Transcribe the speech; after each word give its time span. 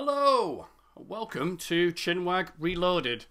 Hello, 0.00 0.68
welcome 0.94 1.56
to 1.56 1.90
Chinwag 1.90 2.50
Reloaded. 2.56 3.24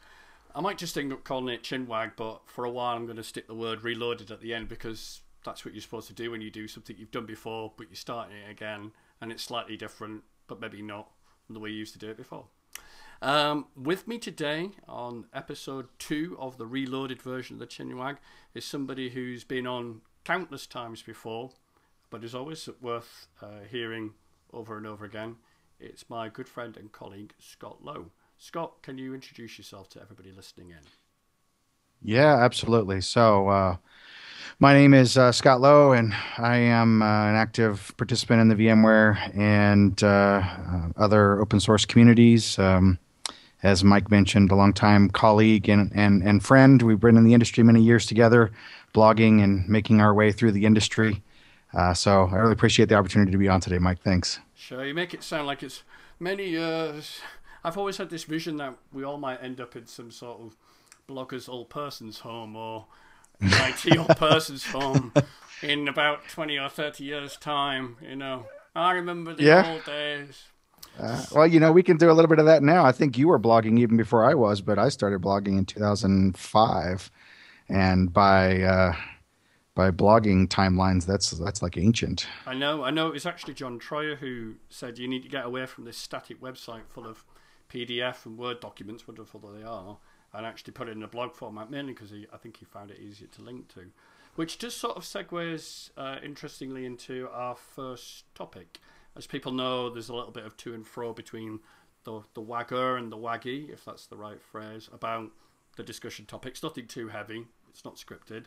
I 0.54 0.60
might 0.60 0.78
just 0.78 0.98
end 0.98 1.14
up 1.14 1.24
calling 1.24 1.48
it 1.54 1.64
Chinwag, 1.64 2.18
but 2.18 2.42
for 2.46 2.66
a 2.66 2.70
while 2.70 2.98
I'm 2.98 3.06
going 3.06 3.16
to 3.16 3.24
stick 3.24 3.48
the 3.48 3.56
word 3.56 3.86
reloaded 3.86 4.32
at 4.32 4.42
the 4.42 4.54
end 4.54 4.68
because 4.68 5.22
that's 5.46 5.64
what 5.64 5.74
you're 5.74 5.82
supposed 5.82 6.10
to 6.10 6.14
do 6.14 6.30
when 6.30 6.42
you 6.42 6.52
do 6.52 6.68
something 6.68 6.98
you've 7.00 7.10
done 7.10 7.26
before, 7.26 7.72
but 7.78 7.88
you're 7.88 7.96
starting 7.96 8.36
it 8.36 8.52
again, 8.52 8.92
and 9.22 9.32
it's 9.32 9.44
slightly 9.44 9.78
different, 9.78 10.24
but 10.48 10.60
maybe 10.60 10.82
not 10.82 11.10
the 11.50 11.58
way 11.58 11.70
you 11.70 11.78
used 11.78 11.94
to 11.94 12.00
do 12.00 12.10
it 12.10 12.18
before. 12.18 12.48
Um, 13.22 13.68
with 13.74 14.06
me 14.06 14.18
today 14.18 14.72
on 14.90 15.28
episode 15.34 15.88
two 16.00 16.36
of 16.38 16.58
the 16.58 16.66
reloaded 16.66 17.22
version 17.22 17.56
of 17.56 17.60
the 17.62 17.68
Chinwag 17.68 18.18
is 18.54 18.66
somebody 18.66 19.12
who's 19.12 19.46
been 19.46 19.68
on 19.68 20.02
countless 20.26 20.68
times 20.68 21.02
before, 21.02 21.52
but 22.10 22.26
is 22.26 22.36
always 22.36 22.68
worth 22.82 23.28
uh, 23.42 23.62
hearing 23.72 24.16
over 24.52 24.76
and 24.76 24.86
over 24.86 25.06
again. 25.06 25.38
It's 25.80 26.10
my 26.10 26.28
good 26.30 26.50
friend 26.50 26.76
and 26.76 26.92
colleague 26.92 27.34
Scott 27.38 27.84
Lowe. 27.84 28.08
Scott, 28.38 28.82
can 28.82 28.98
you 28.98 29.14
introduce 29.14 29.60
yourself 29.60 29.90
to 29.90 30.02
everybody 30.02 30.32
listening 30.32 30.72
in? 30.72 30.80
Yeah, 32.02 32.36
absolutely. 32.38 33.02
So, 33.02 33.48
uh, 33.50 33.78
my 34.60 34.74
name 34.74 34.96
is 34.96 35.20
uh, 35.20 35.32
Scott 35.32 35.62
Lowe, 35.62 35.92
and 35.92 36.16
I 36.40 36.58
am 36.58 37.04
uh, 37.04 37.06
an 37.06 37.36
active 37.36 37.94
participant 37.98 38.42
in 38.42 38.48
the 38.48 38.56
VMware 38.56 39.38
and 39.38 40.02
uh, 40.04 40.08
uh, 40.08 40.90
other 40.98 41.40
open 41.40 41.60
source 41.60 41.86
communities. 41.86 42.58
Um, 42.58 42.98
as 43.62 43.84
Mike 43.84 44.10
mentioned, 44.10 44.52
a 44.52 44.56
longtime 44.56 45.10
colleague 45.12 45.70
and, 45.70 45.92
and, 45.94 46.24
and 46.24 46.44
friend. 46.44 46.82
We've 46.82 47.00
been 47.00 47.18
in 47.18 47.24
the 47.24 47.34
industry 47.34 47.64
many 47.64 47.84
years 47.84 48.08
together, 48.08 48.52
blogging 48.96 49.44
and 49.44 49.68
making 49.70 50.02
our 50.02 50.14
way 50.14 50.32
through 50.32 50.54
the 50.54 50.66
industry. 50.66 51.22
Uh, 51.78 51.94
so 51.94 52.28
I 52.32 52.38
really 52.38 52.54
appreciate 52.54 52.90
the 52.90 52.96
opportunity 52.96 53.32
to 53.32 53.38
be 53.38 53.48
on 53.48 53.62
today, 53.62 53.78
Mike. 53.78 54.02
Thanks. 54.02 54.40
Sure, 54.56 54.84
you 54.84 54.96
make 54.96 55.14
it 55.14 55.22
sound 55.22 55.46
like 55.46 55.62
it's 55.62 55.84
many 56.20 56.50
years. 56.50 57.20
I've 57.64 57.78
always 57.78 57.98
had 57.98 58.10
this 58.10 58.24
vision 58.24 58.58
that 58.58 58.74
we 58.92 59.04
all 59.04 59.20
might 59.20 59.44
end 59.44 59.62
up 59.62 59.76
in 59.76 59.86
some 59.86 60.10
sort 60.10 60.42
of 60.42 60.58
blogger's 61.08 61.48
old 61.48 61.70
person's 61.70 62.20
home 62.20 62.56
or 62.56 62.88
IT 63.42 63.96
old 64.00 64.18
person's 64.18 64.66
home 64.66 65.14
in 65.62 65.88
about 65.88 66.28
20 66.30 66.58
or 66.58 66.68
30 66.68 67.04
years' 67.04 67.38
time, 67.38 67.98
you 68.02 68.16
know. 68.16 68.48
I 68.76 68.94
remember 68.94 69.36
the 69.36 69.44
yeah. 69.44 69.72
old 69.72 69.86
days. 69.86 70.46
Uh, 71.00 71.24
well, 71.32 71.46
you 71.46 71.60
know, 71.60 71.72
we 71.72 71.84
can 71.84 71.98
do 71.98 72.10
a 72.10 72.14
little 72.14 72.30
bit 72.30 72.40
of 72.40 72.46
that 72.46 72.64
now. 72.64 72.86
I 72.86 72.92
think 72.92 73.20
you 73.20 73.28
were 73.28 73.38
blogging 73.38 73.78
even 73.78 73.98
before 73.98 74.26
I 74.26 74.34
was, 74.34 74.62
but 74.62 74.80
I 74.80 74.90
started 74.90 75.22
blogging 75.22 75.60
in 75.60 75.66
2005, 75.66 77.12
and 77.70 78.12
by 78.12 78.64
uh, 78.64 78.94
by 79.78 79.92
blogging 79.92 80.48
timelines, 80.48 81.06
that's 81.06 81.30
that's 81.32 81.62
like 81.62 81.78
ancient. 81.78 82.28
I 82.46 82.54
know, 82.54 82.84
I 82.84 82.90
know. 82.90 83.12
It's 83.14 83.26
actually 83.26 83.54
John 83.54 83.80
Troyer 83.80 84.18
who 84.18 84.56
said 84.70 84.98
you 84.98 85.08
need 85.08 85.24
to 85.24 85.30
get 85.30 85.46
away 85.46 85.66
from 85.66 85.86
this 85.86 85.98
static 85.98 86.42
website 86.42 86.88
full 86.88 87.08
of 87.08 87.24
PDF 87.72 88.26
and 88.26 88.38
Word 88.38 88.60
documents, 88.60 89.08
wonderful 89.08 89.40
though 89.40 89.54
they 89.54 89.64
are, 89.64 89.98
and 90.34 90.46
actually 90.46 90.74
put 90.74 90.90
it 90.90 90.98
in 90.98 91.04
a 91.04 91.08
blog 91.08 91.34
format, 91.34 91.72
mainly 91.72 91.94
because 91.94 92.12
I 92.12 92.38
think 92.38 92.58
he 92.58 92.66
found 92.66 92.92
it 92.92 93.00
easier 93.00 93.28
to 93.30 93.42
link 93.42 93.70
to. 93.76 93.92
Which 94.36 94.60
just 94.60 94.78
sort 94.78 94.98
of 94.98 95.04
segues 95.04 95.92
uh, 95.96 96.18
interestingly 96.24 96.86
into 96.86 97.30
our 97.32 97.56
first 97.56 98.26
topic 98.36 98.80
as 99.18 99.26
people 99.26 99.52
know, 99.52 99.90
there's 99.90 100.10
a 100.10 100.16
little 100.16 100.32
bit 100.32 100.46
of 100.46 100.56
to 100.58 100.74
and 100.74 100.86
fro 100.86 101.12
between 101.12 101.60
the 102.04 102.22
the 102.36 102.42
wagger 102.42 102.96
and 102.96 103.12
the 103.12 103.18
waggy, 103.18 103.74
if 103.74 103.84
that's 103.84 104.06
the 104.06 104.16
right 104.16 104.42
phrase, 104.42 104.88
about 104.94 105.32
the 105.76 105.84
discussion 105.84 106.26
topics. 106.26 106.62
Nothing 106.64 106.88
too 106.88 107.08
heavy. 107.10 107.48
It's 107.70 107.84
not 107.84 107.96
scripted. 107.96 108.46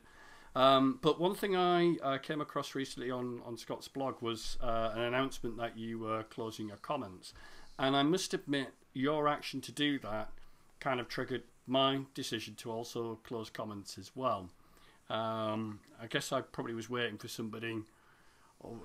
Um, 0.54 0.98
but 1.00 1.20
one 1.20 1.34
thing 1.34 1.56
I 1.56 1.96
uh, 2.02 2.18
came 2.18 2.40
across 2.40 2.74
recently 2.74 3.10
on, 3.10 3.40
on 3.44 3.56
Scott's 3.56 3.88
blog 3.88 4.20
was 4.20 4.58
uh, 4.60 4.90
an 4.94 5.02
announcement 5.02 5.56
that 5.58 5.78
you 5.78 5.98
were 5.98 6.24
closing 6.24 6.68
your 6.68 6.76
comments. 6.78 7.32
And 7.78 7.96
I 7.96 8.02
must 8.02 8.34
admit, 8.34 8.68
your 8.92 9.28
action 9.28 9.60
to 9.60 9.72
do 9.72 9.98
that 10.00 10.30
kind 10.80 10.98
of 10.98 11.08
triggered 11.08 11.44
my 11.66 12.00
decision 12.14 12.54
to 12.56 12.70
also 12.70 13.20
close 13.22 13.48
comments 13.48 13.96
as 13.96 14.10
well. 14.16 14.48
Um, 15.08 15.80
I 16.00 16.06
guess 16.08 16.32
I 16.32 16.40
probably 16.40 16.74
was 16.74 16.90
waiting 16.90 17.18
for 17.18 17.28
somebody 17.28 17.82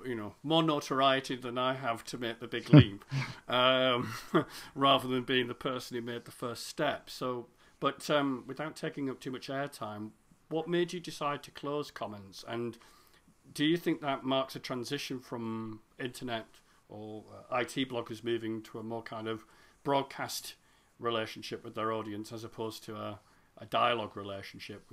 you 0.05 0.15
know, 0.15 0.33
more 0.43 0.63
notoriety 0.63 1.35
than 1.35 1.57
I 1.57 1.73
have 1.73 2.03
to 2.05 2.17
make 2.17 2.39
the 2.39 2.47
big 2.47 2.73
leap, 2.73 3.03
um, 3.49 4.13
rather 4.75 5.07
than 5.07 5.23
being 5.23 5.47
the 5.47 5.53
person 5.53 5.97
who 5.97 6.01
made 6.01 6.25
the 6.25 6.31
first 6.31 6.67
step. 6.67 7.09
So, 7.09 7.47
but 7.79 8.09
um, 8.09 8.43
without 8.47 8.75
taking 8.75 9.09
up 9.09 9.19
too 9.19 9.31
much 9.31 9.47
airtime, 9.47 10.11
what 10.49 10.67
made 10.67 10.93
you 10.93 10.99
decide 10.99 11.43
to 11.43 11.51
close 11.51 11.91
comments? 11.91 12.43
And 12.47 12.77
do 13.53 13.65
you 13.65 13.77
think 13.77 14.01
that 14.01 14.23
marks 14.23 14.55
a 14.55 14.59
transition 14.59 15.19
from 15.19 15.81
internet 15.99 16.45
or 16.89 17.23
uh, 17.51 17.57
IT 17.57 17.89
bloggers 17.89 18.23
moving 18.23 18.61
to 18.63 18.79
a 18.79 18.83
more 18.83 19.01
kind 19.01 19.27
of 19.27 19.45
broadcast 19.83 20.55
relationship 20.99 21.63
with 21.63 21.75
their 21.75 21.91
audience 21.91 22.31
as 22.31 22.43
opposed 22.43 22.83
to 22.85 22.95
a, 22.95 23.19
a 23.57 23.65
dialogue 23.65 24.15
relationship? 24.15 24.91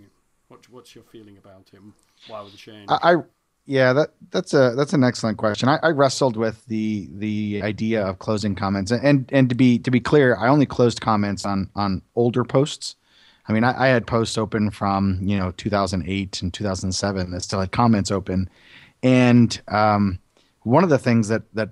What, 0.49 0.69
what's 0.71 0.95
your 0.95 1.05
feeling 1.05 1.37
about 1.37 1.71
it? 1.73 1.81
Why 2.29 2.45
the 2.45 2.57
change? 2.57 2.89
I, 2.91 3.17
yeah, 3.65 3.93
that 3.93 4.11
that's 4.31 4.55
a 4.55 4.75
that's 4.77 4.93
an 4.93 5.05
excellent 5.05 5.39
question. 5.39 5.69
I, 5.69 5.79
I, 5.83 5.91
wrestled 5.91 6.37
with 6.37 6.65
the 6.67 7.09
the 7.13 7.61
idea 7.63 8.05
of 8.05 8.19
closing 8.19 8.57
comments, 8.57 8.91
and 8.91 9.31
and 9.33 9.49
to 9.49 9.55
be 9.55 9.79
to 9.79 9.91
be 9.91 10.01
clear, 10.01 10.37
I 10.37 10.49
only 10.49 10.67
closed 10.67 11.01
comments 11.01 11.47
on 11.47 11.71
on 11.77 12.03
older 12.17 12.45
posts. 12.45 12.97
I 13.48 13.53
mean, 13.53 13.64
I, 13.64 13.86
I 13.86 13.88
had 13.88 14.06
posts 14.06 14.38
open 14.38 14.70
from 14.70 15.19
you 15.22 15.38
know 15.38 15.50
2008 15.53 16.42
and 16.42 16.53
2007 16.53 17.30
that 17.30 17.41
still 17.41 17.60
had 17.60 17.72
comments 17.72 18.10
open, 18.10 18.48
and 19.03 19.60
um, 19.69 20.19
one 20.62 20.84
of 20.84 20.91
the 20.91 20.98
things 20.98 21.28
that 21.28 21.42
that 21.54 21.70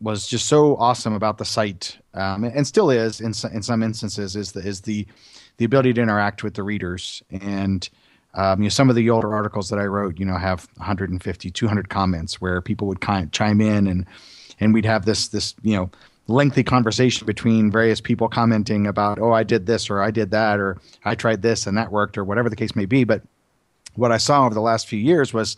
was 0.00 0.26
just 0.26 0.46
so 0.46 0.76
awesome 0.76 1.12
about 1.12 1.38
the 1.38 1.44
site, 1.44 1.98
um, 2.14 2.44
and 2.44 2.66
still 2.66 2.90
is 2.90 3.20
in 3.20 3.32
in 3.52 3.62
some 3.62 3.82
instances, 3.82 4.36
is 4.36 4.52
the 4.52 4.60
is 4.60 4.80
the 4.82 5.06
the 5.58 5.64
ability 5.64 5.92
to 5.94 6.00
interact 6.00 6.42
with 6.42 6.54
the 6.54 6.62
readers. 6.62 7.22
And 7.30 7.88
um, 8.34 8.60
you 8.60 8.64
know, 8.64 8.70
some 8.70 8.88
of 8.88 8.96
the 8.96 9.10
older 9.10 9.34
articles 9.34 9.68
that 9.68 9.78
I 9.78 9.84
wrote, 9.84 10.18
you 10.18 10.24
know, 10.24 10.38
have 10.38 10.66
150, 10.76 11.50
200 11.50 11.88
comments 11.90 12.40
where 12.40 12.60
people 12.62 12.88
would 12.88 13.00
kind 13.00 13.24
of 13.24 13.32
chime 13.32 13.60
in 13.60 13.86
and 13.86 14.06
and 14.60 14.72
we'd 14.72 14.86
have 14.86 15.04
this 15.04 15.28
this 15.28 15.54
you 15.62 15.76
know 15.76 15.90
lengthy 16.28 16.62
conversation 16.62 17.26
between 17.26 17.70
various 17.70 18.00
people 18.00 18.28
commenting 18.28 18.86
about, 18.86 19.18
oh, 19.18 19.32
I 19.32 19.42
did 19.42 19.66
this 19.66 19.90
or 19.90 20.02
I 20.02 20.10
did 20.10 20.30
that 20.30 20.60
or 20.60 20.78
I 21.04 21.14
tried 21.14 21.42
this 21.42 21.66
and 21.66 21.76
that 21.76 21.90
worked 21.90 22.16
or 22.16 22.24
whatever 22.24 22.48
the 22.48 22.56
case 22.56 22.76
may 22.76 22.86
be. 22.86 23.04
But 23.04 23.22
what 23.94 24.12
I 24.12 24.16
saw 24.16 24.46
over 24.46 24.54
the 24.54 24.60
last 24.60 24.86
few 24.86 24.98
years 24.98 25.34
was 25.34 25.56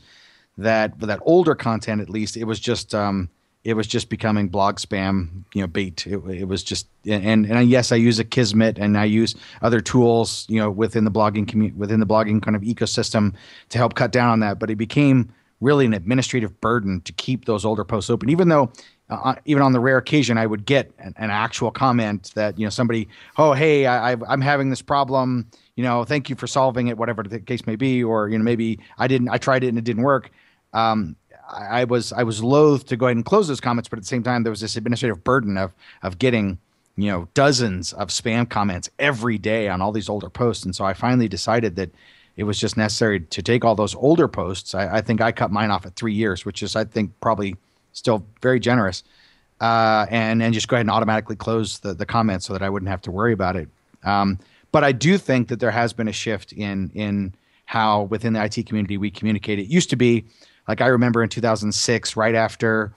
that 0.59 0.99
that 1.01 1.21
older 1.23 1.55
content, 1.55 2.01
at 2.01 2.09
least, 2.09 2.37
it 2.37 2.45
was 2.45 2.61
just 2.61 2.95
um, 2.95 3.29
it 3.65 3.75
was 3.75 3.87
just 3.87 4.09
becoming 4.09 4.49
blog 4.49 4.77
spam, 4.77 5.45
you 5.55 5.63
know, 5.63 5.67
bait. 5.67 6.07
It, 6.07 6.19
it, 6.29 6.45
was 6.49 6.63
just, 6.63 6.87
and 7.07 7.47
and 7.47 7.69
yes, 7.69 7.93
I 7.93 7.97
use 7.97 8.19
Akismet 8.19 8.79
and 8.79 8.99
I 8.99 9.05
use 9.05 9.35
other 9.63 9.81
tools, 9.81 10.47
you 10.49 10.61
know, 10.61 10.71
within 10.71 11.05
the 11.05 11.11
blogging 11.11 11.49
community, 11.49 11.77
within 11.77 11.99
the 11.99 12.07
blogging 12.07 12.43
kind 12.43 12.57
of 12.57 12.63
ecosystem 12.63 13.35
to 13.71 13.79
help 13.79 13.95
cut 13.95 14.13
down 14.13 14.31
on 14.31 14.41
that. 14.41 14.59
But 14.59 14.71
it 14.71 14.77
became 14.77 15.33
really 15.61 15.87
an 15.87 15.95
administrative 15.95 16.61
burden 16.61 17.01
to 17.03 17.13
keep 17.15 17.47
those 17.47 17.65
older 17.65 17.85
posts 17.85 18.11
open, 18.11 18.29
even 18.31 18.49
though. 18.49 18.71
Uh, 19.11 19.15
uh 19.15 19.35
even 19.45 19.63
on 19.63 19.73
the 19.73 19.81
rare 19.81 19.99
occasion, 19.99 20.39
I 20.39 20.47
would 20.47 20.65
get 20.65 20.91
an, 20.99 21.15
an, 21.19 21.31
actual 21.31 21.71
comment 21.71 22.33
that 22.35 22.59
you 22.59 22.65
know 22.65 22.71
somebody, 22.71 23.09
oh 23.37 23.53
hey, 23.53 23.87
I, 23.87 24.13
I'm 24.13 24.41
having 24.41 24.71
this 24.71 24.83
problem. 24.83 25.49
You 25.77 25.85
know, 25.85 26.05
thank 26.05 26.31
you 26.31 26.37
for 26.37 26.47
solving 26.47 26.89
it, 26.89 26.97
whatever 26.97 27.23
the 27.23 27.41
case 27.41 27.67
may 27.67 27.77
be, 27.77 28.03
or 28.03 28.29
you 28.29 28.39
know 28.39 28.45
maybe 28.45 28.79
I 28.99 29.07
didn't, 29.07 29.29
I 29.29 29.39
tried 29.39 29.65
it 29.65 29.69
and 29.69 29.79
it 29.79 29.85
didn't 29.85 30.05
work. 30.05 30.31
Um, 30.73 31.17
I, 31.51 31.81
I 31.81 31.85
was 31.85 32.13
I 32.13 32.23
was 32.23 32.43
loath 32.43 32.87
to 32.87 32.97
go 32.97 33.07
ahead 33.07 33.17
and 33.17 33.25
close 33.25 33.49
those 33.49 33.61
comments, 33.61 33.89
but 33.89 33.99
at 33.99 34.03
the 34.03 34.09
same 34.09 34.23
time, 34.23 34.43
there 34.43 34.51
was 34.51 34.61
this 34.61 34.77
administrative 34.77 35.25
burden 35.25 35.57
of 35.57 35.75
of 36.03 36.19
getting 36.19 36.59
you 36.97 37.11
know 37.11 37.29
dozens 37.35 37.93
of 37.93 38.09
spam 38.09 38.49
comments 38.49 38.91
every 38.99 39.39
day 39.39 39.69
on 39.69 39.81
all 39.81 39.93
these 39.93 40.09
older 40.09 40.31
posts, 40.31 40.65
and 40.65 40.75
so 40.75 40.85
I 40.85 40.95
finally 40.95 41.29
decided 41.29 41.77
that 41.77 41.91
it 42.37 42.45
was 42.45 42.59
just 42.59 42.77
necessary 42.77 43.21
to 43.21 43.43
take 43.43 43.65
all 43.65 43.75
those 43.75 43.95
older 43.95 44.29
posts. 44.29 44.75
I, 44.75 44.97
I 44.97 45.01
think 45.01 45.21
I 45.21 45.33
cut 45.33 45.51
mine 45.51 45.71
off 45.71 45.87
at 45.87 45.95
three 45.95 46.15
years, 46.15 46.45
which 46.45 46.63
is 46.63 46.75
I 46.75 46.85
think 46.85 47.13
probably 47.21 47.57
still 47.95 48.27
very 48.43 48.61
generous, 48.61 49.03
uh, 49.61 50.07
and 50.11 50.43
and 50.43 50.53
just 50.53 50.69
go 50.69 50.77
ahead 50.77 50.83
and 50.83 50.91
automatically 50.91 51.37
close 51.37 51.79
the 51.79 51.95
the 51.95 52.05
comments 52.05 52.45
so 52.45 52.53
that 52.53 52.63
I 52.63 52.69
wouldn't 52.69 52.91
have 52.91 53.01
to 53.03 53.11
worry 53.11 53.33
about 53.33 53.57
it. 53.57 53.69
Um, 54.03 54.39
but 54.71 54.85
I 54.85 54.93
do 54.93 55.17
think 55.17 55.49
that 55.49 55.61
there 55.61 55.71
has 55.71 55.93
been 55.95 56.09
a 56.09 56.13
shift 56.13 56.53
in 56.53 56.91
in 56.95 57.35
how 57.65 58.03
within 58.03 58.35
the 58.35 58.45
IT 58.45 58.67
community 58.67 58.99
we 58.99 59.11
communicate. 59.11 59.59
It 59.59 59.69
used 59.69 59.89
to 59.91 59.97
be 59.97 60.25
like 60.69 60.83
I 60.83 60.89
remember 60.89 61.23
in 61.23 61.31
2006, 61.31 62.17
right 62.17 62.35
after 62.35 62.93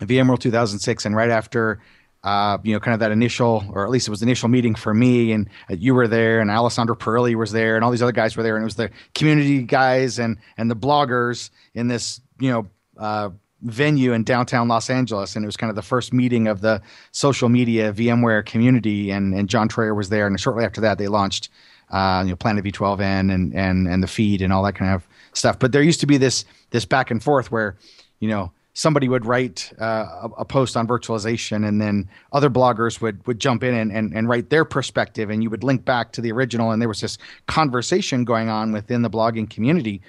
VMworld 0.00 0.40
2006, 0.40 1.04
and 1.04 1.14
right 1.14 1.30
after 1.30 1.80
uh, 2.24 2.58
you 2.64 2.72
know, 2.72 2.80
kind 2.80 2.94
of 2.94 3.00
that 3.00 3.12
initial, 3.12 3.64
or 3.70 3.84
at 3.84 3.90
least 3.90 4.08
it 4.08 4.10
was 4.10 4.20
the 4.20 4.26
initial 4.26 4.48
meeting 4.48 4.74
for 4.74 4.92
me, 4.92 5.32
and 5.32 5.48
uh, 5.70 5.74
you 5.74 5.94
were 5.94 6.08
there, 6.08 6.40
and 6.40 6.50
Alessandro 6.50 6.96
Perilli 6.96 7.34
was 7.34 7.52
there, 7.52 7.76
and 7.76 7.84
all 7.84 7.90
these 7.90 8.02
other 8.02 8.12
guys 8.12 8.36
were 8.36 8.42
there, 8.42 8.56
and 8.56 8.62
it 8.62 8.64
was 8.64 8.74
the 8.74 8.90
community 9.14 9.62
guys 9.62 10.18
and 10.18 10.36
and 10.56 10.70
the 10.70 10.76
bloggers 10.76 11.50
in 11.74 11.88
this, 11.88 12.20
you 12.40 12.50
know, 12.50 12.66
uh, 12.98 13.30
venue 13.62 14.12
in 14.12 14.24
downtown 14.24 14.68
Los 14.68 14.88
Angeles, 14.88 15.34
and 15.34 15.44
it 15.44 15.46
was 15.46 15.56
kind 15.56 15.70
of 15.70 15.76
the 15.76 15.82
first 15.82 16.12
meeting 16.12 16.46
of 16.46 16.60
the 16.60 16.80
social 17.12 17.48
media 17.48 17.92
VMware 17.92 18.44
community, 18.44 19.10
and 19.10 19.34
and 19.34 19.48
John 19.48 19.68
Troyer 19.68 19.96
was 19.96 20.08
there, 20.08 20.26
and 20.26 20.38
shortly 20.40 20.64
after 20.64 20.80
that, 20.80 20.98
they 20.98 21.08
launched, 21.08 21.48
uh, 21.90 22.22
you 22.24 22.30
know, 22.30 22.36
Planet 22.36 22.64
V12n 22.64 23.32
and 23.32 23.54
and 23.54 23.88
and 23.88 24.02
the 24.02 24.06
feed 24.06 24.42
and 24.42 24.52
all 24.52 24.62
that 24.62 24.74
kind 24.74 24.94
of 24.94 25.06
stuff. 25.32 25.58
But 25.58 25.72
there 25.72 25.82
used 25.82 26.00
to 26.00 26.06
be 26.06 26.16
this 26.16 26.44
this 26.70 26.84
back 26.84 27.10
and 27.10 27.22
forth 27.22 27.50
where, 27.50 27.76
you 28.20 28.28
know, 28.28 28.52
somebody 28.78 29.08
would 29.08 29.26
write 29.26 29.72
uh, 29.80 30.28
a, 30.38 30.44
post 30.44 30.76
on 30.76 30.86
virtualization 30.86 31.66
and 31.66 31.80
then 31.80 32.08
other 32.32 32.48
bloggers 32.48 33.00
would 33.00 33.26
would 33.26 33.40
jump 33.40 33.64
in 33.64 33.74
and, 33.74 33.90
and, 33.90 34.14
and 34.14 34.28
write 34.28 34.50
their 34.50 34.64
perspective 34.64 35.30
and 35.30 35.42
you 35.42 35.50
would 35.50 35.64
link 35.64 35.84
back 35.84 36.12
to 36.12 36.20
the 36.20 36.30
original 36.30 36.70
and 36.70 36.80
there 36.80 36.88
was 36.88 37.00
this 37.00 37.18
conversation 37.48 38.24
going 38.24 38.48
on 38.48 38.70
within 38.70 39.02
the 39.02 39.10
blogging 39.10 39.50
community 39.50 40.00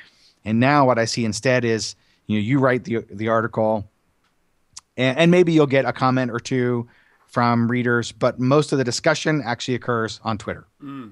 and 0.46 0.60
now 0.60 0.86
what 0.86 1.00
i 1.00 1.06
see 1.06 1.26
instead 1.26 1.66
is 1.66 1.96
you 2.30 2.38
know 2.38 2.42
you 2.42 2.60
write 2.60 2.86
the 2.86 3.04
the 3.12 3.28
article 3.28 3.90
and, 4.96 5.18
and 5.18 5.32
maybe 5.32 5.52
you'll 5.52 5.68
get 5.68 5.84
a 5.84 5.92
comment 5.92 6.32
or 6.32 6.40
two 6.40 6.88
from 7.28 7.70
readers 7.70 8.12
but 8.14 8.40
most 8.40 8.72
of 8.72 8.78
the 8.78 8.84
discussion 8.84 9.42
actually 9.44 9.76
occurs 9.76 10.22
on 10.24 10.38
twitter 10.38 10.66
mm. 10.82 11.12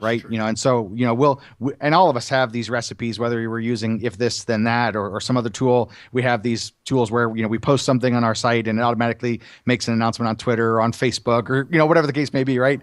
Right 0.00 0.20
true. 0.20 0.30
you 0.30 0.38
know 0.38 0.46
and 0.46 0.56
so 0.56 0.88
you 0.94 1.04
know 1.04 1.14
we'll 1.14 1.40
we, 1.58 1.72
and 1.80 1.96
all 1.96 2.10
of 2.10 2.16
us 2.16 2.28
have 2.28 2.52
these 2.52 2.70
recipes 2.70 3.18
whether 3.18 3.50
we're 3.50 3.58
using 3.58 4.00
if 4.02 4.18
this 4.18 4.44
then 4.44 4.62
that 4.62 4.94
or, 4.94 5.08
or 5.08 5.20
some 5.20 5.36
other 5.36 5.50
tool 5.50 5.90
we 6.12 6.22
have 6.22 6.44
these 6.44 6.70
tools 6.84 7.10
where 7.10 7.34
you 7.36 7.42
know 7.42 7.48
we 7.48 7.58
post 7.58 7.84
something 7.84 8.14
on 8.14 8.22
our 8.22 8.36
site 8.36 8.68
and 8.68 8.78
it 8.78 8.82
automatically 8.82 9.40
makes 9.66 9.88
an 9.88 9.94
announcement 9.94 10.28
on 10.28 10.36
twitter 10.36 10.76
or 10.76 10.80
on 10.80 10.92
facebook 10.92 11.50
or 11.50 11.66
you 11.72 11.78
know 11.78 11.86
whatever 11.86 12.06
the 12.06 12.12
case 12.12 12.32
may 12.32 12.44
be 12.44 12.60
right 12.60 12.80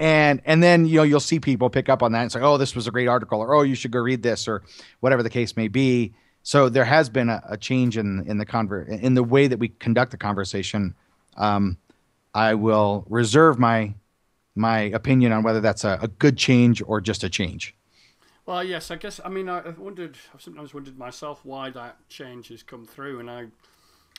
and 0.00 0.42
and 0.44 0.62
then 0.62 0.84
you 0.84 0.96
know 0.96 1.02
you'll 1.02 1.18
see 1.18 1.40
people 1.40 1.70
pick 1.70 1.88
up 1.88 2.02
on 2.02 2.12
that 2.12 2.20
and 2.20 2.30
say 2.32 2.40
oh 2.40 2.58
this 2.58 2.76
was 2.76 2.86
a 2.86 2.90
great 2.90 3.08
article 3.08 3.40
or 3.40 3.54
oh 3.54 3.62
you 3.62 3.74
should 3.74 3.90
go 3.90 3.98
read 3.98 4.22
this 4.22 4.46
or 4.46 4.62
whatever 5.00 5.22
the 5.22 5.30
case 5.30 5.56
may 5.56 5.68
be 5.68 6.12
so 6.42 6.68
there 6.68 6.84
has 6.84 7.08
been 7.08 7.28
a, 7.28 7.42
a 7.48 7.56
change 7.56 7.96
in 7.96 8.24
in 8.26 8.38
the 8.38 8.46
conver- 8.46 8.88
in 8.88 9.14
the 9.14 9.22
way 9.22 9.46
that 9.46 9.58
we 9.58 9.68
conduct 9.68 10.10
the 10.10 10.16
conversation 10.16 10.94
um, 11.36 11.76
i 12.34 12.54
will 12.54 13.04
reserve 13.08 13.58
my 13.58 13.94
my 14.54 14.80
opinion 14.80 15.32
on 15.32 15.42
whether 15.42 15.60
that's 15.60 15.84
a, 15.84 15.98
a 16.02 16.08
good 16.08 16.36
change 16.36 16.82
or 16.86 17.00
just 17.00 17.24
a 17.24 17.28
change. 17.28 17.74
Well, 18.46 18.64
yes, 18.64 18.90
I 18.90 18.96
guess. 18.96 19.20
I 19.24 19.28
mean, 19.28 19.48
I've 19.48 19.78
wondered. 19.78 20.16
I've 20.34 20.42
sometimes 20.42 20.74
wondered 20.74 20.98
myself 20.98 21.44
why 21.44 21.70
that 21.70 21.96
change 22.08 22.48
has 22.48 22.62
come 22.62 22.86
through, 22.86 23.20
and 23.20 23.30
I, 23.30 23.46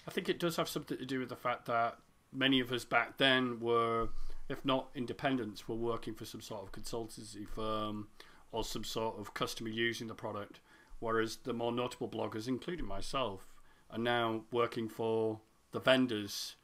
I 0.07 0.11
think 0.11 0.29
it 0.29 0.39
does 0.39 0.55
have 0.55 0.69
something 0.69 0.97
to 0.97 1.05
do 1.05 1.19
with 1.19 1.29
the 1.29 1.35
fact 1.35 1.65
that 1.65 1.97
many 2.31 2.59
of 2.59 2.71
us 2.71 2.85
back 2.85 3.17
then 3.17 3.59
were, 3.59 4.09
if 4.47 4.63
not 4.63 4.87
independents, 4.95 5.67
were 5.67 5.75
working 5.75 6.13
for 6.13 6.25
some 6.25 6.41
sort 6.41 6.63
of 6.63 6.71
consultancy 6.71 7.47
firm 7.47 8.07
or 8.53 8.63
some 8.63 8.83
sort 8.83 9.19
of 9.19 9.33
customer 9.33 9.69
using 9.69 10.07
the 10.07 10.13
product, 10.13 10.59
whereas 11.01 11.39
the 11.43 11.51
more 11.51 11.73
notable 11.73 12.07
bloggers, 12.07 12.47
including 12.47 12.85
myself, 12.85 13.41
are 13.89 13.97
now 13.97 14.43
working 14.51 14.87
for 14.87 15.41
the 15.73 15.79
vendors 15.81 16.55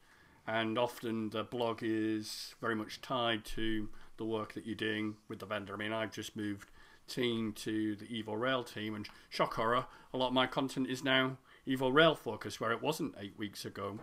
and 0.48 0.78
often 0.78 1.28
the 1.28 1.44
blog 1.44 1.80
is 1.82 2.54
very 2.58 2.74
much 2.74 3.02
tied 3.02 3.44
to 3.44 3.90
the 4.16 4.24
work 4.24 4.54
that 4.54 4.64
you're 4.64 4.74
doing 4.74 5.16
with 5.28 5.40
the 5.40 5.46
vendor. 5.46 5.74
I 5.74 5.76
mean, 5.76 5.92
I've 5.92 6.10
just 6.10 6.34
moved 6.34 6.70
team 7.06 7.52
to 7.52 7.94
the 7.96 8.06
Evo 8.06 8.38
Rail 8.38 8.64
team, 8.64 8.94
and 8.94 9.06
shock 9.28 9.54
horror, 9.54 9.86
a 10.12 10.16
lot 10.16 10.28
of 10.28 10.32
my 10.32 10.46
content 10.46 10.88
is 10.88 11.04
now 11.04 11.36
Evo 11.66 11.92
Rail 11.92 12.14
focused, 12.14 12.60
where 12.60 12.72
it 12.72 12.82
wasn't 12.82 13.14
eight 13.20 13.38
weeks 13.38 13.66
ago. 13.66 13.98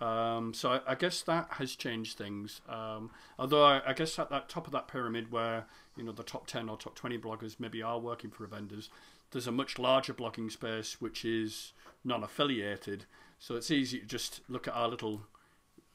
Um, 0.00 0.54
so 0.54 0.70
I, 0.70 0.92
I, 0.92 0.94
guess 0.94 1.20
that 1.22 1.48
has 1.50 1.76
changed 1.76 2.16
things. 2.16 2.62
Um, 2.66 3.10
although 3.38 3.64
I, 3.64 3.82
I, 3.86 3.92
guess 3.92 4.18
at 4.18 4.30
that 4.30 4.48
top 4.48 4.66
of 4.66 4.72
that 4.72 4.88
pyramid, 4.88 5.30
where 5.30 5.66
you 5.94 6.02
know 6.02 6.12
the 6.12 6.22
top 6.22 6.46
ten 6.46 6.70
or 6.70 6.78
top 6.78 6.94
twenty 6.94 7.18
bloggers 7.18 7.56
maybe 7.58 7.82
are 7.82 7.98
working 7.98 8.30
for 8.30 8.46
vendors, 8.46 8.88
there's 9.30 9.46
a 9.46 9.52
much 9.52 9.78
larger 9.78 10.14
blogging 10.14 10.50
space 10.50 11.00
which 11.00 11.24
is 11.24 11.72
non-affiliated. 12.04 13.04
So 13.38 13.56
it's 13.56 13.70
easy 13.70 14.00
to 14.00 14.06
just 14.06 14.40
look 14.48 14.68
at 14.68 14.74
our 14.74 14.88
little 14.88 15.22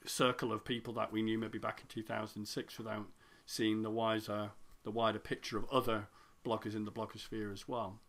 circle 0.05 0.51
of 0.51 0.63
people 0.63 0.93
that 0.93 1.11
we 1.11 1.21
knew 1.21 1.37
maybe 1.37 1.57
back 1.57 1.81
in 1.81 1.87
2006 1.87 2.77
without 2.77 3.05
seeing 3.45 3.81
the 3.83 3.89
wider 3.89 4.51
the 4.83 4.91
wider 4.91 5.19
picture 5.19 5.57
of 5.57 5.65
other 5.71 6.07
bloggers 6.45 6.75
in 6.75 6.85
the 6.85 6.91
blogosphere 6.91 7.51
as 7.51 7.67
well. 7.67 7.99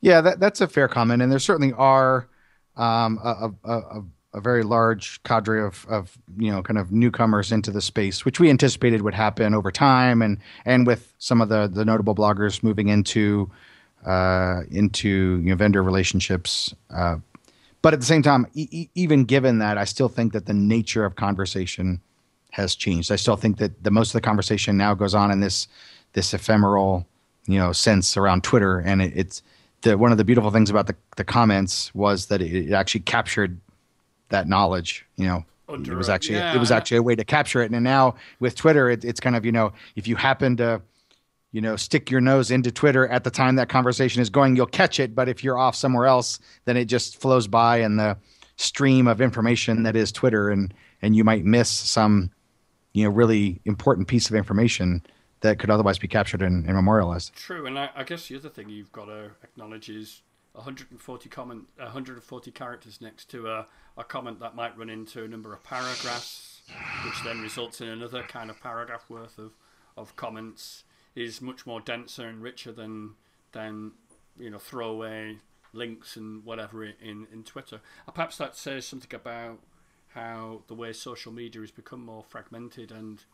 Yeah, 0.00 0.20
that, 0.20 0.40
that's 0.40 0.60
a 0.60 0.66
fair 0.66 0.88
comment, 0.88 1.22
and 1.22 1.30
there 1.30 1.38
certainly 1.38 1.72
are 1.72 2.28
um, 2.76 3.18
a, 3.22 3.52
a, 3.64 3.70
a, 3.70 4.02
a, 4.34 4.40
very 4.40 4.64
large 4.64 5.22
cadre 5.22 5.64
of, 5.64 5.86
of 5.88 6.18
you 6.36 6.50
know 6.50 6.62
kind 6.62 6.78
of 6.78 6.90
newcomers 6.90 7.52
into 7.52 7.70
the 7.70 7.80
space, 7.80 8.24
which 8.24 8.40
we 8.40 8.50
anticipated 8.50 9.02
would 9.02 9.14
happen 9.14 9.54
over 9.54 9.70
time, 9.70 10.20
and 10.20 10.38
and 10.66 10.86
with 10.86 11.14
some 11.18 11.40
of 11.40 11.48
the 11.48 11.68
the 11.68 11.84
notable 11.84 12.14
bloggers 12.14 12.62
moving 12.62 12.88
into 12.88 13.48
uh, 14.04 14.62
into 14.70 15.40
you 15.42 15.50
know, 15.50 15.56
vendor 15.56 15.82
relationships. 15.82 16.74
Uh, 16.90 17.16
but 17.82 17.92
at 17.92 18.00
the 18.00 18.06
same 18.06 18.22
time, 18.22 18.46
e- 18.54 18.88
even 18.94 19.24
given 19.24 19.58
that, 19.58 19.78
I 19.78 19.84
still 19.84 20.08
think 20.08 20.32
that 20.32 20.46
the 20.46 20.54
nature 20.54 21.04
of 21.04 21.16
conversation 21.16 22.00
has 22.52 22.74
changed. 22.74 23.10
I 23.10 23.16
still 23.16 23.36
think 23.36 23.58
that 23.58 23.82
the 23.82 23.90
most 23.90 24.08
of 24.08 24.12
the 24.12 24.20
conversation 24.20 24.76
now 24.76 24.94
goes 24.94 25.14
on 25.14 25.30
in 25.30 25.40
this 25.40 25.68
this 26.12 26.32
ephemeral, 26.32 27.06
you 27.46 27.58
know, 27.58 27.72
sense 27.72 28.16
around 28.16 28.44
Twitter, 28.44 28.78
and 28.78 29.02
it, 29.02 29.12
it's 29.16 29.42
the 29.82 29.98
one 29.98 30.12
of 30.12 30.18
the 30.18 30.24
beautiful 30.24 30.50
things 30.50 30.70
about 30.70 30.86
the 30.86 30.96
the 31.16 31.24
comments 31.24 31.94
was 31.94 32.26
that 32.26 32.40
it, 32.40 32.70
it 32.70 32.72
actually 32.72 33.00
captured 33.00 33.58
that 34.28 34.48
knowledge. 34.48 35.04
You 35.16 35.26
know, 35.26 35.44
Under, 35.68 35.92
it 35.92 35.96
was 35.96 36.08
actually 36.08 36.36
yeah. 36.36 36.54
it 36.54 36.58
was 36.58 36.70
actually 36.70 36.98
a 36.98 37.02
way 37.02 37.16
to 37.16 37.24
capture 37.24 37.62
it. 37.62 37.70
And 37.70 37.84
now 37.84 38.14
with 38.40 38.54
Twitter, 38.54 38.88
it, 38.88 39.04
it's 39.04 39.20
kind 39.20 39.36
of 39.36 39.44
you 39.44 39.52
know 39.52 39.72
if 39.96 40.06
you 40.06 40.16
happen 40.16 40.56
to 40.58 40.80
you 41.54 41.60
know, 41.60 41.76
stick 41.76 42.10
your 42.10 42.20
nose 42.20 42.50
into 42.50 42.72
Twitter 42.72 43.06
at 43.06 43.22
the 43.22 43.30
time 43.30 43.54
that 43.54 43.68
conversation 43.68 44.20
is 44.20 44.28
going, 44.28 44.56
you'll 44.56 44.66
catch 44.66 44.98
it. 44.98 45.14
But 45.14 45.28
if 45.28 45.44
you're 45.44 45.56
off 45.56 45.76
somewhere 45.76 46.06
else, 46.06 46.40
then 46.64 46.76
it 46.76 46.86
just 46.86 47.20
flows 47.20 47.46
by 47.46 47.76
in 47.76 47.96
the 47.96 48.18
stream 48.56 49.06
of 49.06 49.20
information 49.20 49.84
that 49.84 49.94
is 49.94 50.10
Twitter, 50.10 50.50
and 50.50 50.74
and 51.00 51.14
you 51.14 51.22
might 51.22 51.44
miss 51.44 51.70
some, 51.70 52.32
you 52.92 53.04
know, 53.04 53.10
really 53.10 53.60
important 53.66 54.08
piece 54.08 54.28
of 54.28 54.34
information 54.34 55.06
that 55.42 55.60
could 55.60 55.70
otherwise 55.70 55.96
be 55.96 56.08
captured 56.08 56.42
and, 56.42 56.66
and 56.66 56.74
memorialized. 56.74 57.32
True, 57.36 57.66
and 57.66 57.78
I, 57.78 57.90
I, 57.94 58.02
guess 58.02 58.26
the 58.26 58.36
other 58.36 58.48
thing 58.48 58.68
you've 58.68 58.90
got 58.90 59.04
to 59.04 59.30
acknowledge 59.44 59.88
is 59.88 60.22
140 60.54 61.28
comment, 61.28 61.66
140 61.76 62.50
characters 62.50 63.00
next 63.00 63.30
to 63.30 63.46
a, 63.48 63.66
a 63.96 64.02
comment 64.02 64.40
that 64.40 64.56
might 64.56 64.76
run 64.76 64.90
into 64.90 65.22
a 65.22 65.28
number 65.28 65.52
of 65.52 65.62
paragraphs, 65.62 66.62
which 67.04 67.22
then 67.22 67.40
results 67.40 67.80
in 67.80 67.86
another 67.86 68.24
kind 68.24 68.50
of 68.50 68.60
paragraph 68.60 69.04
worth 69.08 69.38
of 69.38 69.52
of 69.96 70.16
comments 70.16 70.82
is 71.14 71.40
much 71.40 71.66
more 71.66 71.80
denser 71.80 72.26
and 72.26 72.42
richer 72.42 72.72
than 72.72 73.14
than 73.52 73.92
you 74.38 74.50
know 74.50 74.58
throwaway 74.58 75.38
links 75.72 76.16
and 76.16 76.44
whatever 76.44 76.84
in 76.84 77.26
in 77.32 77.42
Twitter. 77.44 77.80
Uh, 78.06 78.12
perhaps 78.12 78.38
that 78.38 78.56
says 78.56 78.86
something 78.86 79.14
about 79.14 79.58
how 80.08 80.62
the 80.68 80.74
way 80.74 80.92
social 80.92 81.32
media 81.32 81.60
has 81.60 81.70
become 81.70 82.04
more 82.04 82.22
fragmented 82.22 82.92
and 82.92 83.24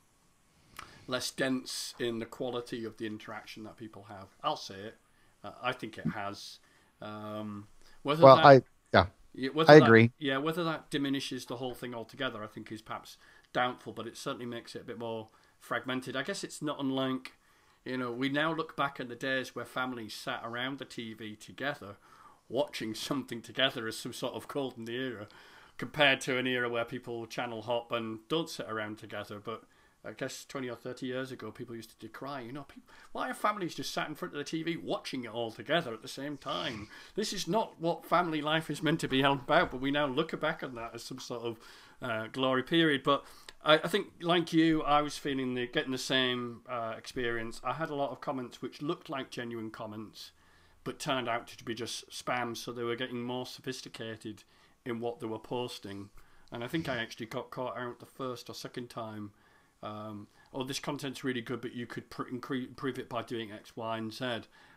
less 1.07 1.31
dense 1.31 1.95
in 1.99 2.19
the 2.19 2.27
quality 2.27 2.85
of 2.85 2.97
the 2.97 3.07
interaction 3.07 3.65
that 3.65 3.77
people 3.77 4.07
have. 4.09 4.29
I'll 4.43 4.57
say 4.57 4.77
it. 4.77 4.97
Uh, 5.45 5.53
I 5.63 5.73
think 5.73 5.99
it 5.99 6.07
has. 6.15 6.59
Um, 7.03 7.67
whether 8.03 8.23
well, 8.23 8.37
that, 8.37 8.45
I 8.45 8.63
yeah, 8.93 9.07
I 9.59 9.79
that, 9.79 9.83
agree. 9.83 10.11
Yeah, 10.19 10.39
whether 10.39 10.65
that 10.65 10.91
diminishes 10.91 11.45
the 11.47 11.57
whole 11.57 11.75
thing 11.75 11.95
altogether, 11.95 12.43
I 12.43 12.47
think 12.47 12.73
is 12.73 12.83
perhaps 12.83 13.17
doubtful. 13.53 13.93
But 13.93 14.07
it 14.07 14.17
certainly 14.17 14.47
makes 14.47 14.75
it 14.75 14.83
a 14.83 14.85
bit 14.85 14.99
more 14.99 15.29
fragmented. 15.59 16.17
I 16.17 16.23
guess 16.23 16.43
it's 16.43 16.63
not 16.63 16.81
unlike 16.81 17.33
you 17.85 17.97
know, 17.97 18.13
we 18.13 18.29
now 18.29 18.53
look 18.53 18.77
back 18.77 19.01
at 19.01 19.09
the 19.09 19.15
days 19.15 19.55
where 19.55 19.65
families 19.65 20.15
sat 20.15 20.43
around 20.45 20.79
the 20.79 20.85
TV 20.85 21.39
together, 21.39 21.97
watching 22.49 22.95
something 22.95 23.41
together 23.43 23.87
as 23.87 23.97
some 23.97 24.13
sort 24.13 24.35
of 24.35 24.49
golden 24.49 24.89
era, 24.89 25.29
compared 25.79 26.21
to 26.23 26.37
an 26.37 26.47
era 26.47 26.69
where 26.69 26.85
people 26.85 27.27
channel 27.27 27.63
hop 27.63 27.91
and 27.91 28.19
don't 28.29 28.51
sit 28.51 28.67
around 28.69 28.99
together. 28.99 29.41
But 29.43 29.65
I 30.05 30.13
guess 30.13 30.45
20 30.47 30.69
or 30.69 30.77
30 30.77 31.07
years 31.07 31.33
ago, 31.33 31.51
people 31.51 31.77
used 31.77 31.91
to 31.91 32.07
decry, 32.07 32.41
you 32.41 32.53
know, 32.53 32.63
people, 32.63 32.89
why 33.13 33.31
are 33.31 33.35
families 33.35 33.75
just 33.75 33.93
sat 33.93 34.09
in 34.09 34.15
front 34.15 34.35
of 34.35 34.39
the 34.39 34.45
TV 34.45 34.83
watching 34.83 35.25
it 35.25 35.31
all 35.31 35.51
together 35.51 35.93
at 35.93 36.03
the 36.03 36.09
same 36.09 36.37
time? 36.37 36.89
This 37.15 37.33
is 37.33 37.47
not 37.47 37.81
what 37.81 38.07
family 38.07 38.41
life 38.41 38.71
is 38.71 38.83
meant 38.83 39.01
to 39.01 39.09
be 39.09 39.23
all 39.25 39.35
about, 39.35 39.71
but 39.71 39.81
we 39.81 39.91
now 39.91 40.07
look 40.07 40.39
back 40.41 40.63
on 40.63 40.75
that 40.77 40.95
as 40.95 41.03
some 41.03 41.19
sort 41.19 41.43
of 41.43 41.59
uh, 42.01 42.27
glory 42.33 42.63
period. 42.63 43.03
But 43.03 43.25
I, 43.63 43.75
I, 43.75 43.89
think, 43.89 44.09
like 44.23 44.53
you, 44.53 44.83
I 44.83 45.03
was 45.03 45.19
feeling 45.19 45.55
the 45.55 45.67
getting 45.67 45.93
the 45.93 45.99
same 45.99 46.63
uh, 46.69 46.95
experience. 46.97 47.61
I 47.63 47.75
had 47.75 47.91
a 47.91 47.95
lot 47.95 48.11
of 48.11 48.21
comments 48.21 48.63
which 48.63 48.81
looked 48.81 49.11
like 49.11 49.31
genuine 49.31 49.71
comments, 49.71 50.33
but 50.85 50.99
turned 50.99 51.29
out 51.29 51.47
to 51.49 51.65
be 51.65 51.75
just 51.75 52.11
spam. 52.11 52.57
So 52.57 52.73
they 52.73 52.83
were 52.83 52.97
getting 52.97 53.23
more 53.23 53.47
sophisticated 53.47 54.45
in 54.85 55.01
what 55.01 55.21
they 55.21 55.27
were 55.27 55.39
posting. 55.39 56.09
And 56.53 56.65
I 56.65 56.69
think 56.69 56.89
I 56.89 56.97
actually 56.97 57.27
got 57.27 57.51
caught 57.51 57.77
out 57.77 58.01
the 58.01 58.07
first 58.07 58.49
or 58.49 58.55
second 58.55 58.89
time. 58.89 59.33
Um, 59.83 60.27
oh, 60.53 60.65
this 60.65 60.81
content's 60.81 61.23
really 61.23 61.41
good, 61.41 61.61
but 61.61 61.75
you 61.75 61.87
could 61.87 62.11
pr- 62.11 62.29
improve 62.29 62.99
it 62.99 63.09
by 63.09 63.23
doing 63.23 63.53
X, 63.53 63.77
Y, 63.77 63.99
and 63.99 64.13
Z. 64.13 64.25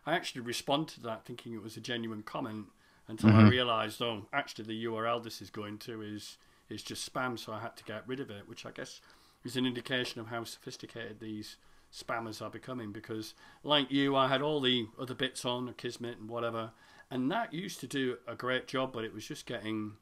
I 0.06 0.14
actually 0.14 0.42
responded 0.42 0.96
to 0.96 1.02
that 1.02 1.26
thinking 1.26 1.54
it 1.54 1.64
was 1.64 1.78
a 1.78 1.82
genuine 1.82 2.24
comment 2.24 2.68
until 3.08 3.30
mm-hmm. 3.30 3.48
I 3.48 3.50
realised, 3.50 4.02
oh, 4.02 4.28
actually 4.32 4.66
the 4.66 4.86
URL 4.86 5.24
this 5.24 5.42
is 5.42 5.50
going 5.50 5.78
to 5.80 6.02
is 6.02 6.38
is 6.70 6.84
just 6.84 7.12
spam, 7.12 7.38
so 7.38 7.54
I 7.54 7.60
had 7.60 7.76
to 7.78 7.84
get 7.84 8.08
rid 8.08 8.20
of 8.20 8.30
it, 8.30 8.48
which 8.48 8.66
I 8.66 8.72
guess 8.72 9.02
is 9.44 9.56
an 9.56 9.66
indication 9.66 10.22
of 10.22 10.28
how 10.28 10.44
sophisticated 10.44 11.20
these 11.20 11.58
spammers 11.92 12.42
are 12.42 12.50
becoming. 12.50 12.92
Because, 12.92 13.34
like 13.64 13.92
you, 13.92 14.16
I 14.16 14.28
had 14.28 14.42
all 14.42 14.62
the 14.62 14.88
other 15.00 15.14
bits 15.14 15.46
on, 15.46 15.68
Akismet 15.68 16.20
and 16.20 16.30
whatever, 16.30 16.72
and 17.12 17.30
that 17.32 17.54
used 17.54 17.80
to 17.82 17.88
do 17.88 18.18
a 18.28 18.36
great 18.36 18.68
job, 18.68 18.94
but 18.94 19.04
it 19.04 19.14
was 19.14 19.28
just 19.28 19.46
getting 19.46 19.94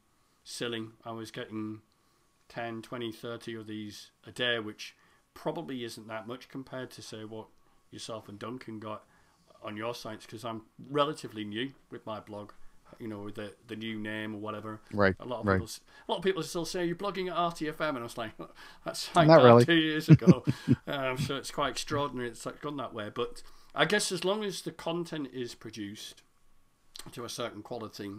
silly. 0.43 0.87
I 1.03 1.11
was 1.11 1.31
getting 1.31 1.81
10, 2.49 2.81
20, 2.81 3.11
30 3.11 3.55
of 3.55 3.67
these 3.67 4.11
a 4.25 4.31
day, 4.31 4.59
which 4.59 4.95
probably 5.33 5.83
isn't 5.83 6.07
that 6.07 6.27
much 6.27 6.49
compared 6.49 6.91
to, 6.91 7.01
say, 7.01 7.25
what 7.25 7.47
yourself 7.89 8.29
and 8.29 8.39
Duncan 8.39 8.79
got 8.79 9.03
on 9.63 9.77
your 9.77 9.93
sites, 9.93 10.25
because 10.25 10.45
I'm 10.45 10.63
relatively 10.89 11.43
new 11.43 11.71
with 11.89 12.05
my 12.05 12.19
blog 12.19 12.51
you 12.99 13.07
know, 13.07 13.29
the 13.29 13.53
the 13.67 13.75
new 13.75 13.97
name 13.97 14.35
or 14.35 14.39
whatever. 14.39 14.79
Right. 14.93 15.15
A 15.19 15.25
lot 15.25 15.41
of 15.41 15.47
right. 15.47 15.55
people, 15.59 15.69
a 16.07 16.11
lot 16.11 16.17
of 16.17 16.23
people 16.23 16.43
still 16.43 16.65
say 16.65 16.85
you're 16.85 16.95
blogging 16.95 17.29
at 17.29 17.35
RTFM, 17.35 17.89
and 17.89 17.99
I 17.99 18.03
was 18.03 18.17
like, 18.17 18.31
that's 18.85 19.13
like 19.15 19.27
Not 19.27 19.43
really. 19.43 19.65
two 19.65 19.75
years 19.75 20.09
ago. 20.09 20.43
um, 20.87 21.17
so 21.17 21.35
it's 21.35 21.51
quite 21.51 21.69
extraordinary. 21.69 22.29
It's 22.29 22.45
like 22.45 22.61
gone 22.61 22.77
that 22.77 22.93
way, 22.93 23.09
but 23.13 23.41
I 23.73 23.85
guess 23.85 24.11
as 24.11 24.25
long 24.25 24.43
as 24.43 24.61
the 24.61 24.71
content 24.71 25.29
is 25.33 25.55
produced 25.55 26.23
to 27.11 27.25
a 27.25 27.29
certain 27.29 27.61
quality, 27.61 28.11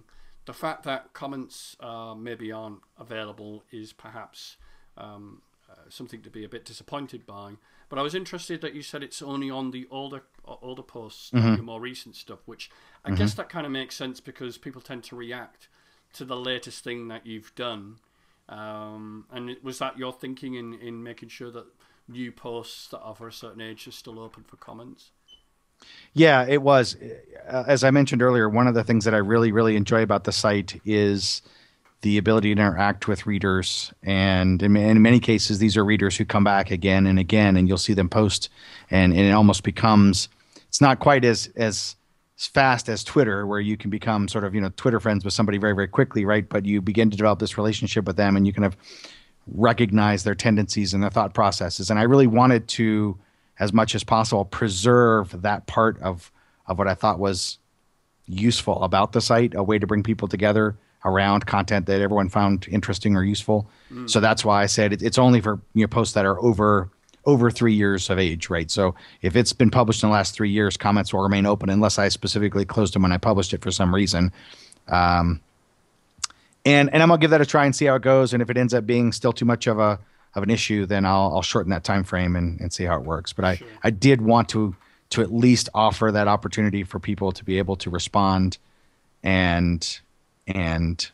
the 0.47 0.53
fact 0.53 0.85
that 0.85 1.13
comments 1.13 1.77
uh, 1.81 2.15
maybe 2.15 2.51
aren't 2.51 2.81
available 2.99 3.63
is 3.71 3.93
perhaps 3.93 4.57
um, 4.97 5.43
uh, 5.71 5.75
something 5.89 6.23
to 6.23 6.31
be 6.31 6.45
a 6.45 6.49
bit 6.49 6.65
disappointed 6.65 7.27
by. 7.27 7.53
But 7.93 7.99
I 7.99 8.03
was 8.03 8.15
interested 8.15 8.63
that 8.63 8.75
you 8.75 8.81
said 8.81 9.03
it's 9.03 9.21
only 9.21 9.51
on 9.51 9.71
the 9.71 9.87
older 9.91 10.23
older 10.47 10.81
posts, 10.81 11.31
Mm-hmm. 11.31 11.57
your 11.57 11.63
more 11.63 11.79
recent 11.79 12.17
stuff, 12.17 12.39
which 12.47 12.71
I 13.05 13.11
guess 13.11 13.35
that 13.35 13.51
kind 13.51 13.67
of 13.67 13.73
makes 13.73 13.95
sense 13.95 14.19
because 14.19 14.57
people 14.57 14.81
tend 14.81 15.05
to 15.05 15.15
react 15.15 15.69
to 16.15 16.25
the 16.25 16.35
latest 16.35 16.83
thing 16.85 17.09
that 17.09 17.27
you've 17.27 17.55
done. 17.55 17.97
Um, 18.49 19.27
and 19.31 19.55
was 19.63 19.79
that 19.81 19.99
your 19.99 20.11
thinking 20.11 20.55
in, 20.55 20.73
in 20.73 21.03
making 21.03 21.29
sure 21.29 21.51
that 21.51 21.67
new 22.09 22.33
posts 22.33 22.89
that 22.89 23.01
are 23.01 23.15
for 23.15 23.29
a 23.29 23.33
certain 23.33 23.61
age 23.61 23.87
are 23.87 23.93
still 23.93 24.19
open 24.19 24.43
for 24.43 24.57
comments? 24.57 25.11
Yeah, 26.15 26.47
it 26.49 26.63
was. 26.63 26.97
Uh, 27.47 27.65
as 27.67 27.85
I 27.85 27.91
mentioned 27.91 28.23
earlier, 28.23 28.49
one 28.49 28.69
of 28.69 28.75
the 28.75 28.85
things 28.85 29.05
that 29.05 29.13
I 29.13 29.19
really, 29.19 29.53
really 29.53 29.77
enjoy 29.77 30.01
about 30.03 30.25
the 30.25 30.33
site 30.33 30.81
is 30.87 31.43
the 32.03 32.19
ability 32.19 32.55
to 32.55 32.61
interact 32.61 33.09
with 33.09 33.27
readers. 33.27 33.93
And 34.03 34.63
in, 34.63 34.77
in 34.77 35.01
many 35.03 35.21
cases, 35.21 35.59
these 35.59 35.77
are 35.77 35.85
readers 35.85 36.17
who 36.17 36.25
come 36.25 36.45
back 36.45 36.71
again 36.71 37.07
and 37.07 37.19
again, 37.19 37.57
and 37.57 37.67
you'll 37.67 37.79
see 37.79 37.95
them 37.95 38.09
post, 38.09 38.49
and, 38.91 39.13
and 39.13 39.23
it 39.23 39.31
almost 39.31 39.63
becomes. 39.63 40.29
It's 40.69 40.81
not 40.81 40.99
quite 40.99 41.25
as 41.25 41.49
as 41.57 41.97
fast 42.37 42.89
as 42.89 43.05
Twitter, 43.05 43.47
where 43.47 43.61
you 43.61 43.77
can 43.77 43.89
become 43.89 44.27
sort 44.27 44.45
of 44.45 44.55
you 44.55 44.61
know 44.61 44.71
Twitter 44.77 44.99
friends 45.01 45.25
with 45.25 45.33
somebody 45.33 45.59
very, 45.59 45.75
very 45.75 45.89
quickly, 45.89 46.25
right? 46.25 46.49
But 46.49 46.67
you 46.67 46.81
begin 46.81 47.11
to 47.11 47.17
develop 47.17 47.39
this 47.39 47.57
relationship 47.57 48.05
with 48.05 48.17
them, 48.17 48.37
and 48.37 48.47
you 48.47 48.53
kind 48.53 48.67
of 48.67 48.77
recognize 49.47 50.25
their 50.25 50.35
tendencies 50.35 50.95
and 50.95 51.03
their 51.03 51.11
thought 51.11 51.35
processes. 51.35 51.91
And 51.91 51.99
I 51.99 52.03
really 52.03 52.27
wanted 52.27 52.69
to, 52.69 53.19
as 53.59 53.73
much 53.73 53.95
as 53.95 54.03
possible, 54.03 54.45
preserve 54.45 55.43
that 55.43 55.67
part 55.67 56.01
of 56.03 56.33
of 56.67 56.79
what 56.79 56.89
I 56.89 56.95
thought 56.95 57.21
was 57.21 57.59
useful 58.27 58.83
about 58.83 59.13
the 59.13 59.21
site, 59.21 59.55
a 59.55 59.63
way 59.63 59.79
to 59.79 59.87
bring 59.87 60.03
people 60.03 60.27
together 60.27 60.77
around 61.05 61.47
content 61.47 61.87
that 61.87 62.01
everyone 62.01 62.29
found 62.29 62.67
interesting 62.69 63.17
or 63.17 63.25
useful. 63.25 63.67
So 64.07 64.21
that's 64.21 64.45
why 64.45 64.63
I 64.63 64.67
said 64.67 64.93
it, 64.95 65.03
it's 65.03 65.19
only 65.19 65.41
for 65.41 65.61
you 65.75 65.83
know 65.83 65.89
posts 65.89 66.15
that 66.15 66.25
are 66.25 66.41
over 66.41 66.89
over 67.25 67.51
three 67.51 67.75
years 67.75 68.11
of 68.11 68.19
age, 68.19 68.51
right? 68.51 68.71
So 68.71 68.95
if 69.21 69.37
it's 69.37 69.53
been 69.53 69.71
published 69.71 70.03
in 70.03 70.09
the 70.09 70.13
last 70.13 70.35
three 70.35 70.51
years, 70.51 70.77
comments 70.77 71.13
will 71.13 71.21
remain 71.21 71.47
open 71.47 71.71
unless 71.71 71.99
I 71.99 72.09
specifically 72.09 72.65
closed 72.65 72.95
them 72.95 73.03
when 73.03 73.13
I 73.13 73.19
published 73.19 73.53
it 73.53 73.63
for 73.63 73.71
some 73.71 73.95
reason. 73.95 74.33
Um, 74.89 75.41
and 76.65 76.93
and 76.93 77.03
I'm 77.03 77.09
gonna 77.09 77.21
give 77.21 77.31
that 77.31 77.41
a 77.41 77.47
try 77.47 77.65
and 77.65 77.75
see 77.77 77.87
how 77.87 77.97
it 77.97 78.03
goes. 78.03 78.33
And 78.33 78.43
if 78.43 78.51
it 78.51 78.57
ends 78.57 78.73
up 78.75 78.87
being 78.87 79.13
still 79.13 79.33
too 79.33 79.45
much 79.45 79.67
of 79.67 79.79
a 79.79 79.99
of 80.35 80.43
an 80.43 80.51
issue, 80.51 80.87
then 80.87 81.05
I'll 81.05 81.33
I'll 81.35 81.43
shorten 81.43 81.71
that 81.71 81.85
time 81.85 82.05
frame 82.05 82.37
and, 82.37 82.61
and 82.61 82.73
see 82.73 82.85
how 82.85 82.97
it 82.97 83.05
works. 83.05 83.33
But 83.33 83.45
I 83.45 83.57
Sure. 83.57 83.69
I 83.83 83.91
did 83.91 84.23
want 84.23 84.49
to 84.51 84.75
to 85.11 85.21
at 85.21 85.33
least 85.33 85.69
offer 85.75 86.11
that 86.11 86.27
opportunity 86.27 86.85
for 86.85 86.99
people 86.99 87.33
to 87.33 87.45
be 87.45 87.59
able 87.59 87.77
to 87.77 87.91
respond 87.91 88.57
and 89.23 90.01
and 90.47 91.11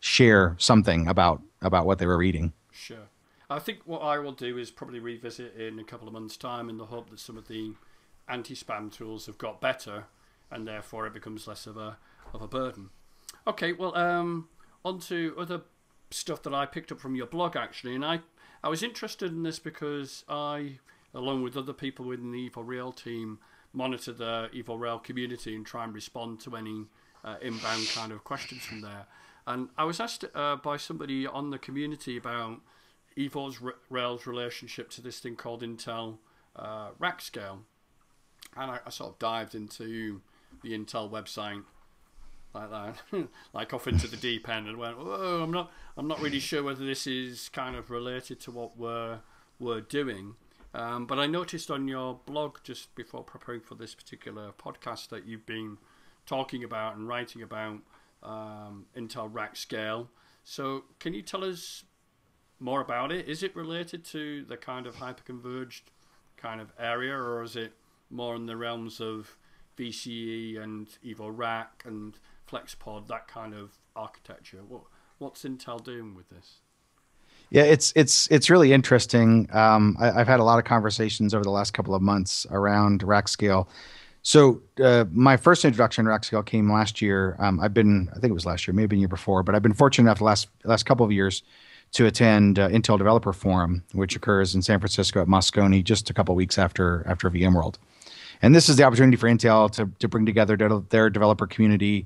share 0.00 0.56
something 0.58 1.08
about 1.08 1.42
about 1.62 1.86
what 1.86 1.98
they 1.98 2.06
were 2.06 2.18
reading. 2.18 2.52
Sure. 2.72 3.08
I 3.48 3.58
think 3.58 3.80
what 3.84 4.00
I 4.00 4.18
will 4.18 4.32
do 4.32 4.58
is 4.58 4.70
probably 4.70 4.98
revisit 4.98 5.54
in 5.56 5.78
a 5.78 5.84
couple 5.84 6.06
of 6.08 6.12
months' 6.12 6.36
time 6.36 6.68
in 6.68 6.78
the 6.78 6.86
hope 6.86 7.10
that 7.10 7.20
some 7.20 7.36
of 7.36 7.48
the 7.48 7.74
anti-spam 8.28 8.92
tools 8.92 9.26
have 9.26 9.38
got 9.38 9.60
better, 9.60 10.04
and 10.50 10.66
therefore 10.66 11.06
it 11.06 11.14
becomes 11.14 11.46
less 11.46 11.66
of 11.66 11.76
a 11.76 11.96
of 12.34 12.42
a 12.42 12.48
burden. 12.48 12.90
Okay, 13.46 13.72
well, 13.72 13.96
um, 13.96 14.48
on 14.84 14.98
to 15.00 15.34
other 15.38 15.62
stuff 16.10 16.42
that 16.42 16.54
I 16.54 16.66
picked 16.66 16.90
up 16.92 17.00
from 17.00 17.14
your 17.14 17.26
blog 17.26 17.56
actually, 17.56 17.94
and 17.94 18.04
I 18.04 18.20
I 18.64 18.68
was 18.68 18.82
interested 18.82 19.30
in 19.30 19.44
this 19.44 19.58
because 19.58 20.24
I, 20.28 20.78
along 21.14 21.42
with 21.42 21.56
other 21.56 21.72
people 21.72 22.06
within 22.06 22.32
the 22.32 22.50
Evo 22.50 22.96
team, 22.96 23.38
monitor 23.72 24.12
the 24.12 24.50
Evo 24.54 25.02
community 25.02 25.54
and 25.54 25.64
try 25.64 25.84
and 25.84 25.94
respond 25.94 26.40
to 26.40 26.56
any 26.56 26.86
uh, 27.24 27.36
inbound 27.40 27.88
kind 27.94 28.12
of 28.12 28.24
questions 28.24 28.62
from 28.62 28.80
there. 28.80 29.06
And 29.46 29.68
I 29.78 29.84
was 29.84 30.00
asked 30.00 30.24
uh, 30.34 30.56
by 30.56 30.76
somebody 30.76 31.26
on 31.26 31.50
the 31.50 31.58
community 31.58 32.16
about 32.16 32.60
Evo's 33.16 33.62
R- 33.62 33.76
Rail's 33.88 34.26
relationship 34.26 34.90
to 34.90 35.00
this 35.00 35.20
thing 35.20 35.36
called 35.36 35.62
Intel 35.62 36.18
uh, 36.56 36.90
Rack 36.98 37.20
Scale, 37.20 37.60
and 38.56 38.70
I, 38.70 38.80
I 38.86 38.90
sort 38.90 39.12
of 39.12 39.18
dived 39.18 39.54
into 39.54 40.20
the 40.62 40.76
Intel 40.76 41.10
website 41.10 41.62
like 42.54 42.70
that, 42.70 43.28
like 43.52 43.72
off 43.72 43.86
into 43.86 44.08
the 44.08 44.16
deep 44.16 44.48
end, 44.48 44.66
and 44.66 44.78
went, 44.78 44.98
"Whoa, 44.98 45.42
I'm 45.42 45.50
not, 45.50 45.70
I'm 45.96 46.08
not 46.08 46.20
really 46.20 46.40
sure 46.40 46.62
whether 46.62 46.84
this 46.84 47.06
is 47.06 47.48
kind 47.48 47.76
of 47.76 47.90
related 47.90 48.40
to 48.40 48.50
what 48.50 48.76
we're 48.76 49.20
we're 49.58 49.80
doing." 49.80 50.34
Um, 50.74 51.06
but 51.06 51.18
I 51.18 51.26
noticed 51.26 51.70
on 51.70 51.88
your 51.88 52.20
blog 52.26 52.58
just 52.62 52.94
before 52.94 53.22
preparing 53.22 53.62
for 53.62 53.76
this 53.76 53.94
particular 53.94 54.52
podcast 54.58 55.08
that 55.08 55.24
you've 55.24 55.46
been 55.46 55.78
talking 56.26 56.64
about 56.64 56.96
and 56.96 57.08
writing 57.08 57.42
about 57.42 57.78
um, 58.22 58.86
Intel 58.96 59.28
Rack 59.32 59.56
Scale. 59.56 60.08
So, 60.44 60.84
can 61.00 61.14
you 61.14 61.22
tell 61.22 61.44
us 61.44 61.84
more 62.60 62.80
about 62.80 63.12
it? 63.12 63.28
Is 63.28 63.42
it 63.42 63.54
related 63.56 64.04
to 64.06 64.44
the 64.44 64.56
kind 64.56 64.86
of 64.86 64.96
hyperconverged 64.96 65.82
kind 66.36 66.60
of 66.60 66.72
area, 66.78 67.14
or 67.14 67.42
is 67.42 67.56
it 67.56 67.72
more 68.10 68.36
in 68.36 68.46
the 68.46 68.56
realms 68.56 69.00
of 69.00 69.36
VCE 69.78 70.60
and 70.62 70.88
Evo 71.04 71.30
Rack 71.34 71.82
and 71.86 72.18
FlexPod, 72.50 73.08
that 73.08 73.28
kind 73.28 73.54
of 73.54 73.78
architecture? 73.94 74.60
What 74.66 74.82
what's 75.18 75.44
Intel 75.44 75.82
doing 75.82 76.14
with 76.14 76.28
this? 76.28 76.60
Yeah, 77.50 77.62
it's 77.62 77.92
it's 77.94 78.28
it's 78.30 78.50
really 78.50 78.72
interesting. 78.72 79.48
Um, 79.52 79.96
I, 80.00 80.20
I've 80.20 80.28
had 80.28 80.40
a 80.40 80.44
lot 80.44 80.58
of 80.58 80.64
conversations 80.64 81.32
over 81.32 81.44
the 81.44 81.50
last 81.50 81.72
couple 81.72 81.94
of 81.94 82.02
months 82.02 82.46
around 82.50 83.02
rack 83.02 83.28
scale. 83.28 83.68
So 84.26 84.60
uh, 84.82 85.04
my 85.12 85.36
first 85.36 85.64
introduction 85.64 86.04
to 86.04 86.10
rack 86.10 86.24
scale 86.24 86.42
came 86.42 86.68
last 86.68 87.00
year. 87.00 87.36
Um, 87.38 87.60
I've 87.60 87.72
been, 87.72 88.08
I 88.10 88.14
think 88.14 88.32
it 88.32 88.34
was 88.34 88.44
last 88.44 88.66
year, 88.66 88.74
maybe 88.74 88.96
a 88.96 88.98
year 88.98 89.06
before, 89.06 89.44
but 89.44 89.54
I've 89.54 89.62
been 89.62 89.72
fortunate 89.72 90.02
enough 90.10 90.18
the 90.18 90.24
last 90.24 90.48
last 90.64 90.82
couple 90.82 91.06
of 91.06 91.12
years 91.12 91.44
to 91.92 92.06
attend 92.06 92.58
uh, 92.58 92.68
Intel 92.70 92.98
Developer 92.98 93.32
Forum, 93.32 93.84
which 93.92 94.16
occurs 94.16 94.52
in 94.52 94.62
San 94.62 94.80
Francisco 94.80 95.22
at 95.22 95.28
Moscone 95.28 95.84
just 95.84 96.10
a 96.10 96.12
couple 96.12 96.34
weeks 96.34 96.58
after 96.58 97.04
after 97.06 97.30
VMworld. 97.30 97.76
And 98.42 98.52
this 98.52 98.68
is 98.68 98.74
the 98.74 98.82
opportunity 98.82 99.16
for 99.16 99.28
Intel 99.28 99.70
to 99.70 99.88
to 100.00 100.08
bring 100.08 100.26
together 100.26 100.56
their 100.88 101.08
developer 101.08 101.46
community 101.46 102.04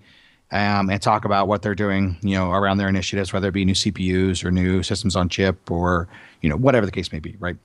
um, 0.50 0.90
and 0.90 1.00
talk 1.00 1.24
about 1.24 1.48
what 1.48 1.62
they're 1.62 1.74
doing, 1.74 2.18
you 2.20 2.36
know, 2.36 2.52
around 2.52 2.76
their 2.76 2.88
initiatives, 2.90 3.32
whether 3.32 3.48
it 3.48 3.52
be 3.52 3.64
new 3.64 3.72
CPUs 3.72 4.44
or 4.44 4.50
new 4.50 4.82
systems 4.82 5.16
on 5.16 5.30
chip 5.30 5.70
or 5.70 6.06
you 6.42 6.50
know 6.50 6.56
whatever 6.58 6.84
the 6.84 6.92
case 6.92 7.12
may 7.12 7.18
be, 7.18 7.36
right? 7.38 7.56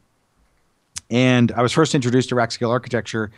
And 1.09 1.51
I 1.51 1.61
was 1.61 1.71
first 1.71 1.93
introduced 1.93 2.29
to 2.29 2.35
rack 2.35 2.51
architecture, 2.63 3.31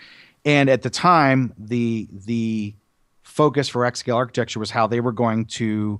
and 0.47 0.69
at 0.69 0.81
the 0.81 0.89
time, 0.89 1.53
the 1.57 2.07
the 2.25 2.73
focus 3.23 3.67
for 3.67 3.81
rack 3.81 3.97
scale 3.97 4.15
architecture 4.15 4.59
was 4.59 4.71
how 4.71 4.87
they 4.87 5.01
were 5.01 5.11
going 5.11 5.43
to 5.45 5.99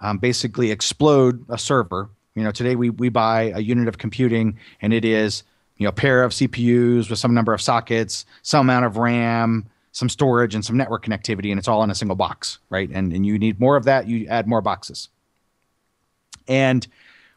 um, 0.00 0.16
basically 0.16 0.70
explode 0.70 1.44
a 1.50 1.58
server. 1.58 2.08
You 2.34 2.42
know, 2.42 2.50
today 2.50 2.74
we 2.74 2.88
we 2.88 3.10
buy 3.10 3.52
a 3.54 3.60
unit 3.60 3.88
of 3.88 3.98
computing, 3.98 4.58
and 4.80 4.94
it 4.94 5.04
is 5.04 5.42
you 5.76 5.84
know 5.84 5.90
a 5.90 5.92
pair 5.92 6.24
of 6.24 6.32
CPUs 6.32 7.10
with 7.10 7.18
some 7.18 7.34
number 7.34 7.52
of 7.52 7.60
sockets, 7.60 8.24
some 8.40 8.66
amount 8.66 8.86
of 8.86 8.96
RAM, 8.96 9.68
some 9.92 10.08
storage, 10.08 10.54
and 10.54 10.64
some 10.64 10.78
network 10.78 11.04
connectivity, 11.04 11.50
and 11.50 11.58
it's 11.58 11.68
all 11.68 11.82
in 11.84 11.90
a 11.90 11.94
single 11.94 12.16
box, 12.16 12.60
right? 12.70 12.88
And 12.94 13.12
and 13.12 13.26
you 13.26 13.38
need 13.38 13.60
more 13.60 13.76
of 13.76 13.84
that, 13.84 14.08
you 14.08 14.26
add 14.28 14.48
more 14.48 14.62
boxes. 14.62 15.10
And 16.48 16.88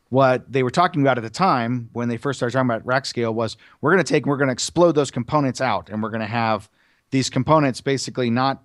what 0.10 0.52
they 0.52 0.64
were 0.64 0.72
talking 0.72 1.02
about 1.02 1.18
at 1.18 1.24
the 1.24 1.30
time 1.30 1.90
when 1.94 2.10
they 2.10 2.18
first 2.18 2.40
started 2.40 2.54
talking 2.54 2.70
about 2.70 2.86
rack 2.86 3.06
scale 3.06 3.34
was 3.34 3.58
we're 3.82 3.92
going 3.92 4.04
to 4.04 4.10
take 4.10 4.26
we're 4.26 4.38
going 4.38 4.48
to 4.48 4.54
explode 4.54 4.94
those 4.94 5.12
components 5.12 5.62
out 5.62 5.90
and 5.90 6.02
we're 6.02 6.10
going 6.10 6.22
to 6.22 6.28
have 6.28 6.70
these 7.12 7.30
components 7.30 7.82
basically 7.82 8.30
not 8.30 8.64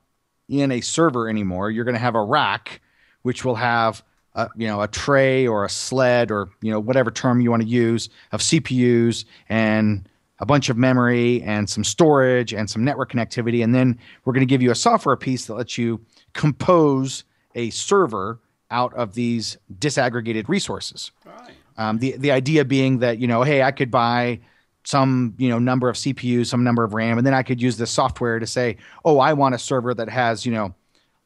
in 0.49 0.73
a 0.73 0.81
server 0.81 1.29
anymore. 1.29 1.71
You're 1.71 1.85
going 1.85 1.95
to 1.95 2.01
have 2.01 2.15
a 2.15 2.23
rack 2.23 2.81
which 3.23 3.45
will 3.45 3.55
have 3.55 4.03
a, 4.35 4.49
you 4.57 4.67
know 4.67 4.81
a 4.81 4.89
tray 4.89 5.47
or 5.47 5.65
a 5.65 5.69
sled 5.69 6.31
or 6.31 6.49
you 6.63 6.71
know 6.71 6.81
whatever 6.81 7.11
term 7.11 7.41
you 7.41 7.51
want 7.51 7.63
to 7.63 7.69
use 7.69 8.09
of 8.33 8.41
CPUs 8.41 9.25
and 9.49 10.09
a 10.39 10.47
bunch 10.47 10.69
of 10.69 10.77
memory 10.77 11.43
and 11.43 11.69
some 11.69 11.85
storage 11.85 12.55
and 12.55 12.69
some 12.69 12.83
network 12.83 13.13
connectivity. 13.13 13.63
And 13.63 13.75
then 13.75 13.99
we're 14.25 14.33
going 14.33 14.47
to 14.47 14.51
give 14.51 14.63
you 14.63 14.71
a 14.71 14.77
software 14.77 15.17
piece 15.17 15.47
that 15.47 15.55
lets 15.55 15.77
you 15.77 16.01
compose 16.33 17.25
a 17.55 17.71
server 17.71 18.41
out 18.71 18.95
of 18.95 19.15
these 19.15 19.59
disaggregated 19.79 20.49
resources 20.49 21.11
Right. 21.25 21.55
um, 21.77 21.99
the 21.99 22.17
the 22.19 22.31
idea 22.31 22.65
being 22.65 22.99
that 23.01 23.19
you 23.19 23.27
know, 23.27 23.43
hey, 23.43 23.63
I 23.63 23.71
could 23.73 23.91
buy 23.91 24.41
some 24.85 25.35
you 25.39 25.49
know 25.49 25.59
number 25.59 25.89
of 25.89 25.97
CPUs, 25.97 26.47
some 26.47 26.65
number 26.65 26.85
of 26.85 26.95
RAM, 26.95 27.19
and 27.19 27.27
then 27.27 27.35
I 27.35 27.43
could 27.43 27.61
use 27.61 27.77
this 27.77 27.91
software 27.91 28.39
to 28.39 28.47
say, 28.47 28.77
oh, 29.05 29.19
I 29.19 29.33
want 29.35 29.55
a 29.55 29.59
server 29.59 29.93
that 29.95 30.09
has 30.09 30.47
you 30.47 30.53
know 30.53 30.75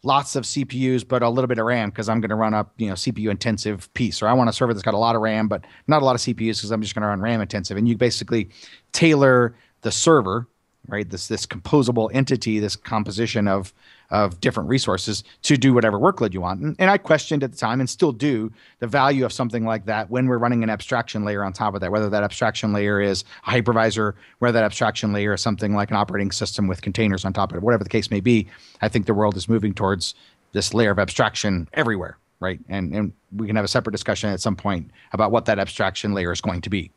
lots 0.02 0.36
of 0.36 0.44
CPUs 0.44 1.06
but 1.06 1.22
a 1.22 1.28
little 1.30 1.46
bit 1.48 1.58
of 1.58 1.64
RAM 1.64 1.88
because 1.88 2.08
I'm 2.10 2.20
going 2.20 2.28
to 2.30 2.34
run 2.34 2.52
a 2.52 2.66
you 2.76 2.88
know 2.88 2.94
CPU 2.94 3.30
intensive 3.30 3.92
piece, 3.94 4.22
or 4.22 4.26
I 4.28 4.32
want 4.32 4.50
a 4.50 4.52
server 4.52 4.74
that's 4.74 4.82
got 4.82 4.94
a 4.94 4.98
lot 4.98 5.14
of 5.16 5.22
RAM 5.22 5.48
but 5.48 5.64
not 5.86 6.02
a 6.02 6.04
lot 6.04 6.14
of 6.14 6.20
CPUs 6.20 6.56
because 6.56 6.70
I'm 6.70 6.82
just 6.82 6.94
going 6.94 7.02
to 7.02 7.08
run 7.08 7.20
RAM 7.20 7.40
intensive, 7.40 7.76
and 7.76 7.88
you 7.88 7.96
basically 7.96 8.50
tailor 8.92 9.54
the 9.82 9.92
server 9.92 10.48
right? 10.88 11.08
This 11.08 11.28
this 11.28 11.46
composable 11.46 12.10
entity, 12.12 12.58
this 12.58 12.76
composition 12.76 13.48
of 13.48 13.72
of 14.10 14.38
different 14.40 14.68
resources 14.68 15.24
to 15.42 15.56
do 15.56 15.72
whatever 15.72 15.98
workload 15.98 16.34
you 16.34 16.40
want. 16.40 16.60
And, 16.60 16.76
and, 16.78 16.90
I 16.90 16.98
questioned 16.98 17.42
at 17.42 17.52
the 17.52 17.56
time 17.56 17.80
and 17.80 17.88
still 17.88 18.12
do 18.12 18.52
the 18.78 18.86
value 18.86 19.24
of 19.24 19.32
something 19.32 19.64
like 19.64 19.86
that 19.86 20.10
when 20.10 20.26
we're 20.26 20.38
running 20.38 20.62
an 20.62 20.70
abstraction 20.70 21.24
layer 21.24 21.42
on 21.42 21.52
top 21.52 21.74
of 21.74 21.80
that, 21.80 21.90
whether 21.90 22.10
that 22.10 22.22
abstraction 22.22 22.72
layer 22.72 23.00
is 23.00 23.24
a 23.46 23.50
hypervisor, 23.50 24.12
whether 24.38 24.52
that 24.52 24.64
abstraction 24.64 25.12
layer 25.12 25.32
is 25.32 25.40
something 25.40 25.74
like 25.74 25.90
an 25.90 25.96
operating 25.96 26.30
system 26.30 26.68
with 26.68 26.82
containers 26.82 27.24
on 27.24 27.32
top 27.32 27.50
of 27.50 27.56
it, 27.56 27.62
whatever 27.62 27.82
the 27.82 27.90
case 27.90 28.10
may 28.10 28.20
be. 28.20 28.46
I 28.82 28.88
think 28.88 29.06
the 29.06 29.14
world 29.14 29.36
is 29.36 29.48
moving 29.48 29.72
towards 29.72 30.14
this 30.52 30.74
layer 30.74 30.90
of 30.90 30.98
abstraction 30.98 31.66
everywhere, 31.72 32.18
right? 32.40 32.60
And 32.68 32.94
and 32.94 33.12
we 33.34 33.46
can 33.46 33.56
have 33.56 33.64
a 33.64 33.68
separate 33.68 33.92
discussion 33.92 34.30
at 34.30 34.40
some 34.40 34.54
point 34.54 34.90
about 35.12 35.32
what 35.32 35.46
that 35.46 35.58
abstraction 35.58 36.12
layer 36.12 36.30
is 36.30 36.40
going 36.40 36.60
to 36.60 36.70
be. 36.70 36.90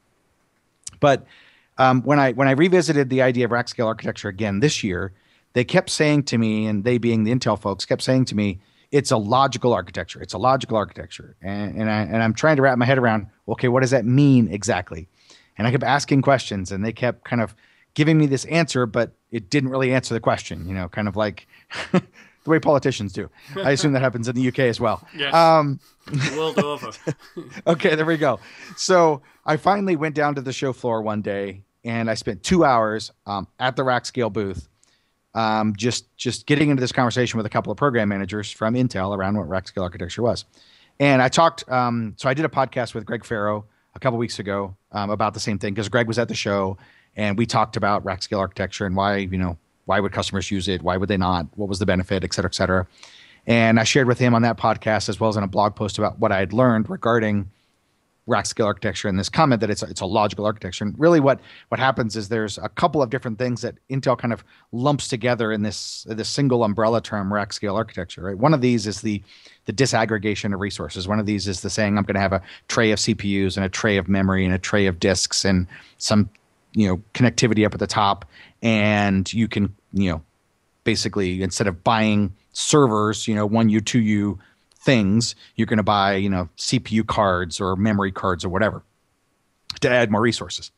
But 0.99 1.25
um, 1.77 2.01
when 2.03 2.19
I 2.19 2.31
when 2.33 2.47
I 2.47 2.51
revisited 2.51 3.09
the 3.09 3.21
idea 3.21 3.45
of 3.45 3.51
rack 3.51 3.67
scale 3.67 3.87
architecture 3.87 4.29
again 4.29 4.59
this 4.59 4.83
year, 4.83 5.13
they 5.53 5.63
kept 5.63 5.89
saying 5.89 6.23
to 6.23 6.37
me, 6.37 6.65
and 6.65 6.83
they 6.83 6.97
being 6.97 7.23
the 7.23 7.31
Intel 7.33 7.59
folks, 7.59 7.85
kept 7.85 8.01
saying 8.01 8.25
to 8.25 8.35
me, 8.35 8.59
it's 8.91 9.11
a 9.11 9.17
logical 9.17 9.73
architecture. 9.73 10.21
It's 10.21 10.33
a 10.33 10.37
logical 10.37 10.77
architecture, 10.77 11.35
and 11.41 11.75
and, 11.75 11.89
I, 11.89 12.01
and 12.01 12.23
I'm 12.23 12.33
trying 12.33 12.55
to 12.57 12.61
wrap 12.61 12.77
my 12.77 12.85
head 12.85 12.97
around. 12.97 13.27
Okay, 13.47 13.67
what 13.67 13.81
does 13.81 13.91
that 13.91 14.05
mean 14.05 14.49
exactly? 14.51 15.07
And 15.57 15.67
I 15.67 15.71
kept 15.71 15.83
asking 15.83 16.21
questions, 16.21 16.71
and 16.71 16.85
they 16.85 16.93
kept 16.93 17.23
kind 17.23 17.41
of 17.41 17.55
giving 17.93 18.17
me 18.17 18.27
this 18.27 18.45
answer, 18.45 18.85
but 18.85 19.13
it 19.31 19.49
didn't 19.49 19.69
really 19.69 19.93
answer 19.93 20.13
the 20.13 20.19
question. 20.19 20.67
You 20.67 20.73
know, 20.73 20.87
kind 20.87 21.07
of 21.07 21.15
like 21.15 21.47
the 21.91 22.01
way 22.45 22.59
politicians 22.59 23.11
do. 23.11 23.29
I 23.57 23.71
assume 23.71 23.91
that 23.93 24.01
happens 24.01 24.27
in 24.27 24.35
the 24.35 24.47
UK 24.47 24.59
as 24.59 24.79
well. 24.79 25.05
Yes. 25.15 25.33
Um, 25.33 25.79
world 26.35 26.57
over. 26.59 26.91
okay, 27.67 27.95
there 27.95 28.05
we 28.05 28.17
go. 28.17 28.39
So 28.77 29.21
I 29.45 29.57
finally 29.57 29.95
went 29.95 30.15
down 30.15 30.35
to 30.35 30.41
the 30.41 30.53
show 30.53 30.71
floor 30.71 31.01
one 31.01 31.21
day 31.21 31.63
and 31.83 32.09
I 32.09 32.15
spent 32.15 32.43
two 32.43 32.65
hours 32.65 33.11
um, 33.25 33.47
at 33.59 33.75
the 33.75 33.83
rack 33.83 34.05
scale 34.05 34.29
booth, 34.29 34.67
um, 35.33 35.75
just 35.75 36.15
just 36.17 36.45
getting 36.47 36.69
into 36.69 36.81
this 36.81 36.91
conversation 36.91 37.37
with 37.37 37.45
a 37.45 37.49
couple 37.49 37.71
of 37.71 37.77
program 37.77 38.09
managers 38.09 38.51
from 38.51 38.73
Intel 38.73 39.15
around 39.15 39.37
what 39.37 39.47
rack 39.47 39.67
scale 39.67 39.83
architecture 39.83 40.21
was. 40.21 40.45
And 40.99 41.21
I 41.21 41.29
talked. 41.29 41.69
Um, 41.69 42.13
so 42.17 42.27
I 42.29 42.33
did 42.33 42.45
a 42.45 42.49
podcast 42.49 42.93
with 42.93 43.05
Greg 43.05 43.23
Ferro 43.23 43.65
a 43.95 43.99
couple 43.99 44.17
weeks 44.19 44.39
ago 44.39 44.75
um, 44.91 45.09
about 45.09 45.33
the 45.33 45.39
same 45.39 45.59
thing 45.59 45.73
because 45.73 45.89
Greg 45.89 46.07
was 46.07 46.19
at 46.19 46.27
the 46.27 46.35
show, 46.35 46.77
and 47.15 47.37
we 47.37 47.45
talked 47.45 47.77
about 47.77 48.03
rack 48.05 48.23
scale 48.23 48.39
architecture 48.39 48.85
and 48.85 48.95
why 48.95 49.17
you 49.17 49.37
know 49.37 49.57
why 49.85 49.99
would 49.99 50.11
customers 50.11 50.51
use 50.51 50.67
it, 50.67 50.81
why 50.81 50.97
would 50.97 51.09
they 51.09 51.17
not, 51.17 51.47
what 51.55 51.69
was 51.69 51.79
the 51.79 51.85
benefit, 51.85 52.23
et 52.23 52.33
cetera, 52.33 52.49
et 52.49 52.55
cetera. 52.55 52.85
And 53.47 53.79
I 53.79 53.85
shared 53.85 54.05
with 54.05 54.19
him 54.19 54.35
on 54.35 54.41
that 54.41 54.57
podcast 54.57 55.07
as 55.07 55.17
well 55.19 55.29
as 55.29 55.37
in 55.37 55.43
a 55.43 55.47
blog 55.47 55.75
post 55.75 55.97
about 55.97 56.19
what 56.19 56.33
I 56.33 56.39
had 56.39 56.51
learned 56.51 56.89
regarding 56.89 57.49
rack 58.27 58.45
scale 58.45 58.65
architecture 58.65 59.07
and 59.07 59.17
this 59.17 59.29
comment 59.29 59.61
that 59.61 59.69
it's 59.69 59.81
a, 59.81 59.87
it's 59.87 60.01
a 60.01 60.05
logical 60.05 60.45
architecture. 60.45 60.83
And 60.83 60.93
really, 60.99 61.19
what 61.19 61.39
what 61.69 61.79
happens 61.79 62.15
is 62.15 62.29
there's 62.29 62.57
a 62.57 62.69
couple 62.69 63.01
of 63.01 63.09
different 63.09 63.39
things 63.39 63.61
that 63.61 63.75
Intel 63.89 64.17
kind 64.17 64.33
of 64.33 64.43
lumps 64.71 65.07
together 65.07 65.51
in 65.51 65.63
this 65.63 66.05
this 66.09 66.29
single 66.29 66.63
umbrella 66.63 67.01
term 67.01 67.33
rack 67.33 67.53
scale 67.53 67.75
architecture. 67.75 68.21
Right. 68.21 68.37
One 68.37 68.53
of 68.53 68.61
these 68.61 68.85
is 68.85 69.01
the 69.01 69.23
the 69.65 69.73
disaggregation 69.73 70.53
of 70.53 70.59
resources. 70.59 71.07
One 71.07 71.19
of 71.19 71.25
these 71.25 71.47
is 71.47 71.61
the 71.61 71.69
saying 71.69 71.97
I'm 71.97 72.03
going 72.03 72.15
to 72.15 72.21
have 72.21 72.33
a 72.33 72.41
tray 72.67 72.91
of 72.91 72.99
CPUs 72.99 73.57
and 73.57 73.65
a 73.65 73.69
tray 73.69 73.97
of 73.97 74.07
memory 74.07 74.45
and 74.45 74.53
a 74.53 74.59
tray 74.59 74.85
of 74.85 74.99
disks 74.99 75.43
and 75.45 75.65
some 75.97 76.29
you 76.73 76.87
know 76.87 77.01
connectivity 77.13 77.65
up 77.65 77.73
at 77.73 77.79
the 77.79 77.87
top, 77.87 78.25
and 78.61 79.31
you 79.33 79.47
can 79.47 79.73
you 79.93 80.11
know 80.11 80.21
basically 80.83 81.41
instead 81.41 81.67
of 81.67 81.83
buying 81.83 82.33
servers, 82.57 83.27
you 83.27 83.35
know, 83.35 83.45
one 83.45 83.69
U, 83.69 83.79
two 83.79 83.99
U 83.99 84.39
things, 84.87 85.35
you're 85.55 85.67
going 85.67 85.77
to 85.77 85.83
buy, 85.83 86.15
you 86.15 86.29
know, 86.29 86.47
CPU 86.57 87.05
cards 87.05 87.59
or 87.59 87.75
memory 87.75 88.09
cards 88.09 88.45
or 88.45 88.49
whatever 88.49 88.83
to 89.81 89.89
add 89.89 90.09
more 90.09 90.21
resources. 90.21 90.71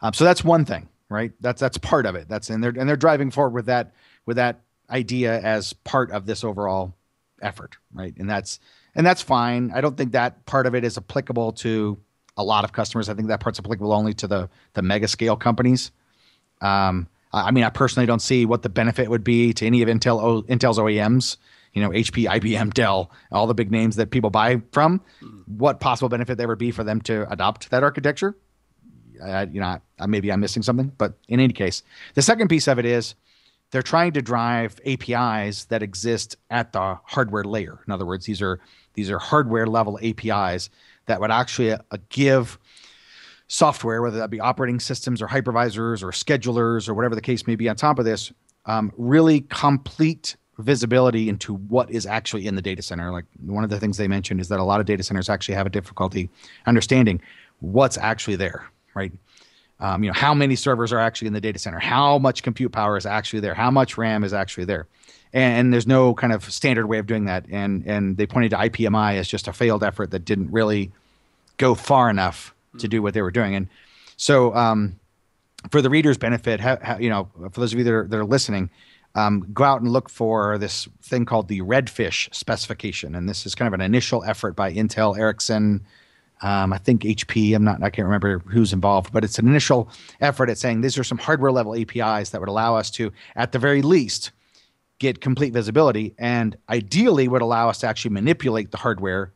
Um, 0.00 0.12
so 0.12 0.24
that's 0.24 0.42
one 0.42 0.64
thing, 0.64 0.88
right? 1.08 1.30
That's 1.40 1.60
that's 1.60 1.78
part 1.78 2.04
of 2.04 2.16
it. 2.16 2.28
That's 2.28 2.50
and 2.50 2.62
they're 2.62 2.74
and 2.76 2.88
they're 2.88 2.96
driving 2.96 3.30
forward 3.30 3.54
with 3.54 3.66
that 3.66 3.92
with 4.26 4.36
that 4.36 4.62
idea 4.90 5.40
as 5.40 5.72
part 5.72 6.10
of 6.10 6.26
this 6.26 6.42
overall 6.42 6.92
effort, 7.40 7.76
right? 7.94 8.12
And 8.16 8.28
that's 8.28 8.58
and 8.96 9.06
that's 9.06 9.22
fine. 9.22 9.70
I 9.72 9.80
don't 9.80 9.96
think 9.96 10.10
that 10.10 10.44
part 10.44 10.66
of 10.66 10.74
it 10.74 10.82
is 10.82 10.98
applicable 10.98 11.52
to 11.52 11.96
a 12.36 12.42
lot 12.42 12.64
of 12.64 12.72
customers. 12.72 13.08
I 13.08 13.14
think 13.14 13.28
that 13.28 13.38
part's 13.38 13.60
applicable 13.60 13.92
only 13.92 14.12
to 14.14 14.26
the 14.26 14.50
the 14.74 14.82
mega 14.82 15.06
scale 15.06 15.36
companies. 15.36 15.92
Um, 16.60 17.06
I 17.32 17.52
mean, 17.52 17.62
I 17.62 17.70
personally 17.70 18.06
don't 18.06 18.20
see 18.20 18.44
what 18.44 18.62
the 18.62 18.68
benefit 18.68 19.08
would 19.08 19.22
be 19.22 19.52
to 19.54 19.66
any 19.66 19.82
of 19.82 19.88
Intel 19.88 20.20
o, 20.20 20.42
Intel's 20.42 20.78
OEMs 20.78 21.36
you 21.72 21.82
know, 21.82 21.90
HP, 21.90 22.26
IBM, 22.26 22.74
Dell, 22.74 23.10
all 23.30 23.46
the 23.46 23.54
big 23.54 23.70
names 23.70 23.96
that 23.96 24.10
people 24.10 24.30
buy 24.30 24.60
from, 24.72 25.00
what 25.46 25.80
possible 25.80 26.08
benefit 26.08 26.36
there 26.36 26.48
would 26.48 26.58
be 26.58 26.70
for 26.70 26.84
them 26.84 27.00
to 27.02 27.30
adopt 27.32 27.70
that 27.70 27.82
architecture? 27.82 28.36
Uh, 29.22 29.46
you 29.50 29.60
know, 29.60 29.78
maybe 30.06 30.32
I'm 30.32 30.40
missing 30.40 30.62
something, 30.62 30.92
but 30.98 31.14
in 31.28 31.40
any 31.40 31.52
case, 31.52 31.82
the 32.14 32.22
second 32.22 32.48
piece 32.48 32.66
of 32.66 32.78
it 32.78 32.84
is 32.84 33.14
they're 33.70 33.82
trying 33.82 34.12
to 34.12 34.22
drive 34.22 34.78
APIs 34.84 35.64
that 35.66 35.82
exist 35.82 36.36
at 36.50 36.72
the 36.72 36.98
hardware 37.04 37.44
layer. 37.44 37.80
In 37.86 37.92
other 37.92 38.04
words, 38.04 38.26
these 38.26 38.42
are 38.42 38.60
these 38.94 39.10
are 39.10 39.18
hardware 39.18 39.66
level 39.66 39.98
APIs 40.02 40.68
that 41.06 41.20
would 41.20 41.30
actually 41.30 41.72
uh, 41.72 41.78
give 42.10 42.58
software, 43.48 44.02
whether 44.02 44.18
that 44.18 44.30
be 44.30 44.40
operating 44.40 44.80
systems 44.80 45.22
or 45.22 45.28
hypervisors 45.28 46.02
or 46.02 46.08
schedulers 46.08 46.88
or 46.88 46.94
whatever 46.94 47.14
the 47.14 47.20
case 47.20 47.46
may 47.46 47.56
be, 47.56 47.68
on 47.68 47.76
top 47.76 47.98
of 47.98 48.04
this, 48.04 48.32
um, 48.66 48.92
really 48.96 49.40
complete 49.40 50.36
visibility 50.62 51.28
into 51.28 51.54
what 51.54 51.90
is 51.90 52.06
actually 52.06 52.46
in 52.46 52.54
the 52.54 52.62
data 52.62 52.82
center. 52.82 53.10
Like 53.10 53.24
one 53.44 53.64
of 53.64 53.70
the 53.70 53.78
things 53.78 53.96
they 53.96 54.08
mentioned 54.08 54.40
is 54.40 54.48
that 54.48 54.60
a 54.60 54.64
lot 54.64 54.80
of 54.80 54.86
data 54.86 55.02
centers 55.02 55.28
actually 55.28 55.54
have 55.54 55.66
a 55.66 55.70
difficulty 55.70 56.30
understanding 56.66 57.20
what's 57.60 57.96
actually 57.98 58.36
there, 58.36 58.66
right? 58.94 59.12
Um, 59.80 60.04
you 60.04 60.10
know, 60.10 60.14
how 60.14 60.32
many 60.34 60.54
servers 60.54 60.92
are 60.92 60.98
actually 60.98 61.28
in 61.28 61.34
the 61.34 61.40
data 61.40 61.58
center? 61.58 61.78
How 61.78 62.18
much 62.18 62.42
compute 62.42 62.72
power 62.72 62.96
is 62.96 63.06
actually 63.06 63.40
there? 63.40 63.54
How 63.54 63.70
much 63.70 63.98
RAM 63.98 64.22
is 64.22 64.32
actually 64.32 64.64
there? 64.64 64.86
And, 65.32 65.58
and 65.58 65.72
there's 65.72 65.86
no 65.86 66.14
kind 66.14 66.32
of 66.32 66.50
standard 66.52 66.86
way 66.86 66.98
of 66.98 67.06
doing 67.06 67.24
that. 67.24 67.46
And 67.50 67.84
and 67.86 68.16
they 68.16 68.26
pointed 68.26 68.50
to 68.50 68.58
IPMI 68.58 69.16
as 69.16 69.26
just 69.26 69.48
a 69.48 69.52
failed 69.52 69.82
effort 69.82 70.10
that 70.12 70.24
didn't 70.24 70.52
really 70.52 70.92
go 71.56 71.74
far 71.74 72.10
enough 72.10 72.54
to 72.78 72.88
do 72.88 73.02
what 73.02 73.14
they 73.14 73.22
were 73.22 73.30
doing. 73.30 73.54
And 73.54 73.68
so, 74.16 74.54
um, 74.54 74.98
for 75.70 75.82
the 75.82 75.90
reader's 75.90 76.18
benefit, 76.18 76.60
ha, 76.60 76.76
ha, 76.82 76.96
you 76.98 77.08
know, 77.08 77.28
for 77.50 77.60
those 77.60 77.72
of 77.72 77.78
you 77.78 77.84
that 77.84 77.92
are, 77.92 78.06
that 78.08 78.16
are 78.16 78.24
listening, 78.24 78.70
um, 79.14 79.46
go 79.52 79.64
out 79.64 79.80
and 79.80 79.90
look 79.90 80.08
for 80.08 80.58
this 80.58 80.88
thing 81.02 81.24
called 81.24 81.48
the 81.48 81.60
Redfish 81.60 82.34
specification, 82.34 83.14
and 83.14 83.28
this 83.28 83.46
is 83.46 83.54
kind 83.54 83.66
of 83.66 83.74
an 83.74 83.80
initial 83.80 84.24
effort 84.24 84.56
by 84.56 84.72
Intel, 84.72 85.18
Ericsson, 85.18 85.84
um, 86.42 86.72
I 86.72 86.78
think 86.78 87.02
HP. 87.02 87.54
I'm 87.54 87.64
not. 87.64 87.82
I 87.82 87.90
can't 87.90 88.06
remember 88.06 88.40
who's 88.40 88.72
involved, 88.72 89.12
but 89.12 89.22
it's 89.22 89.38
an 89.38 89.46
initial 89.46 89.88
effort 90.20 90.50
at 90.50 90.58
saying 90.58 90.80
these 90.80 90.98
are 90.98 91.04
some 91.04 91.18
hardware 91.18 91.52
level 91.52 91.74
APIs 91.74 92.30
that 92.30 92.40
would 92.40 92.48
allow 92.48 92.74
us 92.74 92.90
to, 92.92 93.12
at 93.36 93.52
the 93.52 93.58
very 93.58 93.80
least, 93.80 94.32
get 94.98 95.20
complete 95.20 95.52
visibility, 95.52 96.14
and 96.18 96.56
ideally 96.68 97.28
would 97.28 97.42
allow 97.42 97.68
us 97.68 97.78
to 97.78 97.86
actually 97.86 98.10
manipulate 98.10 98.72
the 98.72 98.76
hardware 98.76 99.32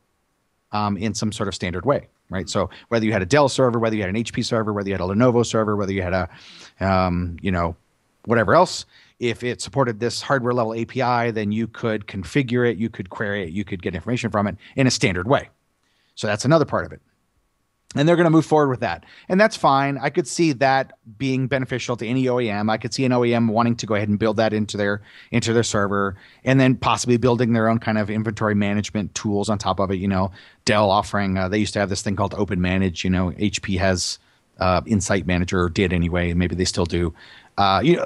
um, 0.73 0.97
in 0.97 1.13
some 1.13 1.31
sort 1.31 1.47
of 1.47 1.55
standard 1.55 1.85
way 1.85 2.07
right? 2.29 2.49
So 2.49 2.69
whether 2.89 3.05
you 3.05 3.13
had 3.13 3.21
a 3.21 3.25
Dell 3.25 3.49
server, 3.49 3.79
whether 3.79 3.95
you 3.95 4.01
had 4.01 4.09
an 4.09 4.21
HP 4.21 4.43
server, 4.43 4.73
whether 4.73 4.89
you 4.89 4.93
had 4.93 5.01
a 5.01 5.05
Lenovo 5.05 5.45
server, 5.45 5.75
whether 5.75 5.93
you 5.93 6.01
had 6.01 6.13
a, 6.13 6.29
um, 6.79 7.37
you 7.41 7.51
know, 7.51 7.75
whatever 8.25 8.53
else, 8.53 8.85
if 9.19 9.43
it 9.43 9.61
supported 9.61 9.99
this 9.99 10.21
hardware 10.21 10.53
level 10.53 10.73
API, 10.73 11.31
then 11.31 11.51
you 11.51 11.67
could 11.67 12.07
configure 12.07 12.69
it, 12.69 12.77
you 12.77 12.89
could 12.89 13.09
query 13.09 13.43
it, 13.43 13.49
you 13.49 13.63
could 13.63 13.81
get 13.81 13.95
information 13.95 14.29
from 14.29 14.47
it 14.47 14.55
in 14.75 14.87
a 14.87 14.91
standard 14.91 15.27
way. 15.27 15.49
So 16.15 16.27
that's 16.27 16.45
another 16.45 16.65
part 16.65 16.85
of 16.85 16.91
it. 16.91 17.01
And 17.95 18.07
they're 18.07 18.17
going 18.17 18.25
to 18.25 18.31
move 18.31 18.45
forward 18.45 18.69
with 18.69 18.81
that. 18.81 19.05
And 19.29 19.39
that's 19.39 19.55
fine. 19.55 19.97
I 19.97 20.09
could 20.09 20.27
see 20.27 20.51
that 20.53 20.97
being 21.17 21.47
beneficial 21.47 21.95
to 21.95 22.05
any 22.05 22.25
OEM. 22.25 22.69
I 22.69 22.77
could 22.77 22.93
see 22.93 23.05
an 23.05 23.13
OEM 23.13 23.49
wanting 23.49 23.77
to 23.77 23.85
go 23.85 23.95
ahead 23.95 24.09
and 24.09 24.19
build 24.19 24.37
that 24.37 24.51
into 24.51 24.75
their 24.75 25.01
into 25.31 25.53
their 25.53 25.63
server 25.63 26.17
and 26.43 26.59
then 26.59 26.75
possibly 26.75 27.15
building 27.15 27.53
their 27.53 27.69
own 27.69 27.79
kind 27.79 27.97
of 27.97 28.09
inventory 28.09 28.55
management 28.55 29.15
tools 29.15 29.47
on 29.47 29.57
top 29.57 29.79
of 29.79 29.89
it, 29.89 29.95
you 29.95 30.07
know. 30.07 30.31
Dell 30.65 30.91
offering 30.91 31.37
uh, 31.37 31.47
they 31.47 31.59
used 31.59 31.73
to 31.73 31.79
have 31.79 31.87
this 31.87 32.01
thing 32.01 32.17
called 32.17 32.33
Open 32.33 32.59
Manage, 32.59 33.05
you 33.05 33.09
know, 33.09 33.31
HP 33.31 33.79
has 33.79 34.19
uh, 34.59 34.81
Insight 34.85 35.25
Manager 35.25 35.61
or 35.61 35.69
did 35.69 35.93
anyway, 35.93 36.33
maybe 36.33 36.55
they 36.55 36.65
still 36.65 36.85
do. 36.85 37.13
Uh, 37.57 37.81
you 37.83 37.95
know, 37.95 38.05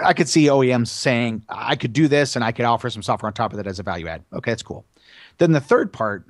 I 0.00 0.12
could 0.12 0.28
see 0.28 0.46
OEMs 0.46 0.88
saying, 0.88 1.44
I 1.48 1.76
could 1.76 1.92
do 1.92 2.08
this 2.08 2.36
and 2.36 2.44
I 2.44 2.52
could 2.52 2.64
offer 2.64 2.88
some 2.90 3.02
software 3.02 3.28
on 3.28 3.34
top 3.34 3.52
of 3.52 3.58
that 3.58 3.66
as 3.66 3.78
a 3.78 3.82
value 3.82 4.06
add. 4.08 4.24
Okay, 4.32 4.50
that's 4.50 4.62
cool. 4.62 4.84
Then 5.38 5.52
the 5.52 5.60
third 5.60 5.92
part 5.92 6.26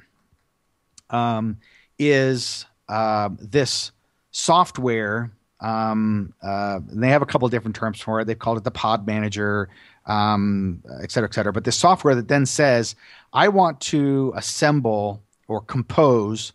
um, 1.11 1.59
is 1.99 2.67
uh, 2.89 3.31
this 3.39 3.93
software. 4.31 5.31
Um, 5.61 6.35
uh, 6.43 6.81
they 6.89 7.09
have 7.09 7.23
a 7.23 7.27
couple 7.27 7.49
different 7.49 7.77
terms 7.77 8.01
for 8.01 8.21
it. 8.21 8.25
They've 8.27 8.39
called 8.39 8.59
it 8.59 8.65
the 8.65 8.71
pod 8.71 9.07
manager, 9.07 9.69
um, 10.07 10.83
et 11.01 11.13
cetera, 11.13 11.29
et 11.29 11.35
cetera. 11.35 11.53
But 11.53 11.65
this 11.65 11.77
software 11.77 12.15
that 12.17 12.29
then 12.29 12.47
says, 12.47 12.97
I 13.33 13.49
want 13.49 13.81
to 13.83 14.33
assemble 14.37 15.23
or 15.47 15.61
compose 15.61 16.53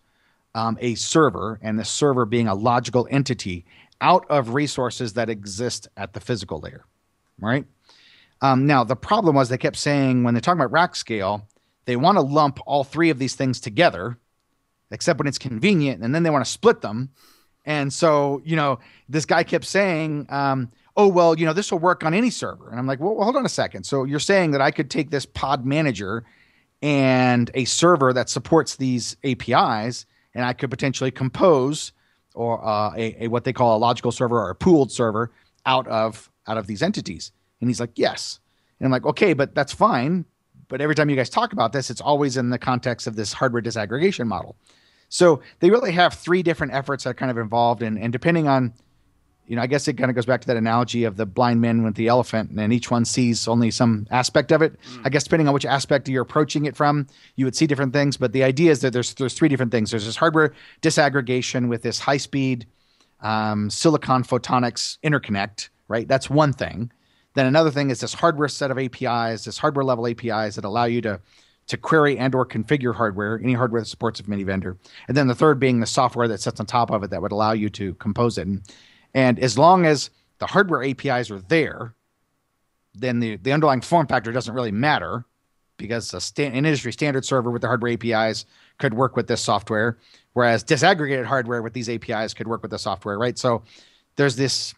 um, 0.55 0.77
a 0.81 0.95
server, 0.95 1.59
and 1.61 1.77
the 1.77 1.85
server 1.85 2.25
being 2.25 2.47
a 2.47 2.55
logical 2.55 3.07
entity 3.11 3.63
out 4.01 4.25
of 4.29 4.55
resources 4.55 5.13
that 5.13 5.29
exist 5.29 5.87
at 5.95 6.13
the 6.13 6.19
physical 6.19 6.59
layer 6.59 6.83
right? 7.39 7.65
Um, 8.41 8.67
now, 8.67 8.83
the 8.83 8.95
problem 8.95 9.35
was 9.35 9.49
they 9.49 9.57
kept 9.57 9.77
saying 9.77 10.23
when 10.23 10.33
they're 10.33 10.41
talking 10.41 10.59
about 10.59 10.71
rack 10.71 10.95
scale, 10.95 11.47
they 11.85 11.95
want 11.95 12.17
to 12.17 12.21
lump 12.21 12.59
all 12.65 12.83
three 12.83 13.09
of 13.09 13.19
these 13.19 13.35
things 13.35 13.59
together, 13.59 14.17
except 14.91 15.19
when 15.19 15.27
it's 15.27 15.37
convenient, 15.37 16.03
and 16.03 16.13
then 16.13 16.23
they 16.23 16.29
want 16.29 16.45
to 16.45 16.51
split 16.51 16.81
them. 16.81 17.09
And 17.65 17.91
so, 17.91 18.41
you 18.45 18.55
know, 18.55 18.79
this 19.09 19.25
guy 19.25 19.43
kept 19.43 19.65
saying, 19.65 20.27
um, 20.29 20.71
oh 20.95 21.07
well, 21.07 21.37
you 21.37 21.45
know, 21.45 21.53
this 21.53 21.71
will 21.71 21.79
work 21.79 22.03
on 22.03 22.13
any 22.13 22.29
server. 22.29 22.69
And 22.69 22.79
I'm 22.79 22.87
like, 22.87 22.99
well, 22.99 23.15
hold 23.21 23.35
on 23.35 23.45
a 23.45 23.49
second. 23.49 23.85
So 23.85 24.03
you're 24.03 24.19
saying 24.19 24.51
that 24.51 24.61
I 24.61 24.71
could 24.71 24.89
take 24.89 25.09
this 25.09 25.25
pod 25.25 25.65
manager 25.65 26.23
and 26.81 27.49
a 27.53 27.65
server 27.65 28.13
that 28.13 28.29
supports 28.29 28.75
these 28.75 29.17
APIs, 29.23 30.05
and 30.33 30.45
I 30.45 30.53
could 30.53 30.69
potentially 30.69 31.11
compose 31.11 31.91
or 32.33 32.63
uh, 32.63 32.93
a, 32.95 33.25
a 33.25 33.27
what 33.27 33.43
they 33.43 33.53
call 33.53 33.75
a 33.75 33.79
logical 33.79 34.11
server 34.11 34.39
or 34.39 34.51
a 34.51 34.55
pooled 34.55 34.91
server 34.91 35.31
out 35.65 35.87
of 35.87 36.29
out 36.47 36.57
of 36.57 36.67
these 36.67 36.81
entities. 36.81 37.31
And 37.61 37.69
he's 37.69 37.79
like, 37.79 37.91
yes. 37.95 38.39
And 38.79 38.85
I'm 38.85 38.91
like, 38.91 39.05
okay, 39.05 39.33
but 39.33 39.55
that's 39.55 39.73
fine. 39.73 40.25
But 40.67 40.81
every 40.81 40.95
time 40.95 41.09
you 41.09 41.15
guys 41.15 41.29
talk 41.29 41.53
about 41.53 41.73
this, 41.73 41.89
it's 41.89 42.01
always 42.01 42.37
in 42.37 42.49
the 42.49 42.59
context 42.59 43.07
of 43.07 43.15
this 43.15 43.33
hardware 43.33 43.61
disaggregation 43.61 44.27
model. 44.27 44.55
So 45.09 45.41
they 45.59 45.69
really 45.69 45.93
have 45.93 46.13
three 46.13 46.43
different 46.43 46.73
efforts 46.73 47.05
that 47.05 47.11
are 47.11 47.13
kind 47.13 47.31
of 47.31 47.37
involved, 47.37 47.81
and, 47.81 47.97
and 47.97 48.11
depending 48.11 48.47
on 48.47 48.73
you 49.47 49.55
know, 49.55 49.61
I 49.61 49.67
guess 49.67 49.87
it 49.87 49.93
kind 49.93 50.09
of 50.09 50.15
goes 50.15 50.25
back 50.25 50.41
to 50.41 50.47
that 50.47 50.57
analogy 50.57 51.05
of 51.05 51.15
the 51.15 51.25
blind 51.25 51.61
man 51.61 51.83
with 51.83 51.95
the 51.95 52.07
elephant, 52.07 52.51
and 52.57 52.73
each 52.73 52.91
one 52.91 53.05
sees 53.05 53.47
only 53.47 53.71
some 53.71 54.05
aspect 54.11 54.51
of 54.51 54.61
it. 54.61 54.73
Mm. 54.73 55.01
I 55.05 55.09
guess 55.09 55.23
depending 55.23 55.47
on 55.47 55.53
which 55.53 55.65
aspect 55.65 56.09
you're 56.09 56.21
approaching 56.21 56.65
it 56.65 56.75
from, 56.75 57.07
you 57.37 57.45
would 57.45 57.55
see 57.55 57.65
different 57.65 57.93
things. 57.93 58.17
But 58.17 58.33
the 58.33 58.43
idea 58.43 58.71
is 58.71 58.81
that 58.81 58.91
there's 58.91 59.13
there's 59.13 59.33
three 59.33 59.47
different 59.47 59.71
things. 59.71 59.91
There's 59.91 60.05
this 60.05 60.17
hardware 60.17 60.53
disaggregation 60.81 61.69
with 61.69 61.81
this 61.81 61.97
high 61.97 62.17
speed 62.17 62.67
um, 63.21 63.69
silicon 63.69 64.23
photonics 64.23 64.97
interconnect, 65.01 65.69
right? 65.87 66.07
That's 66.07 66.29
one 66.29 66.53
thing. 66.53 66.91
Then 67.35 67.45
another 67.45 67.71
thing 67.71 67.89
is 67.89 67.99
this 67.99 68.13
hardware 68.13 68.47
set 68.47 68.71
of 68.71 68.79
APIs, 68.79 69.45
this 69.45 69.57
hardware 69.57 69.85
level 69.85 70.07
APIs 70.07 70.55
that 70.55 70.65
allow 70.65 70.85
you 70.85 71.01
to 71.01 71.19
to 71.67 71.77
query 71.77 72.17
and 72.17 72.33
or 72.33 72.45
configure 72.45 72.95
hardware, 72.95 73.39
any 73.43 73.53
hardware 73.53 73.81
that 73.81 73.87
supports 73.87 74.19
a 74.19 74.29
mini 74.29 74.43
vendor. 74.43 74.77
And 75.07 75.17
then 75.17 75.27
the 75.27 75.35
third 75.35 75.59
being 75.59 75.79
the 75.79 75.85
software 75.85 76.27
that 76.29 76.39
sits 76.39 76.59
on 76.59 76.65
top 76.65 76.91
of 76.91 77.03
it 77.03 77.09
that 77.09 77.21
would 77.21 77.33
allow 77.33 77.51
you 77.51 77.69
to 77.71 77.93
compose 77.95 78.37
it. 78.37 78.47
And, 78.47 78.61
and 79.13 79.37
as 79.39 79.57
long 79.57 79.85
as 79.85 80.09
the 80.39 80.47
hardware 80.47 80.83
APIs 80.83 81.29
are 81.29 81.41
there, 81.41 81.93
then 82.95 83.19
the, 83.19 83.35
the 83.37 83.51
underlying 83.51 83.81
form 83.81 84.07
factor 84.07 84.31
doesn't 84.31 84.53
really 84.53 84.71
matter 84.71 85.25
because 85.77 86.07
sta- 86.23 86.47
an 86.47 86.65
industry 86.65 86.91
standard 86.93 87.25
server 87.25 87.51
with 87.51 87.61
the 87.61 87.67
hardware 87.67 87.93
APIs 87.93 88.45
could 88.79 88.93
work 88.93 89.15
with 89.15 89.27
this 89.27 89.41
software, 89.41 89.97
whereas 90.33 90.63
disaggregated 90.63 91.25
hardware 91.25 91.61
with 91.61 91.73
these 91.73 91.89
APIs 91.89 92.33
could 92.33 92.47
work 92.47 92.61
with 92.61 92.71
the 92.71 92.79
software, 92.79 93.19
right? 93.19 93.37
So 93.37 93.63
there's 94.15 94.35
this 94.35 94.73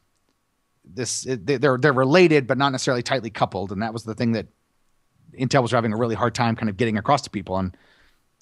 this 0.94 1.26
they're 1.28 1.78
they're 1.78 1.94
related 1.94 2.48
but 2.48 2.58
not 2.58 2.72
necessarily 2.72 3.04
tightly 3.04 3.30
coupled, 3.30 3.72
and 3.72 3.82
that 3.82 3.94
was 3.94 4.04
the 4.04 4.16
thing 4.16 4.34
that 4.34 4.48
Intel 5.38 5.62
was 5.62 5.72
having 5.72 5.94
a 5.94 5.98
really 5.98 6.16
hard 6.16 6.36
time 6.36 6.56
kind 6.56 6.70
of 6.70 6.78
getting 6.78 6.98
across 6.98 7.22
to 7.24 7.30
people. 7.30 7.58
And 7.58 7.76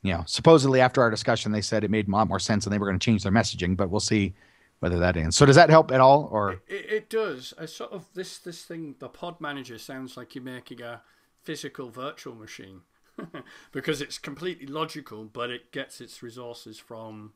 you 0.04 0.14
know, 0.14 0.24
supposedly 0.26 0.80
after 0.80 1.02
our 1.02 1.10
discussion, 1.10 1.52
they 1.52 1.62
said 1.62 1.84
it 1.84 1.92
made 1.92 2.08
a 2.08 2.12
lot 2.12 2.28
more 2.28 2.40
sense 2.40 2.66
and 2.66 2.74
they 2.74 2.78
were 2.78 2.86
going 2.86 3.00
to 3.00 3.04
change 3.04 3.24
their 3.24 3.32
messaging, 3.32 3.76
but 3.76 3.90
we'll 3.90 4.00
see 4.00 4.34
whether 4.80 5.00
that 5.00 5.18
ends. 5.18 5.36
So 5.36 5.46
does 5.46 5.56
that 5.56 5.70
help 5.70 5.92
at 5.92 6.00
all, 6.00 6.30
or 6.32 6.62
it, 6.68 6.86
it, 6.92 7.10
does? 7.10 7.54
I 7.60 7.66
sort 7.66 7.92
of 7.92 8.06
this 8.14 8.38
this 8.38 8.64
thing. 8.64 8.96
The 9.00 9.10
pod 9.10 9.42
manager 9.42 9.78
sounds 9.78 10.16
like 10.16 10.36
you're 10.36 10.44
making 10.44 10.82
a 10.82 11.02
physical 11.44 11.90
virtual 11.90 12.36
machine 12.36 12.82
because 13.72 14.02
it's 14.02 14.20
completely 14.20 14.68
logical, 14.68 15.26
but 15.26 15.50
it 15.50 15.72
gets 15.72 16.00
its 16.00 16.22
resources 16.22 16.78
from 16.78 17.34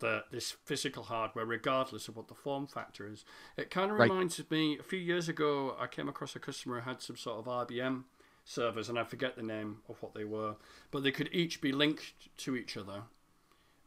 the 0.00 0.24
this 0.30 0.50
physical 0.64 1.04
hardware, 1.04 1.44
regardless 1.44 2.08
of 2.08 2.16
what 2.16 2.28
the 2.28 2.34
form 2.34 2.66
factor 2.66 3.06
is. 3.06 3.24
It 3.56 3.70
kind 3.70 3.90
of 3.90 3.98
reminds 3.98 4.38
right. 4.38 4.50
me. 4.50 4.78
A 4.78 4.82
few 4.82 4.98
years 4.98 5.28
ago, 5.28 5.76
I 5.78 5.86
came 5.86 6.08
across 6.08 6.34
a 6.36 6.40
customer 6.40 6.80
who 6.80 6.88
had 6.88 7.00
some 7.00 7.16
sort 7.16 7.38
of 7.38 7.68
IBM 7.68 8.04
servers, 8.44 8.88
and 8.88 8.98
I 8.98 9.04
forget 9.04 9.36
the 9.36 9.42
name 9.42 9.78
of 9.88 10.02
what 10.02 10.14
they 10.14 10.24
were, 10.24 10.56
but 10.90 11.02
they 11.02 11.12
could 11.12 11.30
each 11.32 11.60
be 11.60 11.72
linked 11.72 12.12
to 12.38 12.56
each 12.56 12.76
other 12.76 13.02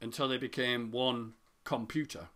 until 0.01 0.27
they 0.27 0.37
became 0.37 0.91
one 0.91 1.33
computer 1.63 2.29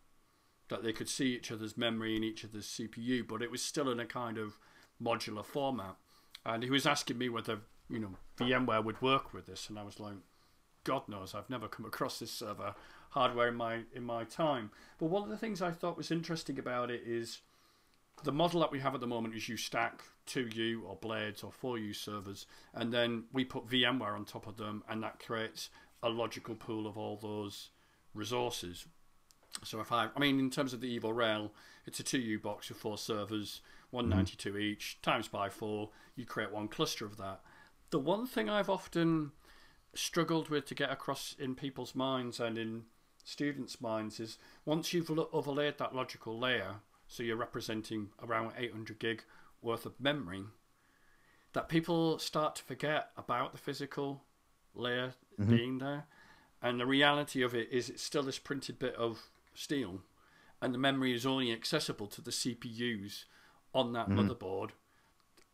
that 0.70 0.84
they 0.84 0.94
could 0.94 1.10
see 1.10 1.36
each 1.36 1.52
other's 1.52 1.78
memory 1.78 2.16
and 2.16 2.24
each 2.24 2.46
other's 2.46 2.66
CPU, 2.66 3.28
but 3.28 3.42
it 3.42 3.52
was 3.52 3.62
still 3.62 3.90
in 3.90 4.00
a 4.00 4.06
kind 4.06 4.38
of 4.38 4.58
modular 5.02 5.46
format. 5.46 5.96
And 6.46 6.64
he 6.64 6.70
was 6.70 6.86
asking 6.86 7.18
me 7.18 7.30
whether 7.30 7.60
you 7.90 8.00
know 8.00 8.16
VMware 8.38 8.84
would 8.84 9.02
work 9.02 9.34
with 9.34 9.48
this, 9.48 9.70
and 9.70 9.78
I 9.78 9.84
was 9.84 10.00
like, 10.00 10.16
God 10.84 11.08
knows, 11.08 11.36
I've 11.36 11.50
never 11.50 11.68
come 11.68 11.86
across 11.86 12.20
this 12.20 12.32
server 12.32 12.74
hardware 13.12 13.48
in 13.48 13.56
my 13.56 13.82
in 13.94 14.04
my 14.04 14.24
time. 14.24 14.72
But 15.00 15.08
one 15.08 15.24
of 15.24 15.30
the 15.30 15.38
things 15.38 15.62
I 15.62 15.72
thought 15.72 15.98
was 15.98 16.12
interesting 16.12 16.60
about 16.60 16.90
it 16.92 17.04
is 17.06 17.42
the 18.24 18.32
model 18.32 18.60
that 18.62 18.72
we 18.72 18.80
have 18.80 18.94
at 18.94 19.02
the 19.02 19.08
moment 19.08 19.36
is 19.36 19.48
you 19.48 19.58
stack 19.58 20.04
2U 20.28 20.84
or 20.86 20.96
Blades 20.96 21.44
or 21.44 21.52
4U 21.52 21.96
servers, 21.96 22.46
and 22.74 22.94
then 22.94 23.26
we 23.34 23.46
put 23.46 23.68
VMware 23.68 24.16
on 24.16 24.26
top 24.26 24.48
of 24.48 24.58
them, 24.58 24.84
and 24.90 25.02
that 25.04 25.20
creates 25.20 25.70
a 26.04 26.10
logical 26.10 26.56
pool 26.56 26.88
of 26.88 26.98
all 26.98 27.18
those 27.18 27.70
resources. 28.14 28.86
So 29.64 29.80
if 29.82 29.92
I, 29.92 30.10
I 30.16 30.20
mean, 30.20 30.40
in 30.40 30.50
terms 30.50 30.74
of 30.74 30.82
the 30.82 31.00
evo-rail, 31.00 31.52
it's 31.86 32.00
a 32.00 32.04
2U 32.04 32.42
box 32.42 32.70
with 32.70 32.78
four 32.78 32.98
servers, 32.98 33.62
192 33.90 34.50
mm-hmm. 34.50 34.60
each, 34.60 35.00
times 35.02 35.28
by 35.28 35.50
four, 35.50 35.90
you 36.16 36.26
create 36.26 36.52
one 36.52 36.68
cluster 36.68 37.06
of 37.06 37.18
that. 37.18 37.42
The 37.90 38.00
one 38.00 38.26
thing 38.26 38.50
I've 38.50 38.70
often 38.70 39.32
struggled 39.94 40.50
with 40.50 40.66
to 40.68 40.76
get 40.76 40.92
across 40.92 41.36
in 41.38 41.56
people's 41.56 41.96
minds 41.96 42.40
and 42.40 42.58
in 42.58 42.84
students' 43.24 43.82
minds 43.82 44.20
is 44.20 44.38
once 44.66 44.94
you've 44.94 45.12
overlaid 45.32 45.78
that 45.78 45.96
logical 45.96 46.38
layer, 46.38 46.76
so 47.08 47.24
you're 47.24 47.36
representing 47.36 48.10
around 48.24 48.54
800 48.58 49.00
gig 49.00 49.24
worth 49.62 49.86
of 49.86 50.00
memory, 50.00 50.44
that 51.54 51.70
people 51.70 52.18
start 52.20 52.56
to 52.56 52.64
forget 52.64 53.10
about 53.18 53.52
the 53.52 53.58
physical 53.58 54.24
layer 54.74 55.14
mm-hmm. 55.40 55.56
being 55.56 55.78
there. 55.80 56.06
And 56.62 56.80
the 56.80 56.86
reality 56.86 57.42
of 57.42 57.56
it 57.56 57.70
is 57.72 57.90
it's 57.90 58.04
still 58.04 58.24
this 58.24 58.40
printed 58.40 58.80
bit 58.80 58.96
of 58.96 59.30
steel, 59.54 60.02
and 60.62 60.74
the 60.74 60.80
memory 60.80 61.14
is 61.14 61.26
only 61.26 61.52
accessible 61.52 62.08
to 62.08 62.22
the 62.22 62.32
CPUs 62.32 63.26
on 63.74 63.94
that 63.94 64.10
mm-hmm. 64.10 64.20
motherboard. 64.20 64.70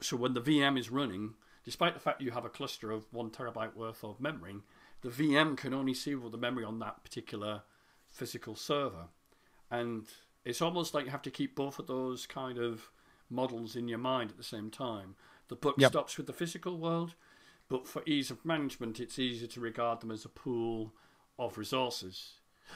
So 0.01 0.17
when 0.17 0.33
the 0.33 0.41
VM 0.41 0.77
is 0.77 0.91
running, 0.91 1.35
despite 1.63 1.93
the 1.93 1.99
fact 1.99 2.21
you 2.21 2.31
have 2.31 2.45
a 2.45 2.49
cluster 2.49 2.91
of 2.91 3.11
one 3.11 3.29
terabyte 3.29 3.75
worth 3.75 4.03
of 4.03 4.19
memory, 4.19 4.57
the 5.01 5.09
VM 5.09 5.57
can 5.57 5.73
only 5.73 5.93
see 5.93 6.15
all 6.15 6.29
the 6.29 6.37
memory 6.37 6.63
on 6.63 6.79
that 6.79 7.03
particular 7.03 7.63
physical 8.07 8.55
server. 8.55 9.07
And 9.69 10.07
it's 10.45 10.61
almost 10.61 10.93
like 10.93 11.05
you 11.05 11.11
have 11.11 11.21
to 11.23 11.31
keep 11.31 11.55
both 11.55 11.79
of 11.79 11.87
those 11.87 12.25
kind 12.25 12.57
of 12.57 12.89
models 13.29 13.75
in 13.75 13.87
your 13.87 13.97
mind 13.97 14.31
at 14.31 14.37
the 14.37 14.43
same 14.43 14.69
time. 14.69 15.15
The 15.49 15.55
book 15.55 15.75
yep. 15.77 15.91
stops 15.91 16.17
with 16.17 16.27
the 16.27 16.33
physical 16.33 16.77
world, 16.77 17.15
but 17.69 17.87
for 17.87 18.01
ease 18.05 18.31
of 18.31 18.45
management, 18.45 18.99
it's 18.99 19.19
easier 19.19 19.47
to 19.47 19.59
regard 19.59 20.01
them 20.01 20.11
as 20.11 20.25
a 20.25 20.29
pool 20.29 20.93
of 21.37 21.57
resources 21.57 22.33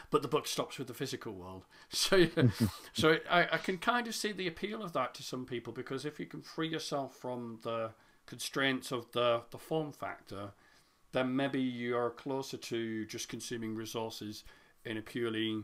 but 0.10 0.22
the 0.22 0.28
book 0.28 0.48
stops 0.48 0.78
with 0.78 0.88
the 0.88 0.94
physical 0.94 1.34
world. 1.34 1.66
So, 1.94 2.28
so 2.94 3.18
I, 3.30 3.48
I 3.52 3.58
can 3.58 3.78
kind 3.78 4.08
of 4.08 4.16
see 4.16 4.32
the 4.32 4.48
appeal 4.48 4.82
of 4.82 4.94
that 4.94 5.14
to 5.16 5.24
some 5.24 5.46
people 5.46 5.74
because 5.74 6.06
if 6.06 6.20
you 6.20 6.26
can 6.26 6.42
free 6.42 6.70
yourself 6.70 7.16
from 7.16 7.60
the 7.64 7.92
constraints 8.26 8.92
of 8.92 9.12
the 9.12 9.42
the 9.52 9.58
form 9.58 9.92
factor, 9.92 10.52
then 11.12 11.36
maybe 11.36 11.60
you're 11.60 12.10
closer 12.10 12.58
to 12.58 13.06
just 13.06 13.30
consuming 13.30 13.76
resources 13.76 14.44
in 14.86 14.98
a 14.98 15.02
purely 15.02 15.64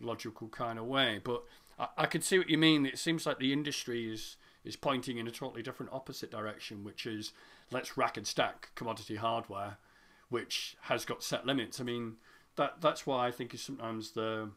logical 0.00 0.48
kind 0.48 0.78
of 0.78 0.86
way. 0.86 1.20
But 1.22 1.42
I, 1.78 1.88
I 1.98 2.06
can 2.06 2.22
see 2.22 2.38
what 2.38 2.50
you 2.50 2.58
mean. 2.58 2.86
It 2.86 2.98
seems 2.98 3.26
like 3.26 3.38
the 3.38 3.52
industry 3.52 4.12
is 4.12 4.36
is 4.64 4.76
pointing 4.76 5.18
in 5.18 5.28
a 5.28 5.30
totally 5.30 5.62
different 5.62 5.92
opposite 5.92 6.30
direction, 6.30 6.84
which 6.84 7.04
is 7.04 7.32
let's 7.70 7.98
rack 7.98 8.16
and 8.16 8.26
stack 8.26 8.70
commodity 8.74 9.16
hardware, 9.16 9.76
which 10.30 10.76
has 10.82 11.04
got 11.04 11.22
set 11.22 11.44
limits. 11.44 11.80
I 11.80 11.84
mean 11.84 12.16
that 12.56 12.80
that's 12.80 13.06
why 13.06 13.26
I 13.26 13.30
think 13.30 13.52
is 13.52 13.60
sometimes 13.60 14.12
the 14.12 14.50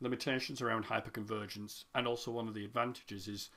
limitations 0.00 0.60
around 0.60 0.86
hyperconvergence, 0.86 1.84
and 1.94 2.06
also 2.06 2.30
one 2.30 2.48
of 2.48 2.54
the 2.54 2.64
advantages 2.64 3.28
is 3.28 3.50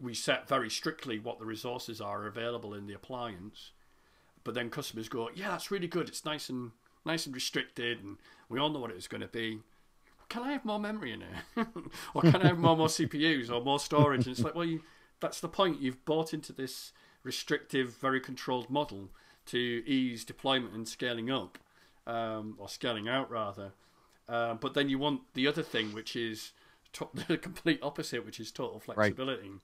we 0.00 0.14
set 0.14 0.48
very 0.48 0.70
strictly 0.70 1.18
what 1.18 1.38
the 1.38 1.44
resources 1.44 2.00
are 2.00 2.26
available 2.26 2.74
in 2.74 2.86
the 2.86 2.94
appliance, 2.94 3.72
but 4.44 4.54
then 4.54 4.70
customers 4.70 5.08
go, 5.08 5.30
yeah, 5.34 5.50
that's 5.50 5.70
really 5.70 5.86
good. 5.86 6.08
It's 6.08 6.24
nice 6.24 6.48
and 6.48 6.72
nice 7.04 7.26
and 7.26 7.34
restricted, 7.34 8.02
and 8.02 8.16
we 8.48 8.58
all 8.58 8.70
know 8.70 8.80
what 8.80 8.90
it's 8.90 9.08
going 9.08 9.20
to 9.20 9.28
be. 9.28 9.60
Can 10.28 10.42
I 10.42 10.52
have 10.52 10.64
more 10.64 10.78
memory 10.78 11.12
in 11.12 11.22
it, 11.22 11.66
or 12.14 12.22
can 12.22 12.36
I 12.36 12.48
have 12.48 12.58
more 12.58 12.76
more 12.76 12.86
CPUs 12.86 13.50
or 13.50 13.60
more 13.62 13.78
storage? 13.78 14.26
And 14.26 14.32
it's 14.34 14.44
like, 14.44 14.54
well, 14.54 14.64
you, 14.64 14.82
that's 15.20 15.40
the 15.40 15.48
point. 15.48 15.80
You've 15.80 16.04
bought 16.04 16.32
into 16.32 16.52
this 16.52 16.92
restrictive, 17.22 17.94
very 17.96 18.20
controlled 18.20 18.70
model 18.70 19.10
to 19.46 19.58
ease 19.58 20.24
deployment 20.24 20.74
and 20.74 20.88
scaling 20.88 21.30
up 21.30 21.58
um, 22.06 22.56
or 22.58 22.68
scaling 22.68 23.08
out 23.08 23.30
rather. 23.30 23.72
Uh, 24.28 24.54
but 24.54 24.74
then 24.74 24.88
you 24.88 24.98
want 24.98 25.20
the 25.34 25.46
other 25.46 25.62
thing, 25.62 25.92
which 25.92 26.16
is 26.16 26.52
to- 26.94 27.08
the 27.28 27.36
complete 27.36 27.80
opposite, 27.82 28.24
which 28.24 28.40
is 28.40 28.50
total 28.50 28.80
flexibility. 28.80 29.48
Right. 29.48 29.60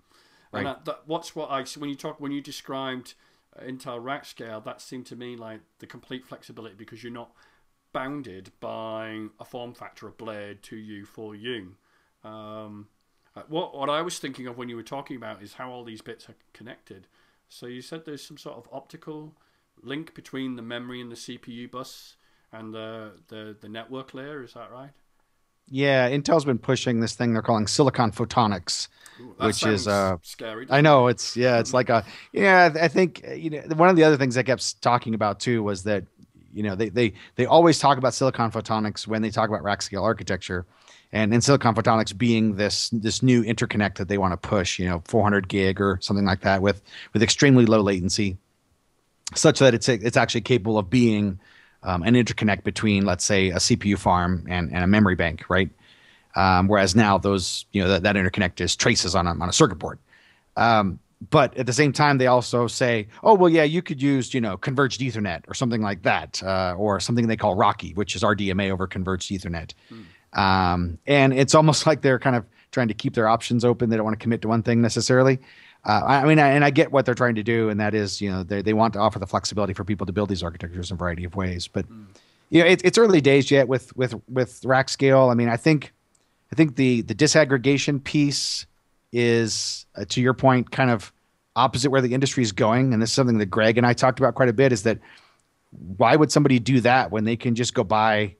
And 0.52 0.64
right. 0.64 0.64
That, 0.64 0.84
that, 0.84 1.02
what's 1.06 1.36
what 1.36 1.50
I 1.50 1.64
when 1.78 1.90
you 1.90 1.96
talk 1.96 2.20
when 2.20 2.32
you 2.32 2.40
described 2.40 3.14
Intel 3.66 4.03
rack 4.03 4.25
scale, 4.25 4.61
that 4.61 4.81
seemed 4.81 5.07
to 5.07 5.16
me 5.16 5.37
like 5.37 5.61
the 5.79 5.87
complete 5.87 6.27
flexibility 6.27 6.75
because 6.75 7.03
you're 7.03 7.12
not 7.12 7.33
bounded 7.92 8.53
by 8.61 9.27
a 9.40 9.44
form 9.44 9.75
factor 9.75 10.07
of 10.07 10.16
blade 10.18 10.62
2U, 10.62 11.07
4U. 11.07 12.29
Um, 12.29 12.88
uh, 13.35 13.42
what 13.49 13.75
what 13.75 13.88
I 13.88 14.03
was 14.03 14.18
thinking 14.18 14.47
of 14.47 14.59
when 14.59 14.68
you 14.68 14.77
were 14.77 14.83
talking 14.83 15.16
about 15.16 15.42
is 15.42 15.55
how 15.55 15.71
all 15.71 15.85
these 15.85 16.03
bits 16.03 16.29
are 16.29 16.35
connected. 16.53 17.07
So 17.49 17.66
you 17.66 17.83
said 17.83 18.05
there's 18.05 18.25
some 18.25 18.38
sort 18.38 18.57
of 18.57 18.68
optical 18.73 19.35
link 19.83 20.14
between 20.14 20.57
the 20.57 20.62
memory 20.62 21.01
and 21.01 21.11
the 21.11 21.16
CPU 21.16 21.71
bus 21.71 22.16
and 22.53 22.75
the, 22.75 23.12
the, 23.29 23.57
the 23.59 23.68
network 23.68 24.14
layer. 24.14 24.42
Is 24.42 24.55
that 24.55 24.71
right? 24.71 24.90
Yeah, 25.70 26.11
Intel's 26.11 26.44
been 26.44 26.59
pushing 26.59 27.00
this 27.00 27.14
thing 27.14 27.33
they're 27.33 27.42
calling 27.42 27.66
silicon 27.66 28.11
photonics. 28.11 28.88
Ooh, 29.20 29.35
which 29.38 29.66
is 29.66 29.88
uh, 29.88 30.16
scary. 30.22 30.66
I 30.70 30.81
know 30.81 31.09
it's 31.09 31.37
yeah, 31.37 31.59
it's 31.59 31.74
like 31.74 31.88
a 31.88 32.04
yeah. 32.33 32.72
I 32.81 32.88
think 32.88 33.24
you 33.35 33.50
know 33.50 33.62
one 33.74 33.88
of 33.88 33.96
the 33.96 34.04
other 34.04 34.16
things 34.16 34.37
I 34.37 34.42
kept 34.42 34.81
talking 34.81 35.14
about 35.14 35.40
too 35.40 35.62
was 35.62 35.83
that 35.85 36.04
you 36.52 36.62
know 36.62 36.74
they 36.74 36.88
they 36.88 37.14
they 37.35 37.46
always 37.46 37.78
talk 37.78 37.98
about 37.98 38.14
silicon 38.14 38.50
photonics 38.50 39.07
when 39.07 39.22
they 39.22 39.31
talk 39.31 39.48
about 39.48 39.62
rack 39.62 39.83
scale 39.83 40.04
architecture, 40.04 40.66
and 41.12 41.35
in 41.35 41.40
silicon 41.40 41.74
photonics 41.74 42.16
being 42.16 42.57
this 42.57 42.90
this 42.90 43.22
new 43.22 43.42
interconnect 43.42 43.96
that 43.96 44.09
they 44.09 44.18
want 44.18 44.33
to 44.40 44.48
push, 44.48 44.78
you 44.78 44.87
know, 44.87 45.02
400 45.07 45.48
gig 45.48 45.81
or 45.81 45.98
something 46.00 46.24
like 46.24 46.42
that 46.42 46.62
with 46.62 46.83
with 47.12 47.22
extremely 47.22 47.66
low 47.66 47.81
latency, 47.81 48.37
such 49.35 49.59
that 49.59 49.74
it's 49.74 49.88
it's 49.88 50.16
actually 50.16 50.42
capable 50.42 50.78
of 50.78 50.90
being 50.90 51.40
um, 51.82 52.02
an 52.02 52.14
interconnect 52.14 52.64
between, 52.64 53.04
let's 53.04 53.24
say, 53.24 53.50
a 53.50 53.56
CPU 53.56 53.98
farm 53.98 54.46
and, 54.48 54.72
and 54.72 54.84
a 54.84 54.86
memory 54.86 55.14
bank, 55.14 55.44
right? 55.48 55.70
Um, 56.34 56.68
whereas 56.68 56.94
now 56.94 57.18
those, 57.18 57.66
you 57.72 57.82
know, 57.82 57.88
that, 57.88 58.02
that 58.02 58.16
interconnect 58.16 58.60
is 58.60 58.76
traces 58.76 59.14
on 59.14 59.26
a, 59.26 59.30
on 59.30 59.48
a 59.48 59.52
circuit 59.52 59.78
board. 59.78 59.98
Um, 60.56 60.98
but 61.30 61.56
at 61.56 61.66
the 61.66 61.72
same 61.72 61.92
time, 61.92 62.18
they 62.18 62.28
also 62.28 62.66
say, 62.68 63.08
oh, 63.24 63.34
well, 63.34 63.48
yeah, 63.48 63.64
you 63.64 63.82
could 63.82 64.00
use, 64.00 64.32
you 64.32 64.40
know, 64.40 64.56
converged 64.56 65.00
Ethernet 65.00 65.42
or 65.48 65.54
something 65.54 65.82
like 65.82 66.02
that, 66.02 66.40
uh, 66.44 66.74
or 66.78 67.00
something 67.00 67.26
they 67.26 67.36
call 67.36 67.56
RoCE, 67.56 67.96
which 67.96 68.14
is 68.14 68.22
RDMA 68.22 68.70
over 68.70 68.86
converged 68.86 69.30
Ethernet. 69.30 69.72
Um, 70.34 70.98
and 71.06 71.32
it's 71.32 71.54
almost 71.54 71.86
like 71.88 72.02
they're 72.02 72.18
kind 72.18 72.36
of 72.36 72.44
trying 72.70 72.88
to 72.88 72.94
keep 72.94 73.14
their 73.14 73.28
options 73.28 73.64
open. 73.64 73.90
They 73.90 73.96
don't 73.96 74.04
want 74.04 74.18
to 74.18 74.22
commit 74.22 74.42
to 74.42 74.48
one 74.48 74.62
thing 74.62 74.80
necessarily. 74.80 75.40
Uh, 75.88 76.03
I 76.05 76.24
mean, 76.27 76.38
I, 76.38 76.48
and 76.48 76.66
I 76.66 76.70
get 76.70 76.92
what 76.92 77.07
they're 77.07 77.14
trying 77.14 77.37
to 77.37 77.42
do, 77.42 77.70
and 77.70 77.81
that 77.81 77.94
is, 77.94 78.20
you 78.20 78.31
know, 78.31 78.42
they, 78.42 78.61
they 78.61 78.74
want 78.74 78.92
to 78.92 78.98
offer 78.98 79.18
the 79.18 79.27
flexibility 79.27 79.72
for 79.72 79.85
people 79.85 80.05
to 80.05 80.12
build 80.12 80.29
these 80.29 80.42
architectures 80.42 80.90
in 80.90 80.96
a 80.96 80.98
variety 80.98 81.24
of 81.24 81.35
ways. 81.35 81.66
But 81.66 81.87
you 82.51 82.62
know, 82.62 82.68
it, 82.68 82.83
it's 82.85 82.98
early 82.98 83.22
days 83.22 83.51
yet 83.51 83.68
with 83.68 83.96
with 83.96 84.14
with 84.29 84.62
rack 84.66 84.90
scale. 84.90 85.31
I 85.31 85.35
mean, 85.35 85.48
I 85.48 85.57
think 85.57 85.94
I 86.53 86.57
think 86.57 86.77
the 86.77 87.01
the 87.01 87.14
disaggregation 87.14 88.05
piece 88.05 88.66
is, 89.12 89.87
uh, 89.96 90.05
to 90.11 90.20
your 90.20 90.35
point, 90.35 90.70
kind 90.70 90.90
of 90.90 91.11
opposite 91.57 91.90
where 91.90 92.03
the 92.03 92.12
industry 92.12 92.42
is 92.42 92.53
going, 92.53 92.92
and 92.92 93.01
this 93.01 93.09
is 93.09 93.14
something 93.14 93.38
that 93.38 93.46
Greg 93.46 93.79
and 93.79 93.87
I 93.87 93.94
talked 93.94 94.18
about 94.18 94.35
quite 94.35 94.51
a 94.51 94.53
bit. 94.53 94.72
Is 94.72 94.83
that 94.83 94.98
why 95.70 96.16
would 96.16 96.31
somebody 96.31 96.59
do 96.59 96.83
that 96.83 97.11
when 97.11 97.24
they 97.24 97.37
can 97.37 97.55
just 97.55 97.72
go 97.72 97.83
buy 97.83 98.37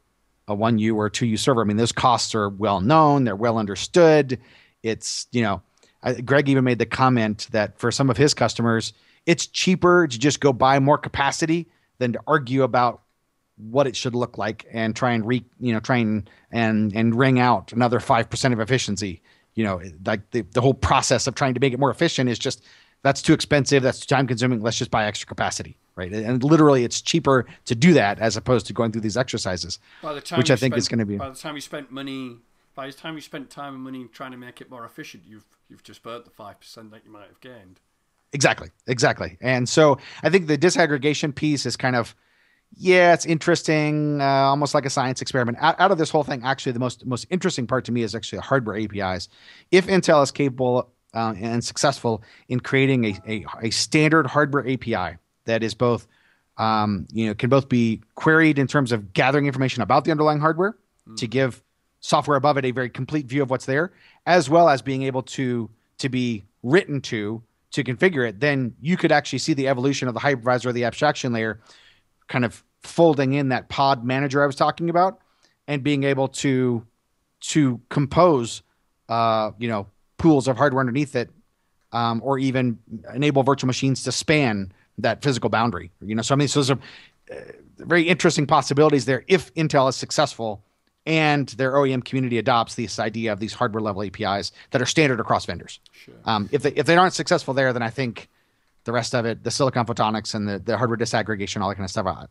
a 0.49 0.55
one 0.55 0.79
U 0.79 0.97
or 0.97 1.09
two 1.09 1.27
U 1.27 1.39
server? 1.39 1.63
I 1.63 1.65
mean, 1.65 1.79
those 1.79 1.93
costs 1.93 2.35
are 2.35 2.51
well 2.51 2.83
known, 2.83 3.25
they're 3.25 3.35
well 3.37 3.57
understood. 3.57 4.39
It's 4.83 5.27
you 5.33 5.43
know, 5.43 5.63
I, 6.03 6.15
Greg 6.21 6.49
even 6.49 6.65
made 6.65 6.79
the 6.79 6.87
comment 6.87 7.49
that 7.51 7.79
for 7.79 7.91
some 7.91 8.11
of 8.11 8.17
his 8.17 8.35
customers, 8.35 8.93
it's 9.27 9.47
cheaper 9.47 10.07
to 10.07 10.19
just 10.19 10.41
go 10.41 10.53
buy 10.53 10.79
more 10.79 10.99
capacity 10.99 11.69
than 11.99 12.13
to 12.13 12.21
argue 12.27 12.63
about 12.63 13.03
what 13.57 13.87
it 13.87 13.97
should 13.97 14.15
look 14.15 14.39
like 14.39 14.67
and 14.73 14.95
try 14.95 15.13
and 15.13 15.27
re 15.27 15.45
you 15.59 15.73
know 15.73 15.81
try 15.81 15.97
and 15.97 16.31
and 16.53 16.95
and 16.95 17.15
wring 17.17 17.41
out 17.41 17.73
another 17.73 18.01
five 18.01 18.31
percent 18.31 18.55
of 18.55 18.61
efficiency. 18.61 19.21
You 19.55 19.65
know, 19.65 19.83
like 20.07 20.31
the, 20.31 20.43
the 20.43 20.61
whole 20.61 20.75
process 20.75 21.27
of 21.27 21.35
trying 21.35 21.55
to 21.55 21.61
make 21.61 21.73
it 21.73 21.81
more 21.81 21.91
efficient 21.91 22.31
is 22.31 22.39
just 22.39 22.63
that's 23.03 23.23
too 23.23 23.33
expensive, 23.33 23.83
that's 23.83 24.01
too 24.01 24.15
time 24.15 24.27
consuming. 24.27 24.61
Let's 24.61 24.79
just 24.79 24.91
buy 24.91 25.07
extra 25.07 25.27
capacity, 25.27 25.77
right? 25.97 26.13
And 26.13 26.43
literally, 26.45 26.85
it's 26.85 27.01
cheaper 27.01 27.47
to 27.65 27.75
do 27.75 27.93
that 27.95 28.19
as 28.21 28.37
opposed 28.37 28.67
to 28.67 28.73
going 28.73 28.93
through 28.93 29.01
these 29.03 29.17
exercises, 29.17 29.79
By 30.03 30.15
the 30.15 30.21
time 30.21 30.39
which 30.39 30.51
I 30.51 30.57
think 30.57 30.75
spent- 30.75 30.79
is 30.79 30.89
going 30.89 30.99
to 31.01 31.07
be. 31.07 31.17
By 31.17 31.31
the 31.31 31.37
time 31.37 31.55
you 31.55 31.61
spent 31.61 31.91
money, 31.91 32.37
by 32.79 32.87
the 32.87 32.93
time 32.93 33.17
you 33.17 33.21
spent 33.21 33.51
time 33.51 33.75
and 33.75 33.83
money 33.83 34.07
trying 34.13 34.31
to 34.31 34.37
make 34.37 34.61
it 34.61 34.71
more 34.71 34.85
efficient, 34.85 35.25
you've 35.27 35.45
you've 35.69 35.83
just 35.83 36.01
burnt 36.01 36.25
the 36.25 36.31
five 36.31 36.61
percent 36.61 36.93
that 36.93 37.05
you 37.05 37.11
might 37.11 37.27
have 37.27 37.41
gained. 37.41 37.81
Exactly, 38.33 38.69
exactly. 38.87 39.37
And 39.41 39.69
so 39.69 39.99
I 40.23 40.31
think 40.31 40.47
the 40.47 40.57
disaggregation 40.57 41.35
piece 41.35 41.67
is 41.67 41.77
kind 41.77 41.97
of, 41.97 42.15
yeah, 42.77 43.15
it's 43.15 43.27
interesting, 43.27 44.21
uh, 44.21 44.25
almost 44.25 44.75
like 44.75 44.87
a 44.87 44.91
science 44.91 45.21
experiment. 45.21 45.59
Out, 45.61 45.75
out 45.81 45.91
of 45.91 45.99
this 45.99 46.09
whole 46.09 46.23
thing, 46.23 46.43
actually, 46.45 46.71
the 46.71 46.79
most 46.79 47.05
most 47.05 47.27
interesting 47.31 47.67
part 47.67 47.85
to 47.87 47.91
me 47.91 48.03
is 48.03 48.15
actually 48.15 48.37
the 48.37 48.43
hardware 48.43 48.79
APIs. 48.79 49.29
If 49.73 49.89
Intel 49.89 50.23
is 50.23 50.31
capable 50.31 50.89
uh, 51.15 51.35
and 51.37 51.65
successful 51.65 52.23
in 52.49 52.61
creating 52.61 53.07
a, 53.07 53.19
a, 53.27 53.45
a 53.61 53.71
standard 53.71 54.29
hardware 54.29 54.63
API 54.69 55.19
that 55.47 55.65
is 55.65 55.75
both, 55.75 56.07
um, 56.59 57.09
you 57.13 57.27
know, 57.27 57.35
can 57.35 57.51
both 57.51 57.69
be 57.69 58.03
queried 58.15 58.57
in 58.57 58.69
terms 58.69 58.93
of 58.93 59.13
gathering 59.15 59.47
information 59.47 59.83
about 59.83 60.05
the 60.05 60.13
underlying 60.13 60.39
hardware 60.39 60.77
to 61.17 61.27
give 61.27 61.63
software 62.01 62.37
above 62.37 62.57
it 62.57 62.65
a 62.65 62.71
very 62.71 62.91
complete 62.91 63.27
view 63.27 63.43
of 63.43 63.51
what's 63.51 63.67
there, 63.67 63.93
as 64.27 64.49
well 64.49 64.69
as 64.69 64.83
being 64.83 65.03
able 65.03 65.23
to 65.23 65.69
to 65.99 66.09
be 66.09 66.45
written 66.63 67.01
to 67.01 67.43
to 67.71 67.85
configure 67.85 68.27
it, 68.27 68.41
then 68.41 68.75
you 68.81 68.97
could 68.97 69.13
actually 69.13 69.39
see 69.39 69.53
the 69.53 69.69
evolution 69.69 70.09
of 70.09 70.15
the 70.15 70.21
hypervisor 70.21 70.67
or 70.67 70.73
the 70.73 70.85
abstraction 70.85 71.33
layer 71.33 71.61
kind 72.29 72.45
of 72.45 72.65
folding 72.83 73.35
in 73.35 73.49
that 73.49 73.69
pod 73.69 74.05
manager 74.05 74.43
I 74.43 74.47
was 74.47 74.57
talking 74.57 74.89
about 74.89 75.21
and 75.67 75.83
being 75.83 76.05
able 76.05 76.29
to 76.29 76.87
to 77.41 77.81
compose 77.89 78.63
uh, 79.09 79.51
you 79.59 79.69
know 79.69 79.87
pools 80.17 80.49
of 80.49 80.57
hardware 80.57 80.81
underneath 80.81 81.15
it 81.15 81.31
um, 81.93 82.21
or 82.25 82.39
even 82.39 82.79
enable 83.15 83.43
virtual 83.43 83.67
machines 83.67 84.03
to 84.05 84.13
span 84.13 84.73
that 84.99 85.23
physical 85.23 85.51
boundary 85.51 85.91
you 86.01 86.15
know 86.15 86.23
so 86.23 86.35
I 86.35 86.39
mean 86.39 86.49
so 86.49 86.61
those 86.61 86.71
are 86.71 86.79
uh, 87.31 87.35
very 87.79 88.03
interesting 88.03 88.47
possibilities 88.47 89.05
there 89.05 89.25
if 89.29 89.53
Intel 89.55 89.89
is 89.89 89.97
successful 89.97 90.63
and 91.09 91.49
their 91.49 91.73
OEM 91.73 92.05
community 92.05 92.37
adopts 92.37 92.75
this 92.75 92.99
idea 92.99 93.33
of 93.33 93.41
these 93.41 93.55
hardware 93.55 93.81
level 93.81 94.03
APIs 94.03 94.53
that 94.71 94.83
are 94.83 94.87
standard 94.87 95.19
across 95.19 95.47
vendors. 95.47 95.81
Sure. 95.93 96.15
Um, 96.27 96.51
if 96.53 96.63
they 96.63 96.73
if 96.73 96.85
they 96.87 96.97
aren't 96.97 97.15
successful 97.15 97.55
there, 97.55 97.73
then 97.73 97.83
I 97.83 97.89
think 97.89 98.29
the 98.85 98.93
rest 98.93 99.15
of 99.15 99.25
it, 99.25 99.43
the 99.43 99.51
silicon 99.51 99.87
photonics 99.87 100.35
and 100.35 100.47
the, 100.47 100.59
the 100.59 100.77
hardware 100.77 100.99
disaggregation, 100.99 101.63
all 101.63 101.69
that 101.71 101.77
kind 101.77 101.85
of 101.85 101.91
stuff, 101.91 102.07
uh, 102.07 102.27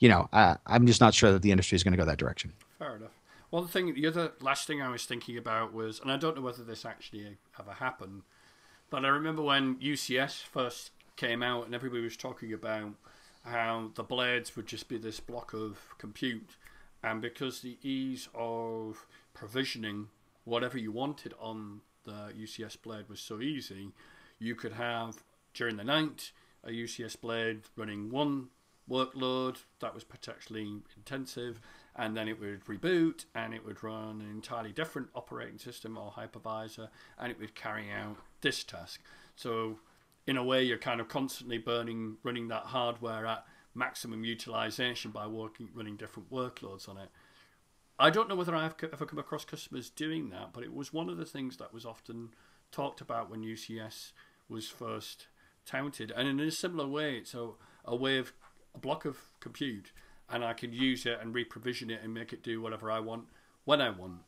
you 0.00 0.08
know, 0.08 0.28
uh, 0.32 0.56
I'm 0.66 0.86
just 0.86 1.00
not 1.00 1.14
sure 1.14 1.32
that 1.32 1.42
the 1.42 1.52
industry 1.52 1.76
is 1.76 1.84
going 1.84 1.92
to 1.92 1.96
go 1.96 2.04
that 2.04 2.18
direction. 2.18 2.52
Fair 2.78 2.96
enough. 2.96 3.10
Well, 3.50 3.62
the 3.62 3.68
thing, 3.68 3.94
the 3.94 4.06
other 4.06 4.32
last 4.40 4.66
thing 4.66 4.82
I 4.82 4.90
was 4.90 5.06
thinking 5.06 5.38
about 5.38 5.72
was, 5.72 6.00
and 6.00 6.10
I 6.10 6.16
don't 6.16 6.36
know 6.36 6.42
whether 6.42 6.62
this 6.62 6.84
actually 6.84 7.38
ever 7.58 7.72
happened, 7.72 8.22
but 8.90 9.04
I 9.04 9.08
remember 9.08 9.42
when 9.42 9.76
UCS 9.76 10.42
first 10.42 10.90
came 11.16 11.42
out 11.42 11.66
and 11.66 11.74
everybody 11.74 12.02
was 12.02 12.16
talking 12.16 12.52
about 12.52 12.92
how 13.44 13.90
the 13.94 14.02
blades 14.02 14.56
would 14.56 14.66
just 14.66 14.88
be 14.88 14.98
this 14.98 15.20
block 15.20 15.54
of 15.54 15.78
compute, 15.98 16.50
and 17.02 17.20
because 17.20 17.60
the 17.60 17.78
ease 17.82 18.28
of 18.34 19.06
provisioning 19.34 20.08
whatever 20.44 20.78
you 20.78 20.90
wanted 20.90 21.34
on 21.40 21.80
the 22.04 22.32
UCS 22.36 22.80
blade 22.82 23.08
was 23.08 23.20
so 23.20 23.40
easy, 23.40 23.92
you 24.38 24.54
could 24.54 24.72
have 24.72 25.22
during 25.54 25.76
the 25.76 25.84
night 25.84 26.32
a 26.64 26.70
UCS 26.70 27.20
blade 27.20 27.62
running 27.76 28.10
one 28.10 28.48
workload 28.90 29.58
that 29.80 29.94
was 29.94 30.04
potentially 30.04 30.80
intensive, 30.96 31.60
and 31.94 32.16
then 32.16 32.28
it 32.28 32.40
would 32.40 32.64
reboot 32.64 33.26
and 33.34 33.52
it 33.52 33.64
would 33.64 33.82
run 33.82 34.20
an 34.20 34.30
entirely 34.30 34.72
different 34.72 35.08
operating 35.14 35.58
system 35.58 35.98
or 35.98 36.12
hypervisor, 36.12 36.88
and 37.18 37.30
it 37.30 37.38
would 37.38 37.54
carry 37.54 37.90
out 37.90 38.16
this 38.40 38.64
task. 38.64 39.00
So, 39.36 39.78
in 40.26 40.36
a 40.36 40.44
way, 40.44 40.62
you're 40.62 40.78
kind 40.78 41.00
of 41.00 41.08
constantly 41.08 41.58
burning, 41.58 42.16
running 42.22 42.48
that 42.48 42.64
hardware 42.64 43.26
at 43.26 43.44
maximum 43.74 44.24
utilization 44.24 45.10
by 45.10 45.26
working, 45.26 45.68
running 45.74 45.96
different 45.96 46.30
workloads 46.30 46.88
on 46.88 46.96
it. 46.98 47.08
I 47.98 48.10
don't 48.10 48.28
know 48.28 48.36
whether 48.36 48.54
I've 48.54 48.74
ever 48.92 49.06
come 49.06 49.18
across 49.18 49.44
customers 49.44 49.90
doing 49.90 50.30
that, 50.30 50.52
but 50.52 50.62
it 50.62 50.72
was 50.72 50.92
one 50.92 51.08
of 51.08 51.16
the 51.16 51.24
things 51.24 51.56
that 51.56 51.74
was 51.74 51.84
often 51.84 52.30
talked 52.70 53.00
about 53.00 53.28
when 53.30 53.42
UCS 53.42 54.12
was 54.48 54.68
first 54.68 55.26
touted. 55.66 56.12
And 56.14 56.28
in 56.28 56.38
a 56.40 56.50
similar 56.50 56.86
way, 56.86 57.16
it's 57.16 57.34
a, 57.34 57.50
a 57.84 57.96
way 57.96 58.18
of 58.18 58.32
a 58.74 58.78
block 58.78 59.04
of 59.04 59.18
compute, 59.40 59.92
and 60.30 60.44
I 60.44 60.52
can 60.52 60.72
use 60.72 61.06
it 61.06 61.18
and 61.20 61.34
reprovision 61.34 61.90
it 61.90 62.00
and 62.02 62.14
make 62.14 62.32
it 62.32 62.42
do 62.42 62.60
whatever 62.60 62.90
I 62.90 63.00
want 63.00 63.24
when 63.64 63.80
I 63.80 63.90
want. 63.90 64.20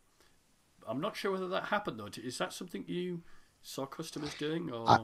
I'm 0.88 1.00
not 1.00 1.16
sure 1.16 1.30
whether 1.32 1.48
that 1.48 1.64
happened 1.64 2.00
though. 2.00 2.08
Is 2.22 2.38
that 2.38 2.52
something 2.52 2.84
you 2.88 3.22
saw 3.62 3.86
customers 3.86 4.34
doing, 4.34 4.70
or 4.70 4.88
I- 4.88 4.98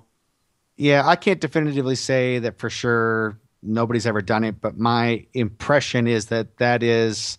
Yeah, 0.77 1.07
I 1.07 1.15
can't 1.17 1.41
definitively 1.41 1.95
say 1.95 2.39
that 2.41 2.59
for 2.59 2.69
sure 2.69 3.39
nobody's 3.67 4.07
ever 4.07 4.21
done 4.23 4.45
it, 4.45 4.61
but 4.61 4.79
my 4.79 5.27
impression 5.35 6.07
is 6.07 6.27
that 6.27 6.57
that 6.59 6.83
is 6.83 7.39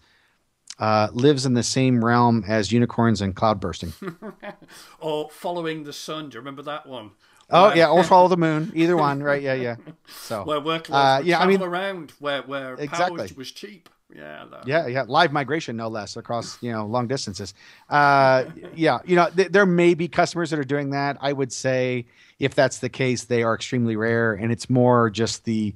uh, 0.79 1.07
lives 1.13 1.45
in 1.45 1.53
the 1.55 1.63
same 1.63 2.03
realm 2.05 2.43
as 2.47 2.71
unicorns 2.71 3.21
and 3.21 3.35
cloud 3.35 3.59
bursting. 3.59 3.93
or 4.99 5.29
following 5.29 5.83
the 5.83 5.93
sun? 5.93 6.29
Do 6.29 6.35
you 6.35 6.39
remember 6.41 6.61
that 6.63 6.85
one? 6.85 7.11
oh 7.49 7.67
Where- 7.69 7.77
yeah, 7.77 7.89
or 7.89 8.03
follow 8.13 8.27
the 8.27 8.37
moon. 8.37 8.71
Either 8.75 8.97
one, 8.97 9.23
right? 9.23 9.41
Yeah, 9.41 9.53
yeah. 9.53 9.75
So 10.07 10.43
where 10.45 10.59
workloads 10.61 11.19
Uh, 11.19 11.21
yeah, 11.23 11.39
I 11.39 11.47
mean- 11.47 11.61
around 11.61 12.11
where 12.19 12.41
where 12.43 12.75
Exactly. 12.75 13.27
power 13.27 13.37
was 13.37 13.51
cheap. 13.51 13.89
Yeah, 14.15 14.45
that, 14.51 14.65
Yeah, 14.65 14.87
yeah, 14.87 15.03
live 15.05 15.33
migration 15.33 15.75
no 15.75 15.89
less 15.89 16.15
across 16.15 16.57
you 16.63 16.71
know 16.71 16.85
long 16.85 17.07
distances. 17.07 17.53
Uh, 17.89 18.45
yeah, 18.73 18.99
you 19.05 19.17
know 19.17 19.29
th- 19.35 19.49
there 19.51 19.65
may 19.65 19.95
be 19.95 20.07
customers 20.07 20.49
that 20.51 20.59
are 20.59 20.63
doing 20.63 20.91
that. 20.91 21.17
I 21.19 21.33
would 21.33 21.51
say 21.51 22.05
if 22.39 22.55
that's 22.55 22.77
the 22.79 22.87
case, 22.87 23.25
they 23.25 23.43
are 23.43 23.53
extremely 23.53 23.97
rare, 23.97 24.31
and 24.33 24.49
it's 24.49 24.69
more 24.69 25.09
just 25.09 25.43
the 25.43 25.75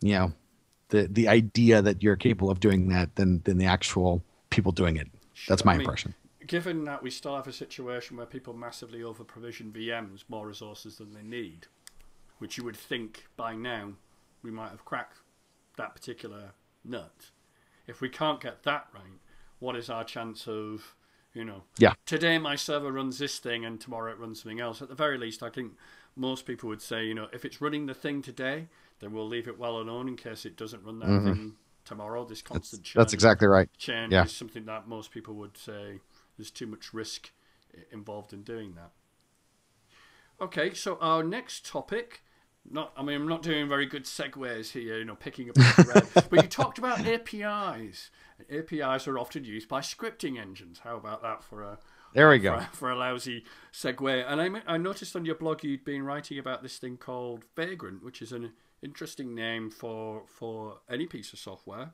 you 0.00 0.14
know 0.14 0.32
the 0.88 1.06
the 1.06 1.28
idea 1.28 1.82
that 1.82 2.02
you're 2.02 2.16
capable 2.16 2.50
of 2.50 2.60
doing 2.60 2.88
that 2.88 3.16
than 3.16 3.42
than 3.44 3.58
the 3.58 3.66
actual 3.66 4.22
people 4.50 4.72
doing 4.72 4.96
it. 4.96 5.08
That's 5.48 5.64
my 5.64 5.72
I 5.72 5.76
mean, 5.76 5.80
impression. 5.82 6.14
Given 6.46 6.84
that 6.84 7.02
we 7.02 7.10
still 7.10 7.36
have 7.36 7.46
a 7.46 7.52
situation 7.52 8.16
where 8.16 8.26
people 8.26 8.54
massively 8.54 9.02
over 9.02 9.22
provision 9.24 9.72
VMs 9.72 10.24
more 10.28 10.46
resources 10.46 10.96
than 10.96 11.12
they 11.12 11.22
need, 11.22 11.68
which 12.38 12.58
you 12.58 12.64
would 12.64 12.76
think 12.76 13.26
by 13.36 13.54
now 13.54 13.92
we 14.42 14.50
might 14.50 14.70
have 14.70 14.84
cracked 14.84 15.18
that 15.76 15.94
particular 15.94 16.52
nut. 16.84 17.30
If 17.86 18.00
we 18.00 18.08
can't 18.08 18.40
get 18.40 18.64
that 18.64 18.88
right, 18.92 19.20
what 19.60 19.76
is 19.76 19.88
our 19.90 20.04
chance 20.04 20.46
of 20.48 20.96
You 21.32 21.44
know, 21.44 21.62
Yeah. 21.78 21.94
today 22.06 22.38
my 22.38 22.56
server 22.56 22.90
runs 22.90 23.18
this 23.18 23.38
thing 23.38 23.64
and 23.64 23.80
tomorrow 23.80 24.10
it 24.10 24.18
runs 24.18 24.42
something 24.42 24.58
else. 24.58 24.82
At 24.82 24.88
the 24.88 24.96
very 24.96 25.16
least, 25.16 25.44
I 25.44 25.48
think 25.48 25.76
most 26.16 26.44
people 26.44 26.68
would 26.68 26.82
say, 26.82 27.06
you 27.06 27.14
know, 27.14 27.28
if 27.32 27.44
it's 27.44 27.60
running 27.60 27.86
the 27.86 27.94
thing 27.94 28.20
today, 28.20 28.68
then 29.00 29.12
we'll 29.12 29.26
leave 29.28 29.48
it 29.48 29.58
well 29.58 29.78
alone 29.78 30.08
in 30.08 30.16
case 30.16 30.44
it 30.46 30.56
doesn't 30.56 30.84
run 30.84 30.98
that 31.00 31.06
thing 31.24 31.54
tomorrow. 31.84 32.24
This 32.24 32.42
constant 32.42 32.82
Mm-hmm. 32.84 32.98
That's 32.98 33.12
exactly 33.12 33.48
right. 33.48 33.68
change 33.76 34.12
Yeah. 34.12 34.24
is 34.24 34.36
something 34.36 34.66
that 34.66 34.86
most 34.86 35.10
people 35.10 35.34
would 35.34 35.56
say 35.56 36.00
there's 36.36 36.50
too 36.50 36.66
much 36.66 36.92
risk 36.94 37.30
involved 37.90 38.32
in 38.32 38.42
doing 38.42 38.74
that. 38.74 38.92
Okay, 40.40 40.72
so 40.74 40.96
our 41.00 41.22
next 41.22 41.66
topic. 41.66 42.22
Not, 42.70 42.92
I 42.94 43.02
mean, 43.02 43.16
I'm 43.16 43.26
not 43.28 43.42
doing 43.42 43.68
very 43.70 43.86
good 43.86 44.04
segues 44.04 44.72
here, 44.72 44.98
you 44.98 45.04
know, 45.06 45.14
picking 45.14 45.48
up 45.48 45.56
but 46.30 46.42
you 46.42 46.48
talked 46.48 46.76
about 46.76 47.00
APIs. 47.06 48.10
APIs 48.50 49.08
are 49.08 49.18
often 49.18 49.44
used 49.44 49.66
by 49.66 49.80
scripting 49.80 50.38
engines. 50.38 50.80
How 50.84 50.96
about 50.98 51.22
that 51.22 51.42
for 51.42 51.62
a 51.62 51.78
There 52.12 52.28
we 52.28 52.38
go. 52.38 52.58
for, 52.60 52.76
for 52.76 52.90
a 52.90 52.96
lousy 52.96 53.44
segue. 53.72 54.24
And 54.30 54.58
I, 54.58 54.74
I 54.74 54.76
noticed 54.76 55.16
on 55.16 55.24
your 55.24 55.36
blog 55.36 55.64
you'd 55.64 55.84
been 55.86 56.02
writing 56.02 56.38
about 56.38 56.62
this 56.62 56.76
thing 56.76 56.98
called 56.98 57.44
Vagrant, 57.56 58.04
which 58.04 58.20
is 58.20 58.30
an 58.30 58.52
interesting 58.82 59.34
name 59.34 59.70
for 59.70 60.22
for 60.26 60.78
any 60.88 61.06
piece 61.06 61.32
of 61.32 61.38
software. 61.38 61.92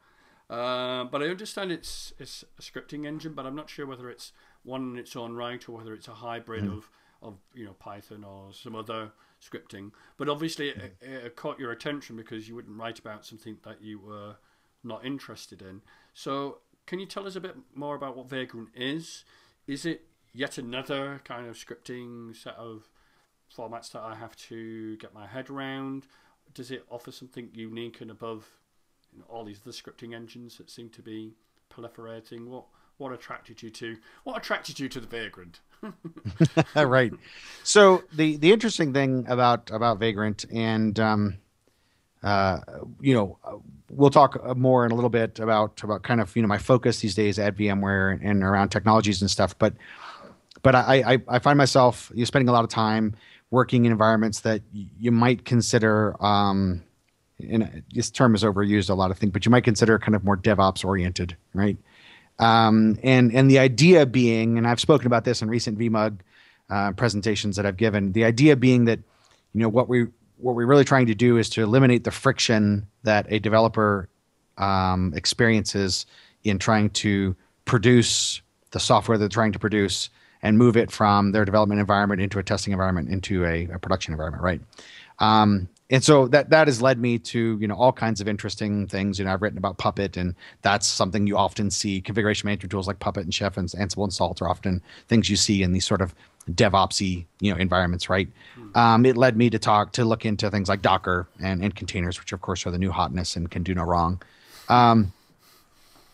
Uh, 0.48 1.04
but 1.04 1.22
I 1.22 1.26
understand 1.26 1.72
it's 1.72 2.12
it's 2.18 2.44
a 2.58 2.62
scripting 2.62 3.06
engine, 3.06 3.32
but 3.34 3.46
I'm 3.46 3.56
not 3.56 3.68
sure 3.68 3.86
whether 3.86 4.08
it's 4.08 4.32
one 4.62 4.92
in 4.92 4.98
its 4.98 5.16
own 5.16 5.34
right 5.34 5.66
or 5.68 5.72
whether 5.72 5.92
it's 5.92 6.08
a 6.08 6.14
hybrid 6.14 6.66
of 6.66 6.90
of 7.22 7.38
you 7.54 7.64
know 7.64 7.72
Python 7.72 8.24
or 8.24 8.52
some 8.52 8.76
other 8.76 9.12
scripting. 9.42 9.90
But 10.16 10.28
obviously, 10.28 10.68
it, 10.70 10.96
it 11.00 11.36
caught 11.36 11.58
your 11.58 11.72
attention 11.72 12.16
because 12.16 12.48
you 12.48 12.54
wouldn't 12.54 12.78
write 12.78 12.98
about 12.98 13.26
something 13.26 13.58
that 13.64 13.82
you 13.82 13.98
were 13.98 14.36
not 14.84 15.04
interested 15.04 15.62
in. 15.62 15.82
So, 16.14 16.58
can 16.86 17.00
you 17.00 17.06
tell 17.06 17.26
us 17.26 17.36
a 17.36 17.40
bit 17.40 17.56
more 17.74 17.96
about 17.96 18.16
what 18.16 18.28
Vagrant 18.28 18.70
is? 18.74 19.24
Is 19.66 19.84
it 19.84 20.02
yet 20.32 20.58
another 20.58 21.20
kind 21.24 21.46
of 21.48 21.56
scripting 21.56 22.36
set 22.36 22.54
of 22.54 22.88
formats 23.56 23.92
that 23.92 24.02
I 24.02 24.14
have 24.14 24.36
to 24.36 24.96
get 24.98 25.14
my 25.14 25.26
head 25.26 25.50
around? 25.50 26.06
Does 26.54 26.70
it 26.70 26.84
offer 26.90 27.12
something 27.12 27.50
unique 27.52 28.00
and 28.00 28.10
above 28.10 28.46
you 29.12 29.18
know, 29.18 29.26
all 29.28 29.44
these 29.44 29.60
other 29.62 29.72
scripting 29.72 30.14
engines 30.14 30.58
that 30.58 30.70
seem 30.70 30.88
to 30.90 31.02
be 31.02 31.34
proliferating? 31.70 32.46
What 32.46 32.64
what 32.98 33.12
attracted 33.12 33.62
you 33.62 33.70
to 33.70 33.96
what 34.24 34.36
attracted 34.36 34.78
you 34.78 34.88
to 34.88 35.00
the 35.00 35.06
Vagrant? 35.06 35.60
right. 36.74 37.12
So 37.62 38.04
the 38.12 38.36
the 38.36 38.52
interesting 38.52 38.92
thing 38.92 39.26
about 39.28 39.70
about 39.70 39.98
Vagrant 39.98 40.44
and 40.52 40.98
um, 40.98 41.38
uh, 42.22 42.60
you 43.00 43.14
know 43.14 43.38
we'll 43.90 44.10
talk 44.10 44.56
more 44.56 44.84
in 44.84 44.92
a 44.92 44.94
little 44.94 45.10
bit 45.10 45.38
about 45.38 45.82
about 45.82 46.02
kind 46.02 46.20
of 46.20 46.34
you 46.34 46.42
know 46.42 46.48
my 46.48 46.58
focus 46.58 47.00
these 47.00 47.14
days 47.14 47.38
at 47.38 47.56
VMware 47.56 48.18
and, 48.22 48.42
around 48.42 48.70
technologies 48.70 49.20
and 49.20 49.30
stuff, 49.30 49.56
but 49.58 49.74
but 50.62 50.74
I, 50.74 51.12
I, 51.12 51.18
I 51.28 51.38
find 51.38 51.56
myself 51.56 52.10
you 52.12 52.20
know, 52.20 52.24
spending 52.24 52.48
a 52.48 52.52
lot 52.52 52.64
of 52.64 52.70
time 52.70 53.14
working 53.50 53.84
environments 53.84 54.40
that 54.40 54.62
you 54.72 55.12
might 55.12 55.44
consider 55.44 56.20
um, 56.22 56.82
and 57.38 57.82
this 57.92 58.10
term 58.10 58.34
is 58.34 58.42
overused 58.42 58.90
a 58.90 58.94
lot 58.94 59.10
of 59.10 59.18
things, 59.18 59.32
but 59.32 59.44
you 59.44 59.50
might 59.50 59.64
consider 59.64 59.98
kind 59.98 60.14
of 60.14 60.24
more 60.24 60.36
DevOps 60.36 60.84
oriented, 60.84 61.36
right? 61.52 61.76
Um, 62.38 62.98
and 63.02 63.32
and 63.34 63.50
the 63.50 63.58
idea 63.58 64.06
being, 64.06 64.58
and 64.58 64.66
I've 64.66 64.80
spoken 64.80 65.06
about 65.06 65.24
this 65.24 65.42
in 65.42 65.48
recent 65.48 65.78
VMUG 65.78 66.18
uh, 66.68 66.92
presentations 66.92 67.56
that 67.56 67.66
I've 67.66 67.76
given. 67.76 68.12
The 68.12 68.24
idea 68.24 68.56
being 68.56 68.86
that 68.86 68.98
you 69.54 69.60
know 69.60 69.68
what 69.68 69.88
we 69.88 70.06
what 70.38 70.54
we're 70.54 70.66
really 70.66 70.84
trying 70.84 71.06
to 71.06 71.14
do 71.14 71.38
is 71.38 71.48
to 71.50 71.62
eliminate 71.62 72.04
the 72.04 72.10
friction 72.10 72.86
that 73.04 73.26
a 73.30 73.38
developer 73.38 74.08
um, 74.58 75.12
experiences 75.14 76.06
in 76.44 76.58
trying 76.58 76.90
to 76.90 77.34
produce 77.64 78.42
the 78.70 78.80
software 78.80 79.16
they're 79.16 79.28
trying 79.28 79.52
to 79.52 79.58
produce 79.58 80.10
and 80.42 80.58
move 80.58 80.76
it 80.76 80.90
from 80.90 81.32
their 81.32 81.44
development 81.44 81.80
environment 81.80 82.20
into 82.20 82.38
a 82.38 82.42
testing 82.42 82.72
environment 82.72 83.08
into 83.08 83.44
a, 83.44 83.64
a 83.72 83.78
production 83.78 84.12
environment, 84.12 84.42
right? 84.42 84.60
Um, 85.18 85.68
and 85.88 86.02
so 86.02 86.26
that 86.28 86.50
that 86.50 86.66
has 86.66 86.82
led 86.82 86.98
me 86.98 87.18
to 87.18 87.58
you 87.60 87.68
know 87.68 87.76
all 87.76 87.92
kinds 87.92 88.20
of 88.20 88.26
interesting 88.26 88.88
things. 88.88 89.18
You 89.18 89.24
know, 89.24 89.32
I've 89.32 89.42
written 89.42 89.58
about 89.58 89.78
Puppet, 89.78 90.16
and 90.16 90.34
that's 90.62 90.86
something 90.86 91.26
you 91.26 91.36
often 91.36 91.70
see. 91.70 92.00
Configuration 92.00 92.46
management 92.46 92.72
tools 92.72 92.88
like 92.88 92.98
Puppet 92.98 93.24
and 93.24 93.32
Chef 93.32 93.56
and 93.56 93.68
Ansible 93.68 94.02
and 94.02 94.12
Salt 94.12 94.42
are 94.42 94.48
often 94.48 94.82
things 95.08 95.30
you 95.30 95.36
see 95.36 95.62
in 95.62 95.72
these 95.72 95.86
sort 95.86 96.00
of 96.00 96.14
DevOpsy 96.50 97.24
you 97.40 97.52
know 97.52 97.58
environments, 97.58 98.08
right? 98.08 98.28
Um, 98.74 99.06
it 99.06 99.16
led 99.16 99.36
me 99.36 99.48
to 99.50 99.58
talk 99.58 99.92
to 99.92 100.04
look 100.04 100.24
into 100.24 100.50
things 100.50 100.68
like 100.68 100.82
Docker 100.82 101.28
and, 101.40 101.62
and 101.62 101.74
containers, 101.74 102.18
which 102.18 102.32
of 102.32 102.40
course 102.40 102.66
are 102.66 102.70
the 102.72 102.78
new 102.78 102.90
hotness 102.90 103.36
and 103.36 103.50
can 103.50 103.62
do 103.62 103.74
no 103.74 103.84
wrong. 103.84 104.20
Um, 104.68 105.12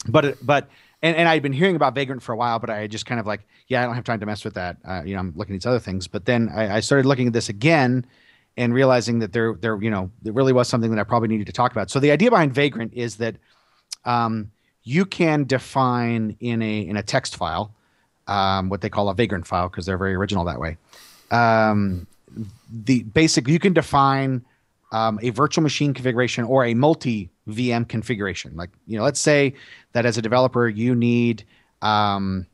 but 0.08 0.36
but 0.44 0.68
and, 1.02 1.16
and 1.16 1.28
I'd 1.28 1.42
been 1.42 1.52
hearing 1.52 1.76
about 1.76 1.94
Vagrant 1.94 2.22
for 2.22 2.32
a 2.32 2.36
while, 2.36 2.58
but 2.58 2.70
I 2.70 2.86
just 2.86 3.06
kind 3.06 3.18
of 3.18 3.26
like, 3.26 3.40
yeah, 3.66 3.82
I 3.82 3.86
don't 3.86 3.94
have 3.94 4.04
time 4.04 4.20
to 4.20 4.26
mess 4.26 4.44
with 4.44 4.54
that. 4.54 4.76
Uh, 4.84 5.02
you 5.04 5.14
know, 5.14 5.20
I'm 5.20 5.32
looking 5.36 5.54
at 5.54 5.58
these 5.58 5.66
other 5.66 5.80
things. 5.80 6.06
But 6.06 6.24
then 6.24 6.48
I, 6.54 6.76
I 6.76 6.80
started 6.80 7.06
looking 7.06 7.26
at 7.26 7.32
this 7.32 7.48
again 7.48 8.06
and 8.56 8.74
realizing 8.74 9.18
that 9.20 9.32
there 9.32 9.54
there 9.54 9.80
you 9.82 9.90
know 9.90 10.10
there 10.22 10.32
really 10.32 10.52
was 10.52 10.68
something 10.68 10.90
that 10.90 11.00
I 11.00 11.04
probably 11.04 11.28
needed 11.28 11.46
to 11.46 11.52
talk 11.52 11.72
about. 11.72 11.90
So 11.90 11.98
the 12.00 12.10
idea 12.10 12.30
behind 12.30 12.54
Vagrant 12.54 12.92
is 12.94 13.16
that 13.16 13.36
um, 14.04 14.50
you 14.84 15.04
can 15.04 15.44
define 15.44 16.36
in 16.40 16.62
a 16.62 16.80
in 16.80 16.96
a 16.96 17.02
text 17.02 17.36
file 17.36 17.74
um, 18.26 18.68
what 18.68 18.80
they 18.80 18.88
call 18.88 19.08
a 19.08 19.14
Vagrant 19.14 19.46
file 19.46 19.68
because 19.68 19.86
they're 19.86 19.98
very 19.98 20.14
original 20.14 20.44
that 20.44 20.60
way. 20.60 20.76
Um, 21.30 22.06
the 22.70 23.02
basic 23.02 23.48
you 23.48 23.58
can 23.58 23.72
define 23.72 24.44
um, 24.92 25.18
a 25.22 25.30
virtual 25.30 25.62
machine 25.62 25.94
configuration 25.94 26.44
or 26.44 26.64
a 26.64 26.74
multi 26.74 27.30
VM 27.48 27.88
configuration. 27.88 28.54
Like 28.54 28.70
you 28.86 28.96
know, 28.96 29.02
let's 29.02 29.20
say 29.20 29.54
that 29.92 30.06
as 30.06 30.16
a 30.16 30.22
developer 30.22 30.68
you 30.68 30.94
need 30.94 31.44
um, 31.80 32.46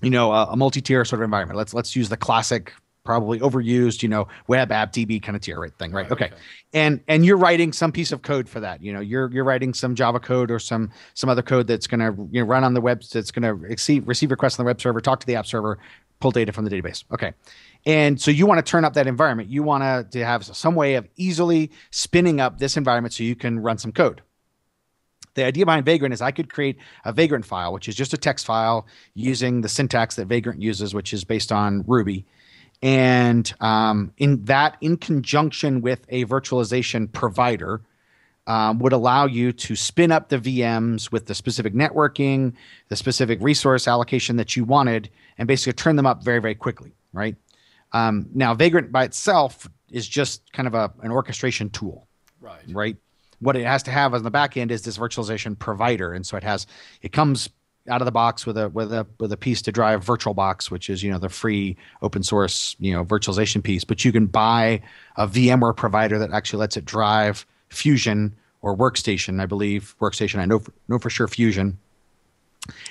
you 0.00 0.10
know 0.10 0.32
a, 0.32 0.46
a 0.52 0.56
multi-tier 0.56 1.04
sort 1.04 1.20
of 1.20 1.24
environment. 1.24 1.58
Let's 1.58 1.74
let's 1.74 1.94
use 1.94 2.08
the 2.08 2.16
classic, 2.16 2.72
probably 3.04 3.40
overused, 3.40 4.02
you 4.02 4.08
know, 4.08 4.28
web 4.46 4.70
app 4.70 4.92
DB 4.92 5.20
kind 5.20 5.34
of 5.34 5.42
tier 5.42 5.60
right 5.60 5.76
thing, 5.76 5.90
right? 5.90 6.02
Right, 6.02 6.12
okay. 6.12 6.24
okay. 6.26 6.34
And 6.72 7.00
and 7.08 7.26
you're 7.26 7.36
writing 7.36 7.72
some 7.72 7.90
piece 7.90 8.12
of 8.12 8.22
code 8.22 8.48
for 8.48 8.60
that. 8.60 8.80
You 8.80 8.92
know, 8.92 9.00
you're 9.00 9.30
you're 9.32 9.44
writing 9.44 9.74
some 9.74 9.96
Java 9.96 10.20
code 10.20 10.52
or 10.52 10.60
some 10.60 10.90
some 11.14 11.28
other 11.28 11.42
code 11.42 11.66
that's 11.66 11.88
going 11.88 12.00
to 12.00 12.28
you 12.30 12.40
know 12.40 12.46
run 12.46 12.62
on 12.62 12.74
the 12.74 12.80
web. 12.80 13.02
That's 13.12 13.32
going 13.32 13.42
to 13.42 13.54
receive 13.54 14.06
receive 14.06 14.30
requests 14.30 14.58
on 14.58 14.64
the 14.64 14.68
web 14.68 14.80
server, 14.80 15.00
talk 15.00 15.18
to 15.20 15.26
the 15.26 15.34
app 15.34 15.46
server, 15.46 15.78
pull 16.20 16.30
data 16.30 16.52
from 16.52 16.64
the 16.64 16.70
database. 16.70 17.04
Okay. 17.12 17.32
And 17.86 18.20
so 18.20 18.32
you 18.32 18.46
want 18.46 18.58
to 18.58 18.68
turn 18.68 18.84
up 18.84 18.94
that 18.94 19.06
environment. 19.06 19.48
You 19.48 19.62
want 19.62 20.10
to, 20.10 20.24
have 20.24 20.44
some 20.44 20.74
way 20.74 20.96
of 20.96 21.08
easily 21.14 21.70
spinning 21.92 22.40
up 22.40 22.58
this 22.58 22.76
environment 22.76 23.14
so 23.14 23.22
you 23.22 23.36
can 23.36 23.60
run 23.60 23.78
some 23.78 23.92
code. 23.92 24.22
The 25.34 25.44
idea 25.44 25.64
behind 25.64 25.86
Vagrant 25.86 26.12
is 26.12 26.20
I 26.20 26.32
could 26.32 26.52
create 26.52 26.78
a 27.04 27.12
Vagrant 27.12 27.44
file, 27.44 27.72
which 27.72 27.88
is 27.88 27.94
just 27.94 28.12
a 28.12 28.16
text 28.16 28.44
file 28.44 28.86
using 29.14 29.60
the 29.60 29.68
syntax 29.68 30.16
that 30.16 30.26
Vagrant 30.26 30.60
uses, 30.60 30.94
which 30.94 31.12
is 31.12 31.22
based 31.22 31.52
on 31.52 31.84
Ruby. 31.86 32.26
And 32.82 33.52
um, 33.60 34.12
in 34.16 34.44
that, 34.46 34.76
in 34.80 34.96
conjunction 34.96 35.80
with 35.80 36.04
a 36.08 36.24
virtualization 36.24 37.12
provider, 37.12 37.82
um, 38.46 38.78
would 38.78 38.92
allow 38.92 39.26
you 39.26 39.52
to 39.52 39.76
spin 39.76 40.10
up 40.10 40.28
the 40.28 40.38
VMs 40.38 41.12
with 41.12 41.26
the 41.26 41.34
specific 41.34 41.74
networking, 41.74 42.54
the 42.88 42.96
specific 42.96 43.38
resource 43.40 43.86
allocation 43.86 44.36
that 44.36 44.56
you 44.56 44.64
wanted, 44.64 45.10
and 45.38 45.46
basically 45.46 45.72
turn 45.72 45.96
them 45.96 46.06
up 46.06 46.24
very, 46.24 46.40
very 46.40 46.54
quickly, 46.54 46.92
right? 47.12 47.36
Um, 47.96 48.28
now, 48.34 48.54
Vagrant 48.54 48.92
by 48.92 49.04
itself 49.04 49.68
is 49.90 50.06
just 50.06 50.52
kind 50.52 50.66
of 50.66 50.74
a, 50.74 50.92
an 51.02 51.10
orchestration 51.10 51.70
tool 51.70 52.06
Right. 52.40 52.62
right? 52.68 52.96
What 53.40 53.56
it 53.56 53.64
has 53.64 53.82
to 53.84 53.90
have 53.90 54.14
on 54.14 54.22
the 54.22 54.30
back 54.30 54.56
end 54.56 54.70
is 54.70 54.82
this 54.82 54.98
virtualization 54.98 55.58
provider, 55.58 56.12
and 56.12 56.26
so 56.26 56.36
it 56.36 56.42
has 56.42 56.66
it 57.02 57.12
comes 57.12 57.50
out 57.88 58.00
of 58.00 58.06
the 58.06 58.12
box 58.12 58.46
with 58.46 58.56
a 58.56 58.68
with 58.70 58.92
a 58.92 59.06
with 59.20 59.32
a 59.32 59.36
piece 59.36 59.62
to 59.62 59.72
drive 59.72 60.04
VirtualBox, 60.04 60.70
which 60.70 60.88
is 60.88 61.02
you 61.02 61.10
know 61.10 61.18
the 61.18 61.28
free 61.28 61.76
open 62.02 62.22
source 62.22 62.76
you 62.78 62.92
know 62.92 63.04
virtualization 63.04 63.62
piece. 63.62 63.84
But 63.84 64.04
you 64.04 64.12
can 64.12 64.26
buy 64.26 64.80
a 65.16 65.26
VMware 65.28 65.76
provider 65.76 66.18
that 66.18 66.32
actually 66.32 66.60
lets 66.60 66.76
it 66.76 66.84
drive 66.84 67.44
Fusion 67.68 68.34
or 68.62 68.76
Workstation, 68.76 69.40
I 69.40 69.46
believe 69.46 69.94
Workstation. 70.00 70.38
I 70.38 70.46
know 70.46 70.58
for, 70.60 70.72
know 70.88 70.98
for 70.98 71.10
sure 71.10 71.28
Fusion. 71.28 71.78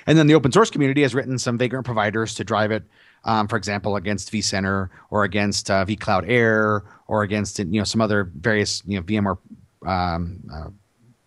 And 0.08 0.18
then 0.18 0.28
the 0.28 0.36
open 0.36 0.52
source 0.52 0.70
community 0.70 1.02
has 1.02 1.16
written 1.16 1.38
some 1.38 1.58
Vagrant 1.58 1.86
providers 1.86 2.36
to 2.36 2.44
drive 2.44 2.72
it, 2.72 2.84
um, 3.24 3.48
for 3.48 3.58
example, 3.58 3.96
against 3.96 4.32
vCenter 4.32 4.90
or 5.10 5.24
against 5.24 5.70
uh, 5.72 5.86
vCloud 5.86 6.26
Air 6.28 6.84
or 7.08 7.24
against 7.24 7.60
you 7.60 7.66
know 7.66 7.84
some 7.84 8.02
other 8.02 8.32
various 8.36 8.84
you 8.86 8.98
know 8.98 9.04
VMware 9.04 9.38
um, 9.86 10.40
uh, 10.54 10.70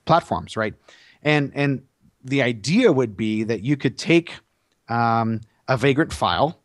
platforms, 0.05 0.57
right? 0.57 0.75
And 1.23 1.53
and 1.55 1.83
the 2.25 2.43
idea 2.43 2.93
would 2.93 3.17
be 3.17 3.45
that 3.45 3.63
you 3.63 3.77
could 3.77 3.99
take 3.99 4.35
um, 4.89 5.41
a 5.69 5.77
Vagrant 5.77 6.13
file, 6.13 6.61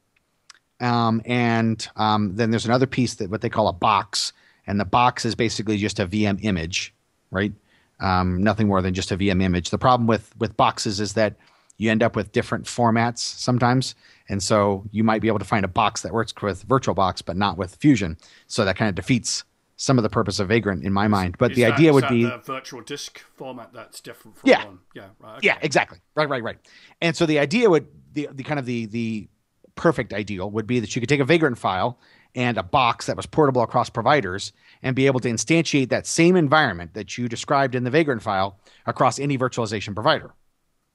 um, 0.79 1.21
and 1.25 1.87
um, 1.95 2.35
then 2.35 2.51
there's 2.51 2.65
another 2.65 2.87
piece 2.87 3.15
that 3.15 3.29
what 3.29 3.41
they 3.41 3.49
call 3.49 3.67
a 3.67 3.73
box, 3.73 4.33
and 4.67 4.79
the 4.79 4.85
box 4.85 5.25
is 5.25 5.35
basically 5.35 5.77
just 5.77 5.99
a 5.99 6.07
VM 6.07 6.39
image, 6.43 6.93
right? 7.31 7.53
Um, 7.99 8.43
nothing 8.43 8.67
more 8.67 8.81
than 8.81 8.93
just 8.93 9.11
a 9.11 9.17
VM 9.17 9.41
image. 9.41 9.69
The 9.69 9.77
problem 9.77 10.07
with 10.07 10.33
with 10.37 10.57
boxes 10.57 10.99
is 10.99 11.13
that 11.13 11.35
you 11.77 11.89
end 11.91 12.03
up 12.03 12.15
with 12.15 12.31
different 12.31 12.65
formats 12.65 13.19
sometimes, 13.19 13.95
and 14.29 14.41
so 14.41 14.83
you 14.91 15.03
might 15.03 15.21
be 15.21 15.27
able 15.27 15.39
to 15.39 15.45
find 15.45 15.65
a 15.65 15.67
box 15.67 16.01
that 16.01 16.13
works 16.13 16.33
with 16.41 16.67
VirtualBox, 16.67 17.23
but 17.25 17.35
not 17.35 17.57
with 17.57 17.75
Fusion. 17.75 18.17
So 18.47 18.63
that 18.65 18.75
kind 18.77 18.89
of 18.89 18.95
defeats 18.95 19.43
some 19.75 19.97
of 19.97 20.03
the 20.03 20.09
purpose 20.09 20.39
of 20.39 20.47
Vagrant 20.47 20.83
in 20.83 20.93
my 20.93 21.07
mind. 21.07 21.35
But 21.39 21.51
Is 21.51 21.55
the 21.57 21.63
that- 21.63 21.73
idea 21.73 21.91
would 21.93 22.07
be 22.07 22.23
the 22.23 22.37
virtual 22.45 22.81
disk 22.81 23.19
format 23.35 23.73
that's 23.73 23.99
different 24.01 24.37
from 24.37 24.49
Yeah. 24.49 24.65
one. 24.65 24.79
Yeah, 24.95 25.07
right. 25.19 25.37
okay. 25.37 25.47
yeah, 25.47 25.57
exactly. 25.61 25.99
Right, 26.15 26.29
right, 26.29 26.43
right. 26.43 26.57
And 27.01 27.15
so 27.17 27.25
the 27.25 27.39
idea 27.39 27.69
would 27.69 27.87
the 28.13 28.29
the 28.31 28.43
kind 28.43 28.59
of 28.59 28.65
the 28.65 28.85
the 28.85 29.27
perfect 29.75 30.13
ideal 30.13 30.51
would 30.51 30.67
be 30.67 30.79
that 30.79 30.95
you 30.95 30.99
could 31.01 31.09
take 31.09 31.19
a 31.19 31.25
Vagrant 31.25 31.57
file 31.57 31.97
and 32.35 32.57
a 32.57 32.63
box 32.63 33.07
that 33.07 33.17
was 33.17 33.25
portable 33.25 33.63
across 33.63 33.89
providers 33.89 34.53
and 34.83 34.95
be 34.95 35.07
able 35.07 35.19
to 35.19 35.27
instantiate 35.29 35.89
that 35.89 36.05
same 36.05 36.35
environment 36.35 36.93
that 36.93 37.17
you 37.17 37.27
described 37.27 37.73
in 37.75 37.83
the 37.83 37.89
Vagrant 37.91 38.21
file 38.21 38.59
across 38.85 39.17
any 39.19 39.37
virtualization 39.37 39.95
provider. 39.95 40.33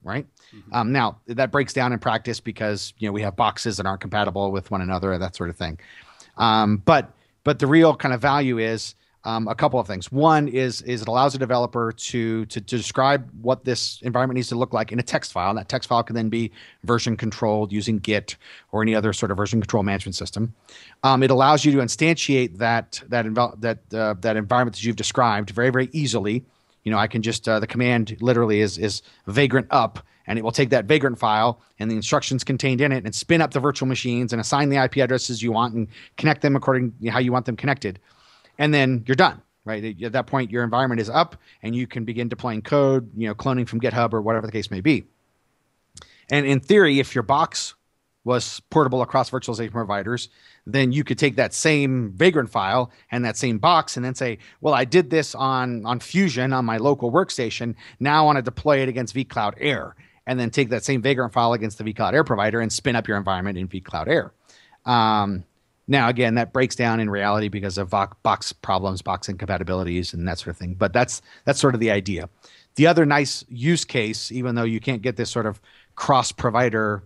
Right 0.01 0.25
um, 0.71 0.93
now, 0.93 1.19
that 1.27 1.51
breaks 1.51 1.73
down 1.73 1.91
in 1.91 1.99
practice 1.99 2.39
because 2.39 2.93
you 2.99 3.07
know 3.07 3.11
we 3.11 3.21
have 3.21 3.35
boxes 3.35 3.77
that 3.77 3.85
aren't 3.85 3.99
compatible 3.99 4.51
with 4.51 4.71
one 4.71 4.81
another 4.81 5.11
and 5.11 5.21
that 5.21 5.35
sort 5.35 5.49
of 5.49 5.57
thing. 5.57 5.77
Um, 6.37 6.77
but 6.77 7.11
but 7.43 7.59
the 7.59 7.67
real 7.67 7.95
kind 7.95 8.13
of 8.13 8.21
value 8.21 8.59
is 8.59 8.95
um, 9.25 9.47
a 9.47 9.55
couple 9.55 9.79
of 9.79 9.87
things. 9.87 10.11
One 10.11 10.47
is 10.47 10.81
is 10.83 11.01
it 11.01 11.07
allows 11.07 11.35
a 11.35 11.37
developer 11.37 11.91
to, 11.91 12.45
to 12.45 12.61
to 12.61 12.77
describe 12.77 13.29
what 13.41 13.65
this 13.65 14.01
environment 14.01 14.35
needs 14.35 14.47
to 14.49 14.55
look 14.55 14.73
like 14.73 14.91
in 14.91 14.99
a 14.99 15.03
text 15.03 15.33
file. 15.33 15.49
And 15.49 15.59
that 15.59 15.67
text 15.67 15.89
file 15.89 16.03
can 16.03 16.15
then 16.15 16.29
be 16.29 16.51
version 16.83 17.17
controlled 17.17 17.71
using 17.71 17.99
Git 17.99 18.37
or 18.71 18.81
any 18.81 18.95
other 18.95 19.11
sort 19.11 19.31
of 19.31 19.37
version 19.37 19.59
control 19.59 19.83
management 19.83 20.15
system. 20.15 20.53
Um, 21.03 21.23
it 21.23 21.31
allows 21.31 21.65
you 21.65 21.71
to 21.73 21.79
instantiate 21.79 22.57
that 22.57 23.01
that 23.09 23.25
that 23.59 23.79
uh, 23.93 24.15
that 24.21 24.37
environment 24.37 24.75
that 24.75 24.83
you've 24.83 24.95
described 24.95 25.49
very 25.49 25.69
very 25.69 25.89
easily. 25.91 26.45
You 26.83 26.91
know, 26.91 26.97
I 26.97 27.07
can 27.07 27.21
just 27.21 27.47
uh, 27.47 27.59
the 27.59 27.67
command 27.67 28.17
literally 28.21 28.61
is 28.61 28.77
is 28.77 29.01
vagrant 29.27 29.67
up, 29.69 29.99
and 30.27 30.39
it 30.39 30.43
will 30.43 30.51
take 30.51 30.69
that 30.69 30.85
vagrant 30.85 31.19
file 31.19 31.61
and 31.79 31.89
the 31.89 31.95
instructions 31.95 32.43
contained 32.43 32.81
in 32.81 32.91
it 32.91 33.05
and 33.05 33.13
spin 33.13 33.41
up 33.41 33.51
the 33.51 33.59
virtual 33.59 33.87
machines 33.87 34.33
and 34.33 34.39
assign 34.39 34.69
the 34.69 34.77
IP 34.77 34.97
addresses 34.97 35.41
you 35.41 35.51
want 35.51 35.73
and 35.73 35.87
connect 36.17 36.41
them 36.41 36.55
according 36.55 36.93
to 37.01 37.09
how 37.09 37.19
you 37.19 37.31
want 37.31 37.45
them 37.45 37.55
connected, 37.55 37.99
and 38.57 38.73
then 38.73 39.03
you're 39.07 39.15
done. 39.15 39.41
Right 39.65 40.01
at 40.01 40.13
that 40.13 40.25
point, 40.25 40.49
your 40.49 40.63
environment 40.63 41.01
is 41.01 41.09
up, 41.09 41.35
and 41.61 41.75
you 41.75 41.85
can 41.85 42.05
begin 42.05 42.27
deploying 42.27 42.61
code. 42.61 43.11
You 43.15 43.27
know, 43.27 43.35
cloning 43.35 43.67
from 43.67 43.81
GitHub 43.81 44.13
or 44.13 44.21
whatever 44.21 44.45
the 44.45 44.51
case 44.51 44.71
may 44.71 44.81
be. 44.81 45.05
And 46.31 46.45
in 46.45 46.59
theory, 46.59 46.99
if 46.99 47.13
your 47.15 47.23
box 47.23 47.75
was 48.23 48.59
portable 48.69 49.01
across 49.01 49.29
virtualization 49.29 49.71
providers, 49.71 50.29
then 50.65 50.91
you 50.91 51.03
could 51.03 51.17
take 51.17 51.35
that 51.37 51.53
same 51.53 52.11
Vagrant 52.15 52.49
file 52.49 52.91
and 53.11 53.23
that 53.25 53.37
same 53.37 53.57
box 53.57 53.95
and 53.95 54.05
then 54.05 54.15
say, 54.15 54.37
well, 54.61 54.73
I 54.73 54.85
did 54.85 55.09
this 55.09 55.33
on, 55.35 55.85
on 55.85 55.99
Fusion 55.99 56.53
on 56.53 56.65
my 56.65 56.77
local 56.77 57.11
workstation. 57.11 57.75
Now 57.99 58.23
I 58.23 58.25
want 58.25 58.35
to 58.37 58.41
deploy 58.41 58.79
it 58.79 58.89
against 58.89 59.15
vCloud 59.15 59.53
Air. 59.57 59.95
And 60.27 60.39
then 60.39 60.51
take 60.51 60.69
that 60.69 60.83
same 60.83 61.01
Vagrant 61.01 61.33
file 61.33 61.53
against 61.53 61.79
the 61.79 61.83
vCloud 61.83 62.13
Air 62.13 62.23
provider 62.23 62.59
and 62.59 62.71
spin 62.71 62.95
up 62.95 63.07
your 63.07 63.17
environment 63.17 63.57
in 63.57 63.67
vCloud 63.67 64.07
Air. 64.07 64.31
Um, 64.85 65.43
now, 65.87 66.07
again, 66.07 66.35
that 66.35 66.53
breaks 66.53 66.75
down 66.75 66.99
in 66.99 67.09
reality 67.09 67.47
because 67.49 67.79
of 67.79 67.89
box 67.89 68.53
problems, 68.53 69.01
box 69.01 69.27
incompatibilities, 69.27 70.13
and 70.13 70.27
that 70.27 70.37
sort 70.37 70.49
of 70.49 70.57
thing. 70.57 70.75
But 70.75 70.93
that's 70.93 71.23
that's 71.45 71.59
sort 71.59 71.73
of 71.73 71.79
the 71.79 71.89
idea. 71.89 72.29
The 72.75 72.85
other 72.85 73.07
nice 73.07 73.43
use 73.49 73.85
case, 73.85 74.31
even 74.31 74.53
though 74.53 74.63
you 74.63 74.79
can't 74.79 75.01
get 75.01 75.15
this 75.15 75.31
sort 75.31 75.47
of 75.47 75.59
cross-provider 75.95 77.03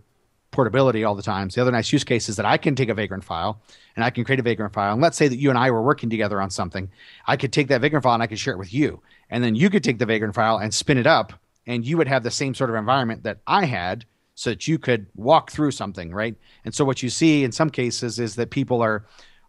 portability 0.54 1.04
all 1.04 1.14
the 1.14 1.22
time, 1.22 1.48
the 1.48 1.60
other 1.60 1.70
nice 1.70 1.92
use 1.92 2.04
case 2.04 2.28
is 2.28 2.36
that 2.36 2.46
I 2.46 2.56
can 2.56 2.74
take 2.74 2.88
a 2.88 2.94
Vagrant 2.94 3.24
file 3.24 3.60
and 3.96 4.04
I 4.04 4.10
can 4.10 4.24
create 4.24 4.40
a 4.40 4.42
Vagrant 4.42 4.72
file. 4.72 4.92
And 4.92 5.02
let's 5.02 5.18
say 5.18 5.28
that 5.28 5.36
you 5.36 5.50
and 5.50 5.58
I 5.58 5.70
were 5.70 5.82
working 5.82 6.08
together 6.08 6.40
on 6.40 6.50
something. 6.50 6.90
I 7.26 7.36
could 7.36 7.52
take 7.52 7.68
that 7.68 7.80
Vagrant 7.80 8.02
file 8.02 8.14
and 8.14 8.22
I 8.22 8.26
could 8.26 8.38
share 8.38 8.54
it 8.54 8.58
with 8.58 8.72
you, 8.72 9.02
and 9.28 9.44
then 9.44 9.54
you 9.54 9.68
could 9.68 9.84
take 9.84 9.98
the 9.98 10.06
Vagrant 10.06 10.34
file 10.34 10.56
and 10.56 10.72
spin 10.72 10.96
it 10.96 11.06
up, 11.06 11.32
and 11.66 11.84
you 11.84 11.98
would 11.98 12.08
have 12.08 12.22
the 12.22 12.30
same 12.30 12.54
sort 12.54 12.70
of 12.70 12.76
environment 12.76 13.24
that 13.24 13.38
I 13.46 13.66
had 13.66 14.06
so 14.34 14.50
that 14.50 14.66
you 14.66 14.78
could 14.78 15.06
walk 15.14 15.50
through 15.50 15.70
something, 15.70 16.12
right? 16.12 16.34
And 16.64 16.74
so 16.74 16.84
what 16.84 17.02
you 17.02 17.10
see 17.10 17.44
in 17.44 17.52
some 17.52 17.70
cases 17.70 18.18
is 18.18 18.34
that 18.36 18.50
people 18.50 18.82
are 18.82 19.04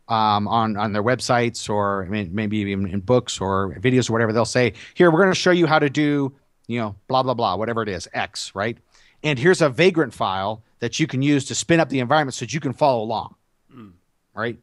um, 0.08 0.48
on 0.48 0.78
on 0.78 0.94
their 0.94 1.04
websites 1.04 1.70
or 1.70 2.06
maybe 2.10 2.58
even 2.58 2.88
in 2.88 3.00
books 3.00 3.42
or 3.42 3.76
videos 3.80 4.10
or 4.10 4.14
whatever. 4.14 4.34
They'll 4.34 4.46
say, 4.46 4.74
"Here, 4.94 5.10
we're 5.10 5.22
going 5.22 5.34
to 5.34 5.40
show 5.40 5.52
you 5.52 5.66
how 5.66 5.80
to 5.80 5.90
do, 5.90 6.34
you 6.68 6.80
know, 6.80 6.96
blah 7.08 7.24
blah 7.24 7.34
blah, 7.34 7.56
whatever 7.56 7.82
it 7.82 7.90
is, 7.90 8.08
X, 8.14 8.54
right? 8.54 8.78
And 9.24 9.40
here's 9.40 9.62
a 9.62 9.70
Vagrant 9.70 10.14
file 10.14 10.64
that 10.86 11.00
you 11.00 11.08
can 11.08 11.22
use 11.22 11.46
to 11.46 11.56
spin 11.56 11.80
up 11.80 11.90
the 11.90 12.00
environment 12.00 12.36
so 12.36 12.46
that 12.46 12.54
you 12.54 12.60
can 12.60 12.74
follow 12.74 13.02
along, 13.04 13.36
right?" 14.34 14.58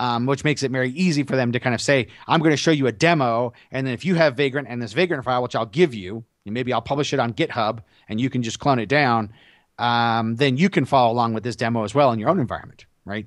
Um, 0.00 0.26
which 0.26 0.44
makes 0.44 0.62
it 0.62 0.70
very 0.70 0.90
easy 0.90 1.24
for 1.24 1.34
them 1.34 1.50
to 1.52 1.58
kind 1.58 1.74
of 1.74 1.80
say, 1.80 2.06
I'm 2.28 2.38
going 2.38 2.52
to 2.52 2.56
show 2.56 2.70
you 2.70 2.86
a 2.86 2.92
demo. 2.92 3.52
And 3.72 3.84
then 3.84 3.94
if 3.94 4.04
you 4.04 4.14
have 4.14 4.36
Vagrant 4.36 4.68
and 4.70 4.80
this 4.80 4.92
Vagrant 4.92 5.24
file, 5.24 5.42
which 5.42 5.56
I'll 5.56 5.66
give 5.66 5.92
you, 5.92 6.24
and 6.46 6.54
maybe 6.54 6.72
I'll 6.72 6.80
publish 6.80 7.12
it 7.12 7.18
on 7.18 7.32
GitHub 7.32 7.80
and 8.08 8.20
you 8.20 8.30
can 8.30 8.44
just 8.44 8.60
clone 8.60 8.78
it 8.78 8.88
down, 8.88 9.32
um, 9.78 10.36
then 10.36 10.56
you 10.56 10.70
can 10.70 10.84
follow 10.84 11.12
along 11.12 11.34
with 11.34 11.42
this 11.42 11.56
demo 11.56 11.82
as 11.82 11.96
well 11.96 12.12
in 12.12 12.20
your 12.20 12.28
own 12.28 12.38
environment, 12.38 12.86
right? 13.04 13.26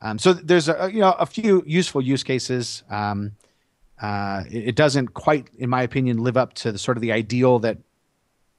Um, 0.00 0.18
so 0.18 0.32
there's 0.32 0.68
a 0.68 0.90
you 0.92 1.00
know 1.00 1.12
a 1.12 1.26
few 1.26 1.62
useful 1.66 2.00
use 2.00 2.22
cases. 2.24 2.82
Um, 2.90 3.32
uh, 4.00 4.44
it, 4.50 4.68
it 4.68 4.74
doesn't 4.76 5.14
quite, 5.14 5.50
in 5.58 5.68
my 5.70 5.82
opinion, 5.82 6.18
live 6.18 6.36
up 6.36 6.54
to 6.54 6.72
the 6.72 6.78
sort 6.78 6.96
of 6.96 7.00
the 7.00 7.12
ideal 7.12 7.58
that 7.60 7.78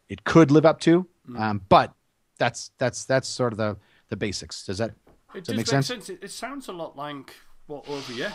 it 0.10 0.24
could 0.24 0.52
live 0.52 0.66
up 0.66 0.80
to, 0.82 1.08
um, 1.38 1.62
but 1.70 1.94
that's 2.40 2.72
that's 2.80 3.06
that's 3.06 3.28
sort 3.28 3.54
of 3.54 3.58
the 3.58 3.78
the 4.10 4.16
basics. 4.16 4.66
Does 4.66 4.80
that 4.80 4.92
It 5.36 5.44
Does 5.44 5.48
that 5.48 5.52
make 5.54 5.58
make 5.58 5.84
sense? 5.84 6.10
It, 6.10 6.24
it 6.24 6.32
sounds 6.32 6.68
a 6.68 6.74
lot 6.74 6.98
like 6.98 7.36
what 7.68 7.86
OVF 7.86 8.34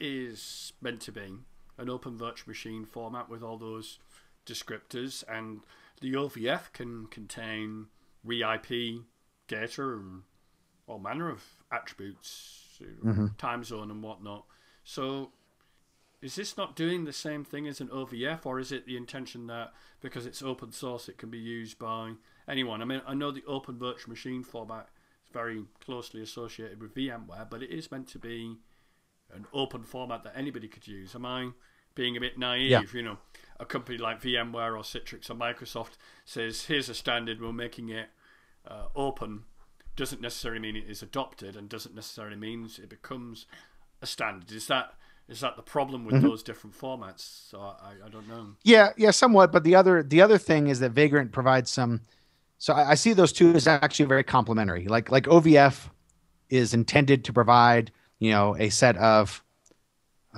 is 0.00 0.72
meant 0.80 1.00
to 1.02 1.12
be 1.12 1.34
an 1.76 1.90
open 1.90 2.16
virtual 2.16 2.48
machine 2.48 2.86
format 2.86 3.28
with 3.28 3.42
all 3.42 3.58
those 3.58 3.98
descriptors, 4.46 5.22
and 5.28 5.60
the 6.00 6.14
OVF 6.14 6.72
can 6.72 7.06
contain 7.08 7.86
re-IP 8.24 9.02
data 9.48 9.82
and 9.94 10.22
all 10.86 10.98
manner 10.98 11.30
of 11.30 11.44
attributes, 11.70 12.56
Mm-hmm. 13.04 13.26
time 13.36 13.62
zone 13.62 13.90
and 13.90 14.02
whatnot. 14.02 14.46
So, 14.84 15.32
is 16.22 16.34
this 16.36 16.56
not 16.56 16.74
doing 16.76 17.04
the 17.04 17.12
same 17.12 17.44
thing 17.44 17.68
as 17.68 17.78
an 17.82 17.88
OVF, 17.88 18.46
or 18.46 18.58
is 18.58 18.72
it 18.72 18.86
the 18.86 18.96
intention 18.96 19.48
that 19.48 19.74
because 20.00 20.24
it's 20.24 20.40
open 20.42 20.72
source, 20.72 21.06
it 21.06 21.18
can 21.18 21.28
be 21.28 21.38
used 21.38 21.78
by 21.78 22.12
anyone? 22.50 22.82
I 22.82 22.84
mean, 22.84 23.02
I 23.06 23.14
know 23.14 23.30
the 23.30 23.44
open 23.46 23.78
virtual 23.78 24.10
machine 24.10 24.42
format 24.42 24.88
is 25.24 25.32
very 25.32 25.62
closely 25.84 26.22
associated 26.22 26.80
with 26.80 26.94
VMware, 26.94 27.48
but 27.48 27.62
it 27.62 27.70
is 27.70 27.90
meant 27.90 28.08
to 28.08 28.18
be 28.18 28.56
an 29.32 29.46
open 29.52 29.84
format 29.84 30.24
that 30.24 30.32
anybody 30.36 30.68
could 30.68 30.86
use. 30.88 31.14
Am 31.14 31.24
I 31.24 31.50
being 31.94 32.16
a 32.16 32.20
bit 32.20 32.38
naive? 32.38 32.70
Yeah. 32.70 32.82
You 32.92 33.02
know, 33.02 33.18
a 33.58 33.64
company 33.64 33.96
like 33.98 34.20
VMware 34.20 34.76
or 34.76 34.82
Citrix 34.82 35.30
or 35.30 35.34
Microsoft 35.34 35.92
says, 36.24 36.64
"Here's 36.64 36.88
a 36.88 36.94
standard. 36.94 37.40
We're 37.40 37.52
making 37.52 37.88
it 37.90 38.08
uh, 38.66 38.86
open." 38.94 39.44
Doesn't 39.96 40.20
necessarily 40.20 40.60
mean 40.60 40.76
it 40.76 40.88
is 40.88 41.02
adopted, 41.02 41.56
and 41.56 41.68
doesn't 41.68 41.94
necessarily 41.94 42.36
means 42.36 42.78
it 42.78 42.88
becomes 42.88 43.46
a 44.00 44.06
standard. 44.06 44.50
Is 44.52 44.66
that 44.68 44.94
is 45.28 45.40
that 45.40 45.56
the 45.56 45.62
problem 45.62 46.02
Mm-hmm. 46.04 46.12
with 46.14 46.22
those 46.22 46.42
different 46.42 46.76
formats? 46.76 47.48
So 47.50 47.60
I, 47.60 48.06
I 48.06 48.08
don't 48.08 48.26
know. 48.28 48.56
Yeah, 48.64 48.90
yeah, 48.96 49.10
somewhat. 49.10 49.52
But 49.52 49.62
the 49.64 49.74
other 49.76 50.02
the 50.02 50.22
other 50.22 50.38
thing 50.38 50.68
is 50.68 50.80
that 50.80 50.90
Vagrant 50.92 51.32
provides 51.32 51.70
some. 51.70 52.00
So 52.60 52.74
I, 52.74 52.90
I 52.90 52.94
see 52.94 53.14
those 53.14 53.32
two 53.32 53.54
as 53.54 53.66
actually 53.66 54.04
very 54.04 54.22
complementary. 54.22 54.86
Like 54.86 55.10
like 55.10 55.24
OVF 55.24 55.88
is 56.50 56.72
intended 56.74 57.24
to 57.24 57.32
provide 57.32 57.90
you 58.20 58.30
know 58.30 58.54
a 58.56 58.68
set 58.68 58.96
of 58.98 59.42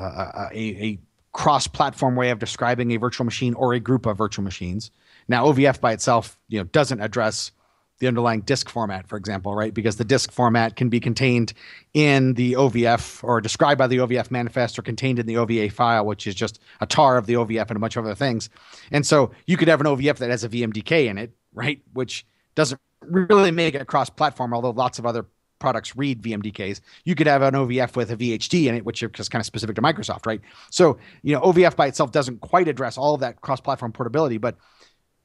uh, 0.01 0.49
a, 0.53 0.57
a 0.57 0.99
cross 1.33 1.66
platform 1.66 2.16
way 2.16 2.31
of 2.31 2.39
describing 2.39 2.93
a 2.93 2.97
virtual 2.97 3.25
machine 3.25 3.55
or 3.55 3.75
a 3.75 3.81
group 3.81 4.07
of 4.07 4.16
virtual 4.16 4.45
machines. 4.45 4.91
Now 5.29 5.47
OVF 5.47 5.81
by 5.81 5.93
itself 5.93 6.39
you 6.49 6.59
know 6.59 6.64
doesn't 6.64 7.01
address 7.01 7.51
the 7.99 8.09
underlying 8.09 8.41
disk 8.41 8.68
format, 8.68 9.07
for 9.07 9.16
example, 9.16 9.55
right? 9.55 9.73
Because 9.75 9.97
the 9.97 10.05
disk 10.05 10.33
format 10.33 10.75
can 10.75 10.89
be 10.89 10.99
contained 10.99 11.53
in 11.95 12.35
the 12.35 12.55
OVF 12.55 13.23
or 13.23 13.41
described 13.41 13.79
by 13.79 13.87
the 13.87 13.99
OVF 13.99 14.31
manifest 14.31 14.77
or 14.79 14.83
contained 14.83 15.20
in 15.20 15.27
the 15.27 15.37
OVA 15.37 15.70
file, 15.70 16.05
which 16.05 16.27
is 16.27 16.35
just 16.35 16.61
a 16.81 16.87
tar 16.87 17.16
of 17.16 17.27
the 17.27 17.35
OVF 17.35 17.68
and 17.68 17.77
a 17.77 17.81
bunch 17.81 17.97
of 17.97 18.05
other 18.05 18.16
things. 18.16 18.49
And 18.91 19.07
so 19.07 19.31
you 19.47 19.57
could 19.57 19.68
have 19.68 19.81
an 19.81 19.87
OVF 19.87 20.18
that 20.18 20.31
has 20.31 20.43
a 20.43 20.49
VMDK 20.49 21.07
in 21.07 21.16
it, 21.16 21.33
right? 21.55 21.82
Which 21.92 22.26
doesn't 22.55 22.80
really 23.03 23.50
make 23.50 23.74
it 23.74 23.86
cross 23.86 24.11
platform, 24.11 24.55
although 24.55 24.70
lots 24.70 24.98
of 24.98 25.07
other 25.07 25.26
products 25.59 25.96
read 25.96 26.20
VMDKs. 26.20 26.80
You 27.05 27.14
could 27.14 27.28
have 27.28 27.40
an 27.40 27.55
OVF 27.55 27.94
with 27.94 28.11
a 28.11 28.16
VHD 28.16 28.66
in 28.66 28.74
it, 28.74 28.84
which 28.84 29.03
is 29.03 29.28
kind 29.28 29.40
of 29.40 29.46
specific 29.46 29.76
to 29.76 29.82
Microsoft, 29.82 30.26
right? 30.26 30.40
So, 30.70 30.98
you 31.22 31.32
know, 31.32 31.40
OVF 31.40 31.76
by 31.76 31.86
itself 31.86 32.11
doesn't 32.11 32.40
quite 32.40 32.68
address 32.68 32.98
all 32.98 33.14
of 33.14 33.20
that 33.20 33.40
cross 33.40 33.61
platform 33.61 33.92
portability, 33.92 34.38
but 34.38 34.57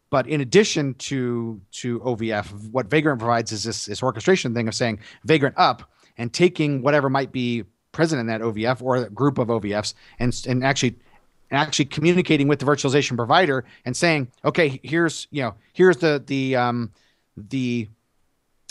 but 0.09 0.28
in 0.28 0.39
addition 0.39 0.93
to 0.93 1.59
to 1.71 1.99
OVF, 1.99 2.69
what 2.71 2.89
Vagrant 2.89 3.19
provides 3.19 3.51
is 3.51 3.63
this, 3.63 3.88
this 3.88 4.01
orchestration 4.01 4.53
thing 4.53 4.67
of 4.67 4.75
saying 4.75 4.99
Vagrant 5.25 5.55
up 5.57 5.91
and 6.17 6.32
taking 6.32 6.82
whatever 6.82 7.09
might 7.09 7.32
be 7.32 7.63
present 7.91 8.21
in 8.21 8.28
that 8.28 8.41
OVF 8.41 8.82
or 8.82 8.95
a 8.97 9.09
group 9.09 9.38
of 9.38 9.47
OVFs 9.47 9.95
and 10.19 10.39
and 10.47 10.63
actually 10.63 10.97
actually 11.52 11.86
communicating 11.86 12.48
with 12.48 12.60
the 12.60 12.66
virtualization 12.66 13.16
provider 13.16 13.64
and 13.86 13.95
saying, 13.95 14.32
okay, 14.43 14.80
here's 14.84 15.28
you 15.32 15.41
know 15.41 15.56
here's 15.74 15.98
the 15.98 16.24
the 16.26 16.56
um, 16.56 16.91
the 17.36 17.88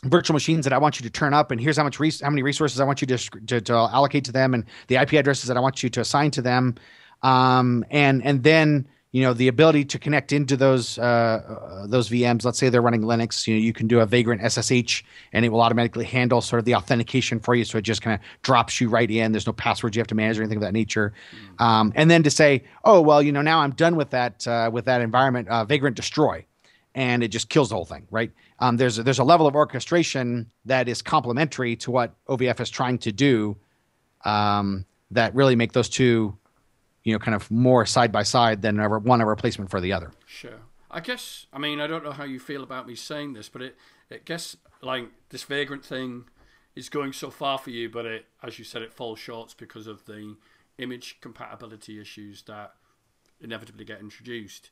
virtual 0.04 0.34
machines 0.34 0.64
that 0.64 0.72
I 0.72 0.78
want 0.78 1.00
you 1.00 1.04
to 1.04 1.10
turn 1.10 1.34
up, 1.34 1.50
and 1.50 1.60
here's 1.60 1.76
how 1.76 1.84
much 1.84 1.98
res- 1.98 2.20
how 2.20 2.30
many 2.30 2.42
resources 2.42 2.80
I 2.80 2.84
want 2.84 3.00
you 3.00 3.06
to, 3.08 3.18
to 3.18 3.60
to 3.60 3.74
allocate 3.74 4.24
to 4.24 4.32
them, 4.32 4.54
and 4.54 4.64
the 4.88 4.96
IP 4.96 5.14
addresses 5.14 5.48
that 5.48 5.56
I 5.56 5.60
want 5.60 5.82
you 5.82 5.88
to 5.90 6.00
assign 6.00 6.30
to 6.32 6.42
them, 6.42 6.74
um, 7.22 7.84
and 7.90 8.24
and 8.24 8.42
then 8.42 8.86
you 9.16 9.22
know 9.22 9.32
the 9.32 9.48
ability 9.48 9.82
to 9.82 9.98
connect 9.98 10.30
into 10.30 10.58
those 10.58 10.98
uh, 10.98 11.02
uh, 11.02 11.86
those 11.86 12.10
VMs. 12.10 12.44
Let's 12.44 12.58
say 12.58 12.68
they're 12.68 12.82
running 12.82 13.00
Linux. 13.00 13.46
You 13.46 13.54
know, 13.54 13.60
you 13.60 13.72
can 13.72 13.86
do 13.86 14.00
a 14.00 14.04
Vagrant 14.04 14.42
SSH, 14.42 15.02
and 15.32 15.42
it 15.42 15.48
will 15.48 15.62
automatically 15.62 16.04
handle 16.04 16.42
sort 16.42 16.58
of 16.58 16.66
the 16.66 16.74
authentication 16.74 17.40
for 17.40 17.54
you. 17.54 17.64
So 17.64 17.78
it 17.78 17.80
just 17.80 18.02
kind 18.02 18.12
of 18.12 18.20
drops 18.42 18.78
you 18.78 18.90
right 18.90 19.10
in. 19.10 19.32
There's 19.32 19.46
no 19.46 19.54
passwords 19.54 19.96
you 19.96 20.00
have 20.00 20.06
to 20.08 20.14
manage 20.14 20.38
or 20.38 20.42
anything 20.42 20.58
of 20.58 20.62
that 20.64 20.74
nature. 20.74 21.14
Mm. 21.56 21.64
Um, 21.64 21.92
and 21.96 22.10
then 22.10 22.24
to 22.24 22.30
say, 22.30 22.64
oh 22.84 23.00
well, 23.00 23.22
you 23.22 23.32
know, 23.32 23.40
now 23.40 23.60
I'm 23.60 23.70
done 23.70 23.96
with 23.96 24.10
that 24.10 24.46
uh, 24.46 24.68
with 24.70 24.84
that 24.84 25.00
environment. 25.00 25.48
Uh, 25.48 25.64
Vagrant 25.64 25.96
destroy, 25.96 26.44
and 26.94 27.22
it 27.22 27.28
just 27.28 27.48
kills 27.48 27.70
the 27.70 27.74
whole 27.74 27.86
thing, 27.86 28.06
right? 28.10 28.30
Um, 28.58 28.76
there's 28.76 28.98
a, 28.98 29.02
there's 29.02 29.18
a 29.18 29.24
level 29.24 29.46
of 29.46 29.56
orchestration 29.56 30.50
that 30.66 30.90
is 30.90 31.00
complementary 31.00 31.74
to 31.76 31.90
what 31.90 32.14
OVF 32.26 32.60
is 32.60 32.68
trying 32.68 32.98
to 32.98 33.12
do. 33.12 33.56
Um, 34.26 34.84
that 35.10 35.34
really 35.34 35.56
make 35.56 35.72
those 35.72 35.88
two 35.88 36.36
you 37.06 37.12
know, 37.12 37.20
kind 37.20 37.36
of 37.36 37.48
more 37.52 37.86
side 37.86 38.10
by 38.10 38.24
side 38.24 38.62
than 38.62 38.80
a, 38.80 38.88
one 38.98 39.20
a 39.20 39.26
replacement 39.26 39.70
for 39.70 39.80
the 39.80 39.92
other. 39.92 40.10
Sure. 40.26 40.58
I 40.90 40.98
guess. 40.98 41.46
I 41.52 41.58
mean, 41.58 41.80
I 41.80 41.86
don't 41.86 42.02
know 42.02 42.10
how 42.10 42.24
you 42.24 42.40
feel 42.40 42.64
about 42.64 42.88
me 42.88 42.96
saying 42.96 43.34
this, 43.34 43.48
but 43.48 43.62
it, 43.62 43.76
it 44.10 44.24
guess 44.24 44.56
like 44.82 45.04
this 45.28 45.44
vagrant 45.44 45.84
thing 45.84 46.24
is 46.74 46.88
going 46.88 47.12
so 47.12 47.30
far 47.30 47.58
for 47.58 47.70
you, 47.70 47.88
but 47.88 48.06
it, 48.06 48.26
as 48.42 48.58
you 48.58 48.64
said, 48.64 48.82
it 48.82 48.92
falls 48.92 49.20
short 49.20 49.54
because 49.56 49.86
of 49.86 50.04
the 50.06 50.34
image 50.78 51.18
compatibility 51.20 52.00
issues 52.00 52.42
that 52.42 52.74
inevitably 53.40 53.84
get 53.84 54.00
introduced. 54.00 54.70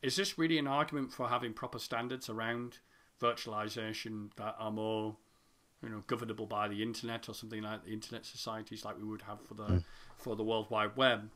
Is 0.00 0.16
this 0.16 0.38
really 0.38 0.56
an 0.56 0.66
argument 0.66 1.12
for 1.12 1.28
having 1.28 1.52
proper 1.52 1.78
standards 1.78 2.30
around 2.30 2.78
virtualization 3.20 4.30
that 4.36 4.56
are 4.58 4.70
more 4.70 5.16
you 5.82 5.88
know, 5.88 6.02
governable 6.06 6.46
by 6.46 6.68
the 6.68 6.82
internet 6.82 7.28
or 7.28 7.34
something 7.34 7.62
like 7.62 7.84
the 7.84 7.92
internet 7.92 8.26
societies, 8.26 8.84
like 8.84 8.98
we 8.98 9.04
would 9.04 9.22
have 9.22 9.40
for 9.46 9.54
the 9.54 9.64
mm. 9.64 9.84
For 10.20 10.36
the 10.36 10.44
World 10.44 10.70
Wide 10.70 10.96
Web, 10.96 11.30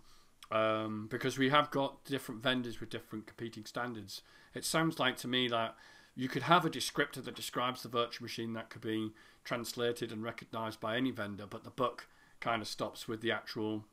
um, 0.50 1.08
because 1.10 1.38
we 1.38 1.48
have 1.50 1.70
got 1.70 2.04
different 2.04 2.42
vendors 2.42 2.80
with 2.80 2.90
different 2.90 3.26
competing 3.26 3.64
standards. 3.64 4.22
It 4.54 4.64
sounds 4.64 4.98
like 4.98 5.16
to 5.18 5.28
me 5.28 5.48
that 5.48 5.74
you 6.14 6.28
could 6.28 6.42
have 6.42 6.64
a 6.64 6.70
descriptor 6.70 7.24
that 7.24 7.34
describes 7.34 7.82
the 7.82 7.88
virtual 7.88 8.24
machine 8.24 8.52
that 8.52 8.70
could 8.70 8.82
be 8.82 9.12
translated 9.44 10.12
and 10.12 10.22
recognized 10.22 10.80
by 10.80 10.96
any 10.96 11.10
vendor, 11.10 11.46
but 11.48 11.64
the 11.64 11.70
book 11.70 12.06
kind 12.40 12.62
of 12.62 12.68
stops 12.68 13.08
with 13.08 13.20
the 13.20 13.32
actual 13.32 13.84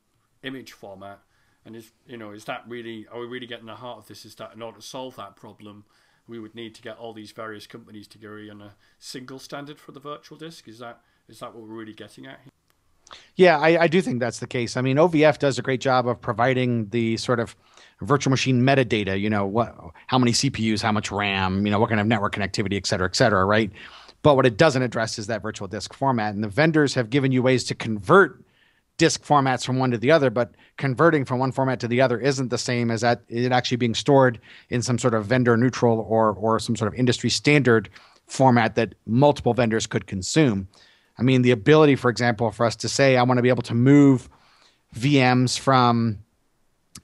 image 0.42 0.72
format. 0.72 1.20
And 1.64 1.76
is 1.76 1.92
you 2.06 2.16
know 2.16 2.32
is 2.32 2.44
that 2.46 2.64
really 2.66 3.06
are 3.10 3.20
we 3.20 3.26
really 3.26 3.46
getting 3.46 3.66
the 3.66 3.76
heart 3.76 3.98
of 3.98 4.08
this? 4.08 4.24
Is 4.24 4.34
that 4.36 4.54
in 4.54 4.62
order 4.62 4.78
to 4.78 4.86
solve 4.86 5.16
that 5.16 5.36
problem? 5.36 5.84
we 6.28 6.38
would 6.38 6.54
need 6.54 6.74
to 6.74 6.82
get 6.82 6.98
all 6.98 7.12
these 7.12 7.32
various 7.32 7.66
companies 7.66 8.06
to 8.08 8.18
agree 8.18 8.48
on 8.48 8.62
a 8.62 8.74
single 8.98 9.38
standard 9.38 9.78
for 9.78 9.92
the 9.92 10.00
virtual 10.00 10.38
disk. 10.38 10.68
Is 10.68 10.78
that 10.78 11.00
is 11.28 11.40
that 11.40 11.54
what 11.54 11.62
we're 11.62 11.76
really 11.76 11.92
getting 11.92 12.26
at? 12.26 12.40
Here? 12.42 12.52
Yeah, 13.36 13.58
I, 13.58 13.82
I, 13.82 13.86
do 13.88 14.00
think 14.00 14.20
that's 14.20 14.38
the 14.38 14.46
case. 14.46 14.76
I 14.76 14.82
mean, 14.82 14.96
OVF 14.96 15.38
does 15.38 15.58
a 15.58 15.62
great 15.62 15.80
job 15.80 16.06
of 16.06 16.20
providing 16.20 16.88
the 16.90 17.16
sort 17.16 17.40
of 17.40 17.56
virtual 18.00 18.30
machine 18.30 18.62
metadata. 18.62 19.18
You 19.18 19.30
know, 19.30 19.46
what, 19.46 19.74
how 20.06 20.18
many 20.18 20.32
CPUs, 20.32 20.82
how 20.82 20.92
much 20.92 21.10
RAM, 21.10 21.64
you 21.66 21.72
know, 21.72 21.80
what 21.80 21.88
kind 21.88 22.00
of 22.00 22.06
network 22.06 22.34
connectivity, 22.34 22.76
et 22.76 22.86
cetera, 22.86 23.06
et 23.06 23.16
cetera, 23.16 23.44
right? 23.44 23.70
But 24.22 24.36
what 24.36 24.46
it 24.46 24.56
doesn't 24.56 24.82
address 24.82 25.18
is 25.18 25.26
that 25.26 25.42
virtual 25.42 25.68
disk 25.68 25.94
format. 25.94 26.34
And 26.34 26.44
the 26.44 26.48
vendors 26.48 26.94
have 26.94 27.10
given 27.10 27.32
you 27.32 27.42
ways 27.42 27.64
to 27.64 27.74
convert 27.74 28.42
disk 28.98 29.24
formats 29.24 29.64
from 29.64 29.78
one 29.78 29.90
to 29.90 29.98
the 29.98 30.10
other, 30.10 30.30
but 30.30 30.54
converting 30.76 31.24
from 31.24 31.38
one 31.38 31.50
format 31.50 31.80
to 31.80 31.88
the 31.88 32.00
other 32.00 32.20
isn't 32.20 32.50
the 32.50 32.58
same 32.58 32.90
as 32.90 33.00
that 33.00 33.22
it 33.28 33.50
actually 33.50 33.76
being 33.76 33.94
stored 33.94 34.38
in 34.68 34.82
some 34.82 34.98
sort 34.98 35.14
of 35.14 35.26
vendor 35.26 35.56
neutral 35.56 36.06
or 36.08 36.32
or 36.34 36.58
some 36.58 36.76
sort 36.76 36.92
of 36.92 36.98
industry 36.98 37.30
standard 37.30 37.88
format 38.26 38.76
that 38.76 38.94
multiple 39.06 39.54
vendors 39.54 39.86
could 39.86 40.06
consume. 40.06 40.68
I 41.18 41.22
mean, 41.22 41.42
the 41.42 41.50
ability, 41.50 41.96
for 41.96 42.10
example, 42.10 42.50
for 42.50 42.64
us 42.66 42.76
to 42.76 42.88
say, 42.88 43.16
I 43.16 43.22
want 43.22 43.38
to 43.38 43.42
be 43.42 43.48
able 43.48 43.62
to 43.64 43.74
move 43.74 44.28
VMs 44.96 45.58
from, 45.58 46.18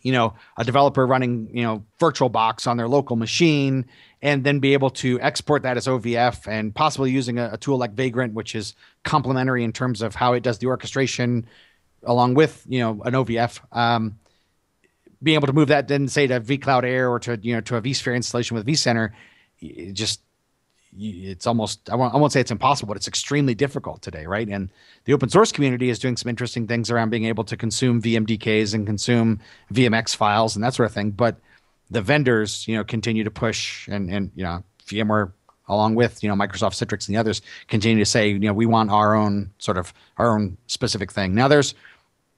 you 0.02 0.12
know, 0.12 0.34
a 0.56 0.64
developer 0.64 1.06
running, 1.06 1.50
you 1.52 1.62
know, 1.62 1.84
VirtualBox 2.00 2.66
on 2.66 2.76
their 2.76 2.88
local 2.88 3.16
machine, 3.16 3.86
and 4.22 4.44
then 4.44 4.58
be 4.58 4.72
able 4.72 4.90
to 4.90 5.20
export 5.20 5.62
that 5.62 5.76
as 5.76 5.86
OVF 5.86 6.48
and 6.48 6.74
possibly 6.74 7.10
using 7.10 7.38
a, 7.38 7.50
a 7.52 7.56
tool 7.56 7.78
like 7.78 7.92
Vagrant, 7.92 8.34
which 8.34 8.54
is 8.54 8.74
complementary 9.04 9.62
in 9.62 9.72
terms 9.72 10.02
of 10.02 10.14
how 10.14 10.32
it 10.32 10.42
does 10.42 10.58
the 10.58 10.66
orchestration 10.66 11.46
along 12.04 12.34
with 12.34 12.64
you 12.68 12.80
know 12.80 13.02
an 13.04 13.14
OVF. 13.14 13.60
Um, 13.76 14.18
being 15.22 15.34
able 15.34 15.48
to 15.48 15.52
move 15.52 15.68
that 15.68 15.88
then 15.88 16.06
say 16.08 16.26
to 16.28 16.40
vCloud 16.40 16.84
Air 16.84 17.10
or 17.10 17.18
to 17.20 17.38
you 17.42 17.54
know 17.54 17.60
to 17.62 17.76
a 17.76 17.82
vSphere 17.82 18.14
installation 18.14 18.56
with 18.56 18.66
vCenter, 18.66 19.10
it 19.60 19.92
it's 20.98 21.46
almost 21.46 21.88
I 21.90 21.94
won't, 21.94 22.14
I 22.14 22.16
won't 22.16 22.32
say 22.32 22.40
it's 22.40 22.50
impossible, 22.50 22.88
but 22.88 22.96
it's 22.96 23.08
extremely 23.08 23.54
difficult 23.54 24.02
today, 24.02 24.26
right? 24.26 24.48
And 24.48 24.70
the 25.04 25.12
open 25.12 25.28
source 25.28 25.52
community 25.52 25.90
is 25.90 25.98
doing 25.98 26.16
some 26.16 26.28
interesting 26.28 26.66
things 26.66 26.90
around 26.90 27.10
being 27.10 27.24
able 27.24 27.44
to 27.44 27.56
consume 27.56 28.02
VMDKs 28.02 28.74
and 28.74 28.86
consume 28.86 29.40
VMX 29.72 30.16
files 30.16 30.56
and 30.56 30.64
that 30.64 30.74
sort 30.74 30.86
of 30.86 30.92
thing. 30.92 31.10
But 31.10 31.36
the 31.90 32.02
vendors, 32.02 32.66
you 32.66 32.76
know, 32.76 32.84
continue 32.84 33.24
to 33.24 33.30
push 33.30 33.88
and 33.88 34.10
and 34.10 34.30
you 34.34 34.42
know 34.42 34.62
VMware 34.86 35.32
along 35.68 35.94
with 35.94 36.22
you 36.22 36.28
know 36.28 36.34
Microsoft 36.34 36.74
Citrix 36.74 37.06
and 37.06 37.14
the 37.14 37.20
others 37.20 37.42
continue 37.68 38.02
to 38.02 38.10
say 38.10 38.28
you 38.28 38.38
know 38.38 38.52
we 38.52 38.66
want 38.66 38.90
our 38.90 39.14
own 39.14 39.50
sort 39.58 39.78
of 39.78 39.92
our 40.16 40.34
own 40.34 40.56
specific 40.66 41.12
thing. 41.12 41.34
Now 41.34 41.48
there's 41.48 41.74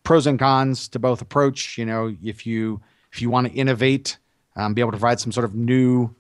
pros 0.03 0.27
and 0.27 0.39
cons 0.39 0.89
to 0.89 0.99
both 0.99 1.21
approach. 1.23 1.79
You 1.79 1.87
know, 1.87 2.15
if 2.23 2.47
you 2.47 2.81
if 3.13 3.23
you 3.23 3.31
want 3.31 3.49
to 3.49 3.53
innovate, 3.53 4.19
um, 4.57 4.75
be 4.75 4.81
able 4.81 4.93
to 4.93 4.99
provide 4.99 5.21
some 5.21 5.33
sort 5.33 5.45
of 5.45 5.55
new 5.55 6.15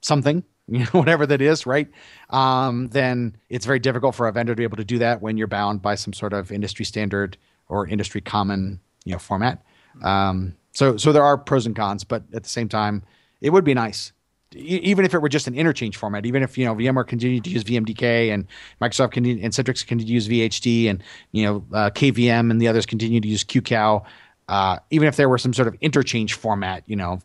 something, 0.00 0.44
you 0.68 0.80
know, 0.80 0.86
whatever 0.92 1.26
that 1.26 1.40
is, 1.40 1.66
right? 1.66 1.88
Um, 2.30 2.88
then 2.88 3.36
it's 3.48 3.66
very 3.66 3.78
difficult 3.78 4.14
for 4.14 4.26
a 4.26 4.32
vendor 4.32 4.52
to 4.52 4.56
be 4.56 4.64
able 4.64 4.78
to 4.78 4.84
do 4.84 4.98
that 4.98 5.22
when 5.22 5.36
you're 5.36 5.46
bound 5.46 5.82
by 5.82 5.94
some 5.94 6.12
sort 6.12 6.32
of 6.32 6.50
industry 6.50 6.84
standard 6.84 7.36
or 7.68 7.86
industry 7.86 8.20
common, 8.20 8.80
you 9.04 9.12
know, 9.12 9.18
format. 9.18 9.64
Um, 10.02 10.56
so 10.72 10.96
so 10.96 11.12
there 11.12 11.24
are 11.24 11.38
pros 11.38 11.66
and 11.66 11.74
cons, 11.74 12.04
but 12.04 12.24
at 12.34 12.42
the 12.42 12.48
same 12.48 12.68
time, 12.68 13.02
it 13.40 13.50
would 13.50 13.64
be 13.64 13.74
nice 13.74 14.12
even 14.54 15.04
if 15.04 15.14
it 15.14 15.18
were 15.18 15.28
just 15.28 15.46
an 15.46 15.54
interchange 15.54 15.96
format, 15.96 16.24
even 16.24 16.42
if 16.42 16.56
you 16.56 16.64
know 16.64 16.74
VMware 16.74 17.06
continued 17.06 17.44
to 17.44 17.50
use 17.50 17.64
VMDK 17.64 18.32
and 18.32 18.46
Microsoft 18.80 19.12
continued, 19.12 19.44
and 19.44 19.52
Citrix 19.52 19.86
continued 19.86 20.06
to 20.06 20.12
use 20.12 20.28
VHD 20.28 20.88
and 20.88 21.02
you 21.32 21.44
know 21.44 21.64
uh, 21.72 21.90
KVM 21.90 22.50
and 22.50 22.60
the 22.60 22.68
others 22.68 22.86
continue 22.86 23.20
to 23.20 23.28
use 23.28 23.44
QCOW, 23.44 24.04
uh, 24.48 24.78
even 24.90 25.08
if 25.08 25.16
there 25.16 25.28
were 25.28 25.38
some 25.38 25.52
sort 25.52 25.68
of 25.68 25.76
interchange 25.80 26.34
format, 26.34 26.84
you 26.86 26.96
know, 26.96 27.20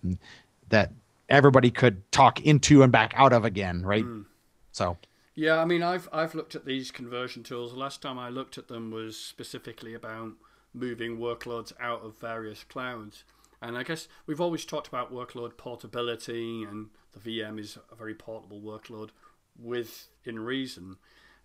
that 0.69 0.91
everybody 1.31 1.71
could 1.71 2.11
talk 2.11 2.39
into 2.41 2.83
and 2.83 2.91
back 2.91 3.13
out 3.15 3.33
of 3.33 3.43
again, 3.45 3.83
right? 3.83 4.03
Mm. 4.03 4.25
So. 4.71 4.97
Yeah, 5.33 5.59
I 5.59 5.65
mean, 5.65 5.81
I've 5.81 6.09
I've 6.11 6.35
looked 6.35 6.55
at 6.55 6.65
these 6.65 6.91
conversion 6.91 7.41
tools. 7.41 7.71
The 7.71 7.79
last 7.79 8.01
time 8.01 8.19
I 8.19 8.29
looked 8.29 8.57
at 8.57 8.67
them 8.67 8.91
was 8.91 9.17
specifically 9.17 9.93
about 9.93 10.33
moving 10.73 11.17
workloads 11.17 11.71
out 11.79 12.03
of 12.03 12.19
various 12.19 12.63
clouds. 12.63 13.23
And 13.61 13.77
I 13.77 13.83
guess 13.83 14.07
we've 14.25 14.41
always 14.41 14.65
talked 14.65 14.87
about 14.87 15.13
workload 15.13 15.55
portability, 15.55 16.63
and 16.63 16.89
the 17.13 17.19
VM 17.19 17.59
is 17.59 17.77
a 17.91 17.95
very 17.95 18.13
portable 18.13 18.59
workload 18.59 19.09
within 19.57 20.39
reason. 20.39 20.97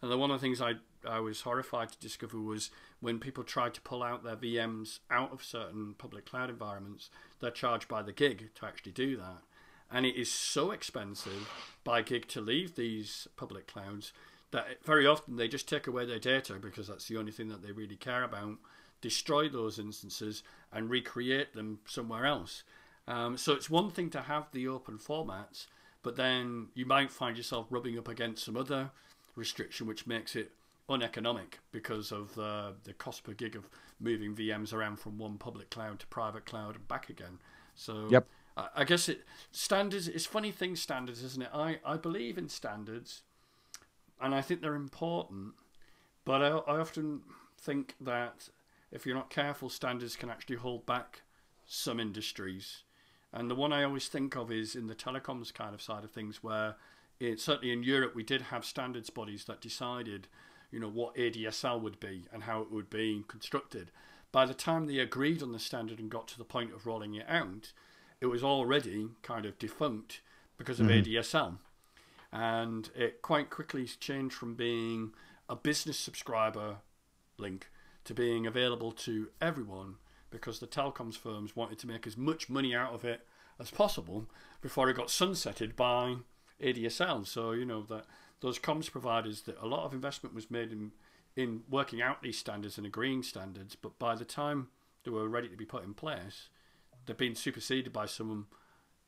And 0.03 0.11
the 0.11 0.19
one 0.19 0.31
of 0.31 0.41
the 0.41 0.45
things 0.45 0.61
I 0.61 0.75
I 1.07 1.21
was 1.21 1.43
horrified 1.43 1.93
to 1.93 1.99
discover 1.99 2.41
was 2.41 2.71
when 3.01 3.21
people 3.21 3.45
tried 3.45 3.75
to 3.75 3.81
pull 3.81 4.03
out 4.03 4.25
their 4.25 4.37
VMs 4.37 4.99
out 5.11 5.33
of 5.33 5.45
certain 5.45 5.95
public 5.97 6.27
cloud 6.27 6.51
environments, 6.51 7.11
they're 7.41 7.51
charged 7.51 7.89
by 7.89 8.03
the 8.03 8.13
gig 8.13 8.51
to 8.57 8.67
actually 8.67 8.93
do 8.93 9.17
that. 9.17 9.43
And 9.91 10.05
it 10.05 10.17
is 10.17 10.31
so 10.31 10.73
expensive 10.73 11.49
by 11.85 12.03
gig 12.03 12.27
to 12.29 12.41
leave 12.41 12.75
these 12.75 13.29
public 13.37 13.67
clouds 13.67 14.13
that 14.51 14.85
very 14.85 15.07
often 15.07 15.37
they 15.37 15.49
just 15.49 15.69
take 15.69 15.87
away 15.87 16.05
their 16.05 16.19
data 16.19 16.55
because 16.55 16.89
that's 16.89 17.09
the 17.09 17.17
only 17.17 17.33
thing 17.33 17.49
that 17.49 17.63
they 17.63 17.73
really 17.73 17.97
care 17.97 18.25
about 18.25 18.57
destroy 19.01 19.49
those 19.49 19.79
instances 19.79 20.43
and 20.73 20.91
recreate 20.91 21.53
them 21.53 21.79
somewhere 21.87 22.27
else. 22.27 22.63
Um, 23.07 23.37
so 23.37 23.53
it's 23.53 23.71
one 23.71 23.91
thing 23.91 24.11
to 24.11 24.23
have 24.23 24.51
the 24.53 24.67
open 24.67 24.99
formats, 24.99 25.67
but 26.03 26.17
then 26.17 26.69
you 26.75 26.87
might 26.87 27.13
find 27.13 27.37
yourself 27.37 27.67
rubbing 27.71 27.99
up 27.99 28.09
against 28.09 28.45
some 28.45 28.57
other 28.57 28.91
restriction 29.37 29.87
which 29.87 30.07
makes 30.07 30.35
it 30.35 30.51
uneconomic 30.89 31.59
because 31.73 32.11
of 32.11 32.39
uh, 32.39 32.71
the 32.85 32.93
cost 32.95 33.23
per 33.25 33.33
gig 33.33 33.55
of 33.55 33.69
moving 34.01 34.35
VMs 34.35 34.73
around 34.73 34.99
from 34.99 35.19
one 35.19 35.37
public 35.37 35.71
cloud 35.71 35.99
to 36.01 36.07
private 36.07 36.47
cloud 36.47 36.77
and 36.77 36.89
back 36.89 37.11
again. 37.11 37.39
So 37.75 38.09
yep. 38.11 38.27
I, 38.57 38.69
I 38.77 38.85
guess 38.85 39.09
it 39.09 39.25
standards. 39.51 40.09
It's 40.09 40.27
funny 40.27 40.51
thing 40.51 40.77
standards, 40.77 41.23
isn't 41.23 41.43
it? 41.43 41.51
I, 41.53 41.79
I 41.85 41.97
believe 41.97 42.39
in 42.39 42.49
standards, 42.49 43.23
and 44.21 44.35
I 44.35 44.41
think 44.41 44.61
they're 44.61 44.75
important, 44.75 45.55
but 46.25 46.43
I, 46.43 46.49
I 46.49 46.79
often 46.79 47.23
think 47.59 47.95
that 48.01 48.49
if 48.91 49.05
you're 49.05 49.17
not 49.17 49.31
careful, 49.31 49.69
standards 49.69 50.17
can 50.17 50.31
actually 50.31 50.57
hold 50.57 50.87
back 50.87 51.23
some 51.67 52.01
industries. 52.01 52.83
And 53.33 53.51
the 53.51 53.55
one 53.55 53.73
I 53.73 53.83
always 53.83 54.09
think 54.09 54.37
of 54.37 54.51
is 54.51 54.77
in 54.77 54.87
the 54.87 54.95
telecoms 54.95 55.53
kind 55.53 55.75
of 55.75 55.83
side 55.83 56.05
of 56.05 56.11
things, 56.11 56.43
where 56.43 56.77
it, 57.21 57.41
certainly 57.41 57.73
in 57.73 57.83
Europe 57.83 58.15
we 58.15 58.23
did 58.23 58.43
have 58.43 58.65
standards 58.65 59.11
bodies 59.11 59.45
that 59.45 59.61
decided, 59.61 60.29
you 60.71 60.81
know, 60.81 60.89
what 60.89 61.17
ADSL 61.17 61.81
would 61.81 62.01
be 62.01 62.27
and 62.33 62.45
how 62.45 62.63
it 62.63 62.71
would 62.71 62.89
be 62.89 63.25
constructed. 63.29 63.91
By 64.33 64.47
the 64.47 64.55
time 64.55 64.87
they 64.87 64.99
agreed 64.99 65.43
on 65.43 65.53
the 65.53 65.59
standard 65.59 65.99
and 65.99 66.11
got 66.11 66.29
to 66.29 66.39
the 66.39 66.45
point 66.45 66.73
of 66.73 66.87
rolling 66.87 67.15
it 67.15 67.27
out, 67.29 67.73
it 68.21 68.27
was 68.27 68.43
already 68.43 69.09
kind 69.23 69.47
of 69.47 69.59
defunct 69.59 70.21
because 70.57 70.81
of 70.81 70.87
mm-hmm. 70.87 71.11
ADSL. 71.11 71.59
And 72.33 72.91
it 72.95 73.23
quite 73.23 73.51
quickly 73.51 73.87
changed 73.87 74.35
from 74.35 74.55
being 74.55 75.13
a 75.49 75.57
business 75.57 75.99
subscriber 75.99 76.77
link 77.39 77.69
to 78.05 78.15
being 78.15 78.47
available 78.47 78.93
to 78.93 79.29
everyone 79.41 79.97
because 80.31 80.59
the 80.59 80.67
telecoms 80.67 81.17
firms 81.17 81.55
wanted 81.55 81.79
to 81.79 81.87
make 81.87 82.07
as 82.07 82.17
much 82.17 82.49
money 82.49 82.75
out 82.75 82.93
of 82.93 83.05
it 83.05 83.27
as 83.59 83.71
possible 83.71 84.27
before 84.61 84.89
it 84.91 84.97
got 84.97 85.09
sunsetted 85.09 85.77
by 85.77 86.17
ADSL. 86.63 87.27
So 87.27 87.53
you 87.53 87.65
know 87.65 87.83
that 87.85 88.07
those 88.41 88.59
comms 88.59 88.91
providers 88.91 89.43
that 89.43 89.57
a 89.61 89.67
lot 89.67 89.85
of 89.85 89.93
investment 89.93 90.35
was 90.35 90.51
made 90.51 90.73
in 90.73 90.93
in 91.37 91.63
working 91.69 92.01
out 92.01 92.23
these 92.23 92.39
standards 92.39 92.79
and 92.79 92.87
agreeing 92.87 93.23
standards, 93.23 93.77
but 93.77 93.99
by 93.99 94.15
the 94.15 94.25
time 94.25 94.69
they 95.05 95.11
were 95.11 95.29
ready 95.29 95.49
to 95.49 95.57
be 95.57 95.67
put 95.67 95.85
in 95.85 95.93
place, 95.93 96.49
they've 97.07 97.17
been 97.17 97.35
superseded 97.35 97.93
by 97.93 98.07
some 98.07 98.47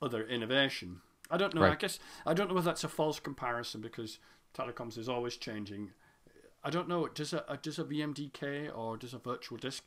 other 0.01 0.27
innovation. 0.27 1.01
I 1.31 1.37
don't 1.37 1.55
know. 1.55 1.63
Right. 1.63 1.73
I 1.73 1.77
guess 1.77 1.99
I 2.27 2.35
don't 2.35 2.49
know 2.49 2.55
whether 2.55 2.67
that's 2.67 2.85
a 2.85 2.89
false 2.89 3.21
comparison 3.21 3.81
because 3.81 4.19
telecoms 4.55 4.97
is 4.97 5.09
always 5.09 5.37
changing. 5.37 5.91
I 6.65 6.71
don't 6.71 6.89
know. 6.89 7.07
Does 7.09 7.33
a 7.33 7.59
does 7.63 7.79
a 7.79 7.85
VMDK 7.85 8.77
or 8.77 8.97
does 8.97 9.15
a 9.15 9.19
virtual 9.19 9.59
disk? 9.59 9.85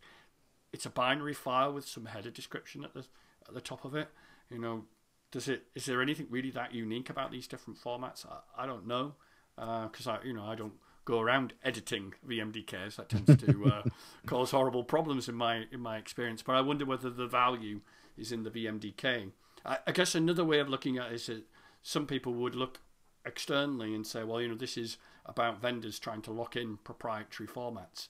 It's 0.72 0.86
a 0.86 0.90
binary 0.90 1.34
file 1.34 1.74
with 1.74 1.88
some 1.88 2.06
header 2.06 2.32
description 2.32 2.84
at 2.84 2.94
the 2.94 3.06
at 3.48 3.54
the 3.54 3.62
top 3.62 3.86
of 3.86 3.96
it. 3.96 4.10
You 4.50 4.60
know, 4.60 4.86
does 5.32 5.48
it? 5.48 5.64
Is 5.76 5.86
there 5.86 6.02
anything 6.02 6.28
really 6.30 6.52
that 6.52 6.74
unique 6.74 7.10
about 7.10 7.32
these 7.32 7.48
different 7.48 7.82
formats? 7.82 8.26
I, 8.26 8.64
I 8.64 8.66
don't 8.66 8.88
know 8.88 9.16
because 9.56 10.08
uh, 10.08 10.18
I 10.22 10.26
you 10.26 10.34
know 10.34 10.44
I 10.44 10.56
don't 10.56 10.74
go 11.06 11.20
around 11.20 11.54
editing 11.64 12.14
VMDKs. 12.28 12.96
That 12.96 13.10
tends 13.10 13.44
to 13.44 13.66
uh, 13.66 13.84
cause 14.26 14.52
horrible 14.52 14.84
problems 14.84 15.28
in 15.28 15.36
my 15.36 15.66
in 15.72 15.80
my 15.80 15.98
experience. 15.98 16.42
But 16.42 16.56
I 16.56 16.62
wonder 16.62 16.86
whether 16.86 17.10
the 17.10 17.28
value 17.28 17.82
is 18.18 18.32
in 18.32 18.44
the 18.44 18.52
VMDK. 18.52 19.32
I, 19.66 19.78
I 19.88 19.92
guess 19.92 20.16
another 20.16 20.46
way 20.46 20.60
of 20.60 20.70
looking 20.70 20.98
at 20.98 21.12
it 21.12 21.16
is 21.16 21.26
that 21.28 21.44
some 21.82 22.06
people 22.06 22.34
would 22.34 22.56
look 22.56 22.80
externally 23.26 23.94
and 23.94 24.06
say, 24.06 24.24
well, 24.24 24.42
you 24.42 24.48
know, 24.48 24.56
this 24.56 24.78
is 24.78 24.98
about 25.26 25.62
vendors 25.62 26.00
trying 26.00 26.22
to 26.24 26.32
lock 26.32 26.56
in 26.56 26.78
proprietary 26.78 27.48
formats, 27.48 28.08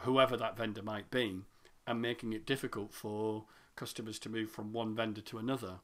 whoever 0.00 0.36
that 0.36 0.56
vendor 0.56 0.82
might 0.82 1.10
be, 1.10 1.40
and 1.86 2.00
making 2.00 2.32
it 2.32 2.46
difficult 2.46 2.92
for 2.92 3.44
customers 3.76 4.18
to 4.20 4.28
move 4.28 4.50
from 4.50 4.72
one 4.72 4.94
vendor 4.94 5.20
to 5.20 5.38
another. 5.38 5.80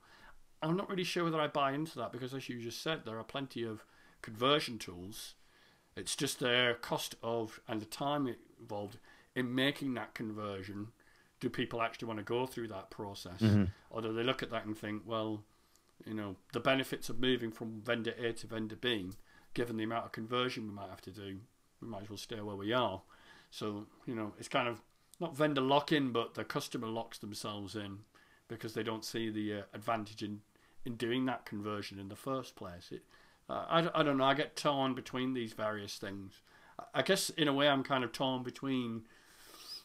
I'm 0.62 0.76
not 0.76 0.90
really 0.90 1.04
sure 1.04 1.24
whether 1.24 1.40
I 1.40 1.48
buy 1.48 1.72
into 1.72 1.98
that 1.98 2.12
because, 2.12 2.34
as 2.34 2.48
you 2.48 2.60
just 2.60 2.82
said, 2.82 3.04
there 3.04 3.18
are 3.18 3.24
plenty 3.24 3.64
of 3.64 3.84
conversion 4.22 4.78
tools. 4.78 5.34
It's 6.00 6.16
just 6.16 6.40
the 6.40 6.76
cost 6.80 7.14
of 7.22 7.60
and 7.68 7.80
the 7.80 7.86
time 7.86 8.34
involved 8.58 8.98
in 9.34 9.54
making 9.54 9.94
that 9.94 10.14
conversion 10.14 10.88
do 11.40 11.48
people 11.48 11.80
actually 11.80 12.06
want 12.06 12.18
to 12.18 12.24
go 12.24 12.46
through 12.46 12.68
that 12.68 12.90
process? 12.90 13.40
Mm-hmm. 13.40 13.64
Or 13.90 14.02
do 14.02 14.12
they 14.12 14.22
look 14.22 14.42
at 14.42 14.50
that 14.50 14.66
and 14.66 14.76
think, 14.76 15.02
well, 15.06 15.42
you 16.06 16.14
know, 16.14 16.36
the 16.52 16.60
benefits 16.60 17.08
of 17.08 17.18
moving 17.18 17.50
from 17.50 17.80
vendor 17.82 18.14
A 18.18 18.32
to 18.34 18.46
vendor 18.46 18.76
B, 18.76 19.10
given 19.54 19.76
the 19.76 19.84
amount 19.84 20.04
of 20.04 20.12
conversion 20.12 20.68
we 20.68 20.74
might 20.74 20.90
have 20.90 21.00
to 21.02 21.10
do, 21.10 21.38
we 21.80 21.88
might 21.88 22.02
as 22.02 22.10
well 22.10 22.18
stay 22.18 22.40
where 22.40 22.56
we 22.56 22.72
are. 22.72 23.00
So, 23.50 23.86
you 24.06 24.14
know, 24.14 24.32
it's 24.38 24.48
kind 24.48 24.68
of 24.68 24.82
not 25.18 25.36
vendor 25.36 25.60
lock 25.60 25.92
in, 25.92 26.12
but 26.12 26.34
the 26.34 26.44
customer 26.44 26.86
locks 26.86 27.18
themselves 27.18 27.74
in 27.74 28.00
because 28.48 28.74
they 28.74 28.82
don't 28.82 29.04
see 29.04 29.30
the 29.30 29.54
uh, 29.54 29.62
advantage 29.74 30.22
in, 30.22 30.40
in 30.84 30.96
doing 30.96 31.24
that 31.26 31.46
conversion 31.46 31.98
in 31.98 32.08
the 32.08 32.16
first 32.16 32.54
place. 32.54 32.88
It, 32.90 33.02
I, 33.52 33.88
I 33.94 34.02
don't 34.02 34.18
know, 34.18 34.24
I 34.24 34.34
get 34.34 34.56
torn 34.56 34.94
between 34.94 35.34
these 35.34 35.52
various 35.52 35.96
things. 35.96 36.40
I 36.94 37.02
guess 37.02 37.30
in 37.30 37.48
a 37.48 37.52
way 37.52 37.68
I'm 37.68 37.82
kind 37.82 38.04
of 38.04 38.12
torn 38.12 38.42
between 38.42 39.02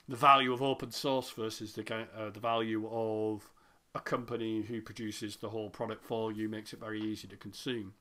the 0.07 0.15
value 0.15 0.53
of 0.53 0.61
open 0.61 0.91
source 0.91 1.31
versus 1.31 1.73
the 1.73 1.93
uh, 1.93 2.29
the 2.29 2.39
value 2.39 2.87
of 2.91 3.49
a 3.95 3.99
company 3.99 4.61
who 4.61 4.81
produces 4.81 5.37
the 5.37 5.49
whole 5.49 5.69
product 5.69 6.05
for 6.05 6.31
you, 6.31 6.49
makes 6.49 6.73
it 6.73 6.79
very 6.79 7.01
easy 7.01 7.27
to 7.27 7.37
consume, 7.37 7.93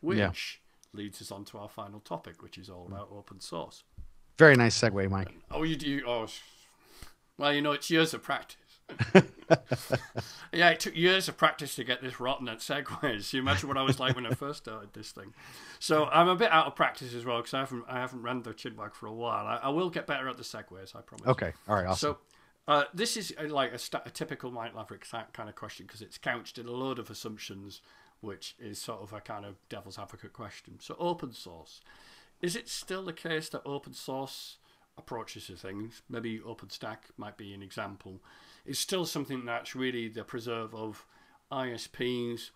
which 0.00 0.18
yeah. 0.18 0.30
leads 0.98 1.20
us 1.20 1.30
on 1.30 1.44
to 1.46 1.58
our 1.58 1.68
final 1.68 2.00
topic, 2.00 2.42
which 2.42 2.56
is 2.56 2.70
all 2.70 2.86
about 2.86 3.08
open 3.12 3.40
source. 3.40 3.82
Very 4.38 4.56
nice 4.56 4.80
segue, 4.80 5.10
Mike. 5.10 5.34
Oh, 5.50 5.64
you 5.64 5.76
do. 5.76 6.02
Oh, 6.06 6.26
well, 7.36 7.52
you 7.52 7.60
know, 7.60 7.72
it's 7.72 7.90
years 7.90 8.14
of 8.14 8.22
practice. 8.22 8.58
yeah, 10.52 10.70
it 10.70 10.80
took 10.80 10.96
years 10.96 11.28
of 11.28 11.36
practice 11.36 11.74
to 11.76 11.84
get 11.84 12.02
this 12.02 12.20
rotten 12.20 12.48
at 12.48 12.58
segues. 12.58 13.32
You 13.32 13.40
imagine 13.40 13.68
what 13.68 13.78
I 13.78 13.82
was 13.82 13.98
like 13.98 14.14
when 14.14 14.26
I 14.26 14.34
first 14.34 14.64
started 14.64 14.92
this 14.92 15.10
thing. 15.10 15.34
So 15.78 16.06
I'm 16.06 16.28
a 16.28 16.36
bit 16.36 16.50
out 16.50 16.66
of 16.66 16.76
practice 16.76 17.14
as 17.14 17.24
well 17.24 17.38
because 17.38 17.54
I 17.54 17.60
haven't 17.60 17.84
I 17.88 18.00
haven't 18.00 18.22
ran 18.22 18.42
the 18.42 18.52
Chinwag 18.52 18.94
for 18.94 19.06
a 19.06 19.12
while. 19.12 19.46
I, 19.46 19.56
I, 19.64 19.68
will 19.68 19.90
get 19.90 20.06
better 20.06 20.28
at 20.28 20.36
the 20.36 20.42
segues, 20.42 20.94
I 20.94 21.00
promise. 21.00 21.26
Okay, 21.26 21.52
all 21.68 21.76
right, 21.76 21.86
awesome. 21.86 22.16
So 22.16 22.18
uh, 22.66 22.84
this 22.94 23.16
is 23.16 23.34
uh, 23.38 23.48
like 23.48 23.72
a, 23.72 23.78
st- 23.78 24.06
a 24.06 24.10
typical 24.10 24.50
Mike 24.50 24.74
Laverick 24.74 25.04
kind 25.32 25.48
of 25.48 25.54
question 25.54 25.86
because 25.86 26.02
it's 26.02 26.18
couched 26.18 26.58
in 26.58 26.66
a 26.66 26.72
load 26.72 26.98
of 26.98 27.10
assumptions, 27.10 27.80
which 28.20 28.54
is 28.58 28.80
sort 28.80 29.02
of 29.02 29.12
a 29.12 29.20
kind 29.20 29.44
of 29.44 29.56
devil's 29.68 29.98
advocate 29.98 30.32
question. 30.32 30.78
So 30.80 30.96
open 30.98 31.32
source, 31.32 31.80
is 32.40 32.56
it 32.56 32.68
still 32.68 33.04
the 33.04 33.12
case 33.12 33.48
that 33.50 33.62
open 33.66 33.92
source 33.92 34.58
approaches 34.96 35.46
to 35.46 35.56
things, 35.56 36.02
maybe 36.08 36.38
OpenStack 36.38 36.98
might 37.16 37.36
be 37.36 37.52
an 37.52 37.62
example, 37.62 38.20
is 38.64 38.78
still 38.78 39.04
something 39.04 39.44
that's 39.44 39.74
really 39.74 40.08
the 40.08 40.24
preserve 40.24 40.74
of 40.74 41.06
ISPs 41.52 42.50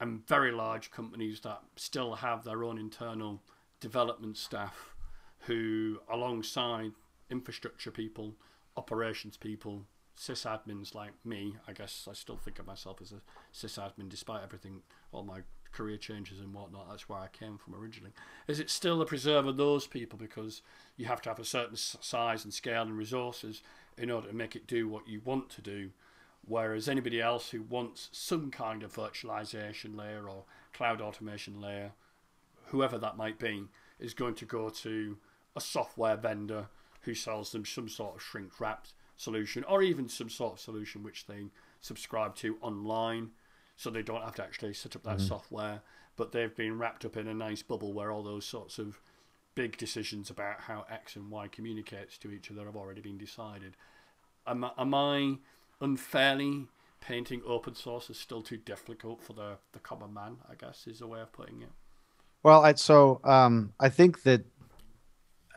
and 0.00 0.26
very 0.26 0.52
large 0.52 0.90
companies 0.90 1.40
that 1.40 1.60
still 1.76 2.16
have 2.16 2.44
their 2.44 2.64
own 2.64 2.78
internal 2.78 3.42
development 3.80 4.36
staff 4.36 4.94
who, 5.40 5.98
alongside 6.10 6.92
infrastructure 7.30 7.90
people, 7.90 8.34
operations 8.76 9.36
people, 9.36 9.86
sysadmins 10.18 10.94
like 10.94 11.12
me, 11.24 11.56
I 11.66 11.72
guess 11.72 12.06
I 12.08 12.14
still 12.14 12.36
think 12.36 12.58
of 12.58 12.66
myself 12.66 13.00
as 13.02 13.12
a 13.12 13.22
sysadmin 13.52 14.08
despite 14.08 14.42
everything, 14.42 14.82
all 15.12 15.24
my 15.24 15.40
career 15.72 15.96
changes 15.96 16.40
and 16.40 16.54
whatnot. 16.54 16.88
That's 16.88 17.08
where 17.08 17.18
I 17.18 17.26
came 17.28 17.58
from 17.58 17.74
originally. 17.74 18.12
Is 18.46 18.60
it 18.60 18.70
still 18.70 19.02
a 19.02 19.06
preserve 19.06 19.46
of 19.46 19.56
those 19.56 19.86
people 19.86 20.18
because 20.18 20.62
you 20.96 21.06
have 21.06 21.20
to 21.22 21.28
have 21.28 21.40
a 21.40 21.44
certain 21.44 21.76
size 21.76 22.44
and 22.44 22.54
scale 22.54 22.82
and 22.82 22.96
resources 22.96 23.62
in 23.96 24.10
order 24.10 24.28
to 24.28 24.34
make 24.34 24.56
it 24.56 24.66
do 24.66 24.88
what 24.88 25.08
you 25.08 25.20
want 25.24 25.50
to 25.50 25.62
do? 25.62 25.90
Whereas 26.46 26.88
anybody 26.88 27.20
else 27.20 27.50
who 27.50 27.62
wants 27.62 28.10
some 28.12 28.50
kind 28.50 28.82
of 28.82 28.94
virtualization 28.94 29.96
layer 29.96 30.28
or 30.28 30.44
cloud 30.72 31.00
automation 31.00 31.60
layer, 31.60 31.92
whoever 32.66 32.98
that 32.98 33.16
might 33.16 33.38
be, 33.38 33.64
is 33.98 34.14
going 34.14 34.34
to 34.34 34.44
go 34.44 34.68
to 34.68 35.16
a 35.56 35.60
software 35.60 36.16
vendor 36.16 36.68
who 37.02 37.14
sells 37.14 37.52
them 37.52 37.64
some 37.64 37.88
sort 37.88 38.16
of 38.16 38.22
shrink 38.22 38.60
wrapped 38.60 38.92
solution 39.16 39.64
or 39.64 39.82
even 39.82 40.08
some 40.08 40.28
sort 40.28 40.54
of 40.54 40.60
solution 40.60 41.02
which 41.02 41.26
they 41.26 41.44
subscribe 41.80 42.34
to 42.34 42.56
online 42.60 43.30
so 43.76 43.90
they 43.90 44.02
don't 44.02 44.22
have 44.22 44.34
to 44.34 44.42
actually 44.42 44.74
set 44.74 44.96
up 44.96 45.02
that 45.04 45.18
mm-hmm. 45.18 45.26
software. 45.26 45.82
But 46.16 46.32
they've 46.32 46.54
been 46.54 46.78
wrapped 46.78 47.04
up 47.04 47.16
in 47.16 47.26
a 47.26 47.34
nice 47.34 47.62
bubble 47.62 47.92
where 47.92 48.12
all 48.12 48.22
those 48.22 48.44
sorts 48.44 48.78
of 48.78 49.00
big 49.54 49.76
decisions 49.76 50.30
about 50.30 50.60
how 50.60 50.84
X 50.90 51.16
and 51.16 51.30
Y 51.30 51.48
communicates 51.48 52.18
to 52.18 52.30
each 52.30 52.50
other 52.50 52.64
have 52.64 52.76
already 52.76 53.00
been 53.00 53.18
decided. 53.18 53.76
Am, 54.46 54.66
am 54.76 54.94
I 54.94 55.36
unfairly 55.80 56.66
painting 57.00 57.42
open 57.46 57.74
source 57.74 58.10
as 58.10 58.18
still 58.18 58.42
too 58.42 58.56
difficult 58.56 59.22
for 59.22 59.32
the, 59.32 59.56
the 59.72 59.78
common 59.78 60.12
man? 60.12 60.36
I 60.50 60.54
guess 60.54 60.86
is 60.86 61.00
a 61.00 61.06
way 61.06 61.20
of 61.20 61.32
putting 61.32 61.62
it. 61.62 61.70
Well, 62.42 62.64
I, 62.64 62.74
so 62.74 63.20
um, 63.24 63.72
I 63.80 63.88
think 63.88 64.22
that 64.24 64.44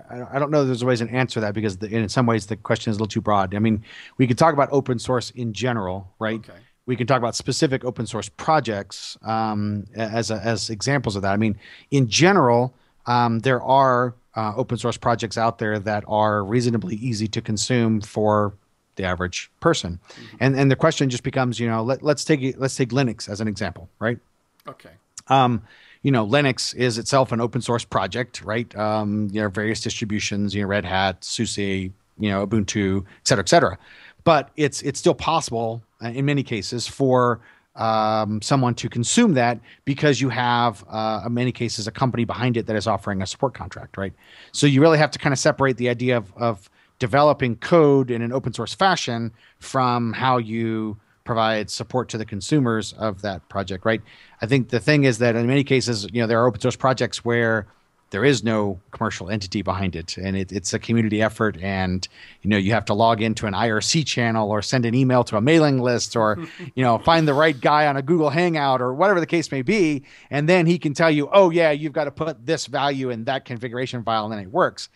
I 0.09 0.39
don't 0.39 0.51
know 0.51 0.61
if 0.61 0.67
there's 0.67 0.85
ways 0.85 0.99
to 0.99 1.09
answer 1.09 1.39
that 1.39 1.53
because 1.53 1.77
the, 1.77 1.87
in 1.87 2.07
some 2.07 2.27
ways 2.27 2.45
the 2.45 2.55
question 2.55 2.91
is 2.91 2.97
a 2.97 2.99
little 2.99 3.07
too 3.07 3.21
broad. 3.21 3.55
I 3.55 3.59
mean, 3.59 3.83
we 4.17 4.27
could 4.27 4.37
talk 4.37 4.53
about 4.53 4.69
open 4.71 4.99
source 4.99 5.31
in 5.31 5.53
general, 5.53 6.13
right? 6.19 6.39
Okay 6.39 6.59
we 6.87 6.95
can 6.95 7.05
talk 7.05 7.19
about 7.19 7.35
specific 7.35 7.85
open 7.85 8.07
source 8.07 8.29
projects 8.29 9.17
um, 9.23 9.85
as, 9.93 10.31
a, 10.31 10.37
as 10.37 10.71
examples 10.71 11.15
of 11.15 11.21
that. 11.21 11.33
I 11.33 11.37
mean, 11.37 11.59
in 11.91 12.07
general, 12.07 12.73
um, 13.07 13.39
there 13.39 13.61
are 13.61 14.13
uh, 14.35 14.53
open 14.55 14.77
source 14.77 14.97
projects 14.97 15.37
out 15.37 15.57
there 15.57 15.79
that 15.79 16.03
are 16.07 16.43
reasonably 16.43 16.95
easy 16.95 17.27
to 17.29 17.41
consume 17.41 18.01
for 18.01 18.53
the 18.95 19.03
average 19.03 19.49
person, 19.59 19.99
mm-hmm. 20.09 20.37
and 20.39 20.55
and 20.59 20.69
the 20.69 20.75
question 20.75 21.09
just 21.09 21.23
becomes, 21.23 21.59
you 21.59 21.67
know, 21.67 21.83
let, 21.83 22.03
let's 22.03 22.23
take 22.23 22.55
let's 22.57 22.75
take 22.75 22.89
Linux 22.89 23.27
as 23.29 23.41
an 23.41 23.47
example, 23.47 23.89
right? 23.99 24.19
Okay. 24.67 24.91
Um, 25.27 25.61
you 26.03 26.11
know, 26.11 26.25
Linux 26.25 26.75
is 26.75 26.97
itself 26.97 27.31
an 27.31 27.41
open 27.41 27.61
source 27.61 27.83
project, 27.83 28.41
right? 28.43 28.73
Um, 28.77 29.29
you 29.31 29.41
know, 29.41 29.49
various 29.49 29.81
distributions, 29.81 30.53
you 30.53 30.61
know, 30.61 30.67
Red 30.67 30.85
Hat, 30.85 31.23
SUSE, 31.23 31.57
you 31.57 31.91
know, 32.19 32.45
Ubuntu, 32.45 33.01
et 33.01 33.27
cetera, 33.27 33.43
et 33.43 33.49
cetera. 33.49 33.77
But 34.23 34.51
it's 34.55 34.81
it's 34.81 34.99
still 34.99 35.15
possible 35.15 35.81
uh, 36.03 36.09
in 36.09 36.25
many 36.25 36.43
cases 36.43 36.87
for 36.87 37.39
um, 37.77 38.41
someone 38.41 38.73
to 38.75 38.89
consume 38.89 39.33
that 39.35 39.59
because 39.85 40.19
you 40.19 40.29
have, 40.29 40.83
uh, 40.89 41.23
in 41.25 41.33
many 41.33 41.51
cases, 41.51 41.87
a 41.87 41.91
company 41.91 42.25
behind 42.25 42.57
it 42.57 42.65
that 42.65 42.75
is 42.75 42.87
offering 42.87 43.21
a 43.21 43.27
support 43.27 43.53
contract, 43.53 43.97
right? 43.97 44.13
So 44.51 44.67
you 44.67 44.81
really 44.81 44.97
have 44.97 45.11
to 45.11 45.19
kind 45.19 45.31
of 45.31 45.39
separate 45.39 45.77
the 45.77 45.89
idea 45.89 46.17
of, 46.17 46.33
of 46.35 46.69
developing 46.99 47.55
code 47.57 48.09
in 48.09 48.21
an 48.21 48.33
open 48.33 48.53
source 48.53 48.73
fashion 48.73 49.31
from 49.59 50.13
how 50.13 50.37
you 50.37 50.97
provide 51.23 51.69
support 51.69 52.09
to 52.09 52.17
the 52.17 52.25
consumers 52.25 52.93
of 52.93 53.21
that 53.21 53.47
project, 53.49 53.85
right? 53.85 54.01
I 54.41 54.47
think 54.47 54.69
the 54.69 54.79
thing 54.79 55.03
is 55.03 55.19
that 55.19 55.35
in 55.35 55.45
many 55.45 55.63
cases, 55.63 56.07
you 56.11 56.21
know, 56.21 56.27
there 56.27 56.41
are 56.41 56.47
open 56.47 56.61
source 56.61 56.75
projects 56.75 57.23
where 57.23 57.67
there 58.09 58.23
is 58.23 58.43
no 58.43 58.79
commercial 58.91 59.29
entity 59.29 59.61
behind 59.61 59.95
it. 59.95 60.17
And 60.17 60.35
it, 60.35 60.51
it's 60.51 60.73
a 60.73 60.79
community 60.79 61.21
effort. 61.21 61.57
And 61.61 62.07
you 62.41 62.49
know 62.49 62.57
you 62.57 62.71
have 62.71 62.85
to 62.85 62.93
log 62.93 63.21
into 63.21 63.47
an 63.47 63.53
irc 63.53 64.05
channel 64.05 64.49
or 64.49 64.61
send 64.61 64.85
an 64.85 64.95
email 64.95 65.23
to 65.25 65.37
a 65.37 65.41
mailing 65.41 65.79
list 65.79 66.15
or 66.15 66.37
you 66.75 66.83
know 66.83 66.97
find 66.97 67.27
the 67.27 67.33
right 67.33 67.59
guy 67.59 67.87
on 67.87 67.97
a 67.97 68.01
google 68.01 68.29
hangout 68.29 68.81
or 68.81 68.93
whatever 68.93 69.19
the 69.19 69.25
case 69.25 69.51
may 69.51 69.61
be. 69.61 70.03
And 70.29 70.49
then 70.49 70.65
he 70.65 70.79
can 70.79 70.93
tell 70.93 71.11
you 71.11 71.29
oh 71.31 71.49
yeah 71.51 71.71
you've 71.71 71.93
got 71.93 72.05
to 72.05 72.11
put 72.11 72.45
this 72.45 72.65
value 72.67 73.09
in 73.11 73.25
that 73.25 73.45
configuration 73.45 74.03
file 74.03 74.25
and 74.25 74.33
then 74.33 74.39
it 74.39 74.51
works. 74.51 74.89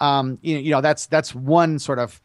Um, 0.00 0.38
you, 0.40 0.56
you 0.58 0.70
know 0.70 0.80
that's 0.80 1.06
that's 1.06 1.34
one 1.34 1.78
sort 1.78 1.98
of 1.98 2.20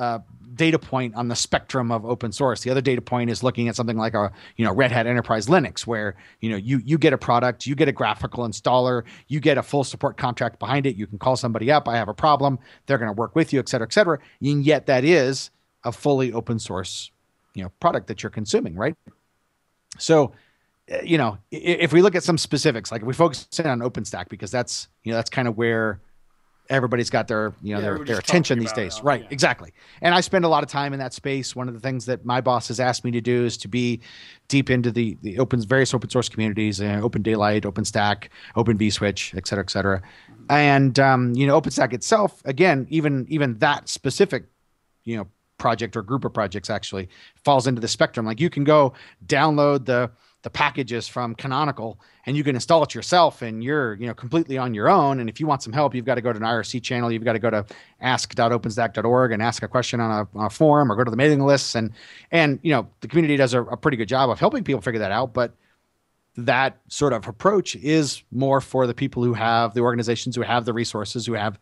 uh, 0.00 0.18
data 0.54 0.78
point 0.78 1.14
on 1.14 1.28
the 1.28 1.36
spectrum 1.36 1.92
of 1.92 2.04
open 2.04 2.32
source. 2.32 2.62
The 2.62 2.70
other 2.70 2.80
data 2.80 3.00
point 3.00 3.30
is 3.30 3.42
looking 3.42 3.68
at 3.68 3.76
something 3.76 3.96
like 3.96 4.14
a 4.14 4.32
you 4.56 4.64
know 4.64 4.72
Red 4.72 4.90
Hat 4.90 5.06
Enterprise 5.06 5.46
Linux, 5.46 5.86
where 5.86 6.16
you 6.40 6.50
know 6.50 6.56
you 6.56 6.80
you 6.84 6.98
get 6.98 7.12
a 7.12 7.18
product, 7.18 7.66
you 7.66 7.74
get 7.74 7.88
a 7.88 7.92
graphical 7.92 8.46
installer, 8.46 9.04
you 9.28 9.40
get 9.40 9.58
a 9.58 9.62
full 9.62 9.84
support 9.84 10.16
contract 10.16 10.58
behind 10.58 10.86
it. 10.86 10.96
You 10.96 11.06
can 11.06 11.18
call 11.18 11.36
somebody 11.36 11.70
up. 11.70 11.86
I 11.86 11.96
have 11.96 12.08
a 12.08 12.14
problem. 12.14 12.58
They're 12.86 12.98
going 12.98 13.14
to 13.14 13.18
work 13.18 13.36
with 13.36 13.52
you, 13.52 13.60
et 13.60 13.68
cetera, 13.68 13.86
et 13.86 13.92
cetera. 13.92 14.18
And 14.40 14.64
yet 14.64 14.86
that 14.86 15.04
is 15.04 15.50
a 15.84 15.92
fully 15.92 16.32
open 16.32 16.58
source 16.58 17.10
you 17.54 17.62
know 17.62 17.70
product 17.80 18.06
that 18.08 18.22
you're 18.22 18.30
consuming, 18.30 18.74
right? 18.74 18.96
So 19.98 20.32
uh, 20.90 21.02
you 21.02 21.18
know 21.18 21.38
if 21.50 21.92
we 21.92 22.02
look 22.02 22.14
at 22.14 22.22
some 22.22 22.38
specifics, 22.38 22.90
like 22.90 23.02
if 23.02 23.06
we 23.06 23.14
focus 23.14 23.46
in 23.58 23.66
on 23.66 23.80
OpenStack 23.80 24.28
because 24.28 24.50
that's 24.50 24.88
you 25.04 25.12
know 25.12 25.16
that's 25.16 25.30
kind 25.30 25.48
of 25.48 25.56
where 25.56 26.00
everybody's 26.70 27.10
got 27.10 27.28
their 27.28 27.52
you 27.62 27.74
know 27.74 27.80
Yeah, 27.80 27.94
their, 27.96 28.04
their 28.04 28.18
attention 28.18 28.58
these 28.58 28.72
days. 28.72 29.02
right 29.02 29.22
yeah. 29.22 29.28
exactly. 29.30 29.72
And 30.00 30.14
i 30.14 30.20
spend 30.20 30.44
a 30.44 30.48
lot 30.48 30.62
of 30.62 30.70
time 30.70 30.92
in 30.92 30.98
that 31.00 31.12
space. 31.12 31.54
One 31.54 31.68
of 31.68 31.74
the 31.74 31.80
things 31.80 32.06
that 32.06 32.24
my 32.24 32.40
boss 32.40 32.68
has 32.68 32.80
asked 32.80 33.04
me 33.04 33.10
to 33.10 33.20
do 33.20 33.44
is 33.44 33.56
to 33.58 33.68
be 33.68 34.00
deep 34.48 34.70
into 34.70 34.90
the 34.90 35.18
the 35.22 35.38
open 35.38 35.60
various 35.62 35.92
open 35.92 36.08
source 36.08 36.28
communities 36.28 36.80
uh, 36.80 37.00
open 37.02 37.22
daylight 37.22 37.64
openstack 37.64 38.28
open 38.56 38.78
vswitch 38.78 39.36
et 39.36 39.46
cetera 39.46 39.64
et 39.64 39.70
cetera. 39.70 40.02
And 40.48 40.98
um, 40.98 41.34
you 41.34 41.46
know 41.46 41.60
openstack 41.60 41.92
itself 41.92 42.40
again 42.44 42.86
even 42.88 43.26
even 43.28 43.58
that 43.58 43.88
specific 43.88 44.44
you 45.04 45.16
know 45.16 45.26
project 45.58 45.94
or 45.96 46.02
group 46.02 46.24
of 46.24 46.32
projects 46.32 46.70
actually 46.70 47.08
falls 47.44 47.66
into 47.66 47.80
the 47.82 47.88
spectrum. 47.88 48.24
Like 48.24 48.40
you 48.40 48.48
can 48.48 48.64
go 48.64 48.94
download 49.26 49.84
the 49.84 50.10
the 50.42 50.50
packages 50.50 51.06
from 51.06 51.34
canonical 51.34 52.00
and 52.24 52.36
you 52.36 52.42
can 52.42 52.54
install 52.54 52.82
it 52.82 52.94
yourself 52.94 53.42
and 53.42 53.62
you're 53.62 53.94
you 53.94 54.06
know 54.06 54.14
completely 54.14 54.56
on 54.56 54.72
your 54.74 54.88
own. 54.88 55.20
And 55.20 55.28
if 55.28 55.38
you 55.40 55.46
want 55.46 55.62
some 55.62 55.72
help 55.72 55.94
you've 55.94 56.04
got 56.04 56.14
to 56.14 56.22
go 56.22 56.32
to 56.32 56.38
an 56.38 56.44
irc 56.44 56.82
channel. 56.82 57.12
You've 57.12 57.24
got 57.24 57.34
to 57.34 57.38
go 57.38 57.50
to 57.50 57.66
ask.openstack.org 58.00 59.32
and 59.32 59.42
ask 59.42 59.62
a 59.62 59.68
question 59.68 60.00
on 60.00 60.10
a, 60.10 60.38
on 60.38 60.46
a 60.46 60.50
forum 60.50 60.90
or 60.90 60.96
go 60.96 61.04
to 61.04 61.10
the 61.10 61.16
mailing 61.16 61.40
lists. 61.40 61.74
And 61.74 61.92
and 62.30 62.58
you 62.62 62.72
know 62.72 62.88
the 63.00 63.08
community 63.08 63.36
does 63.36 63.54
a, 63.54 63.62
a 63.64 63.76
pretty 63.76 63.96
good 63.96 64.08
job 64.08 64.30
of 64.30 64.38
helping 64.38 64.64
people 64.64 64.80
figure 64.80 65.00
that 65.00 65.12
out 65.12 65.34
but 65.34 65.54
that 66.36 66.78
sort 66.88 67.12
of 67.12 67.26
approach 67.26 67.76
is 67.76 68.22
more 68.30 68.60
for 68.60 68.86
the 68.86 68.94
people 68.94 69.22
who 69.22 69.34
have 69.34 69.74
the 69.74 69.80
organizations 69.80 70.36
who 70.36 70.42
have 70.42 70.64
the 70.64 70.72
resources 70.72 71.26
who 71.26 71.32
have 71.32 71.58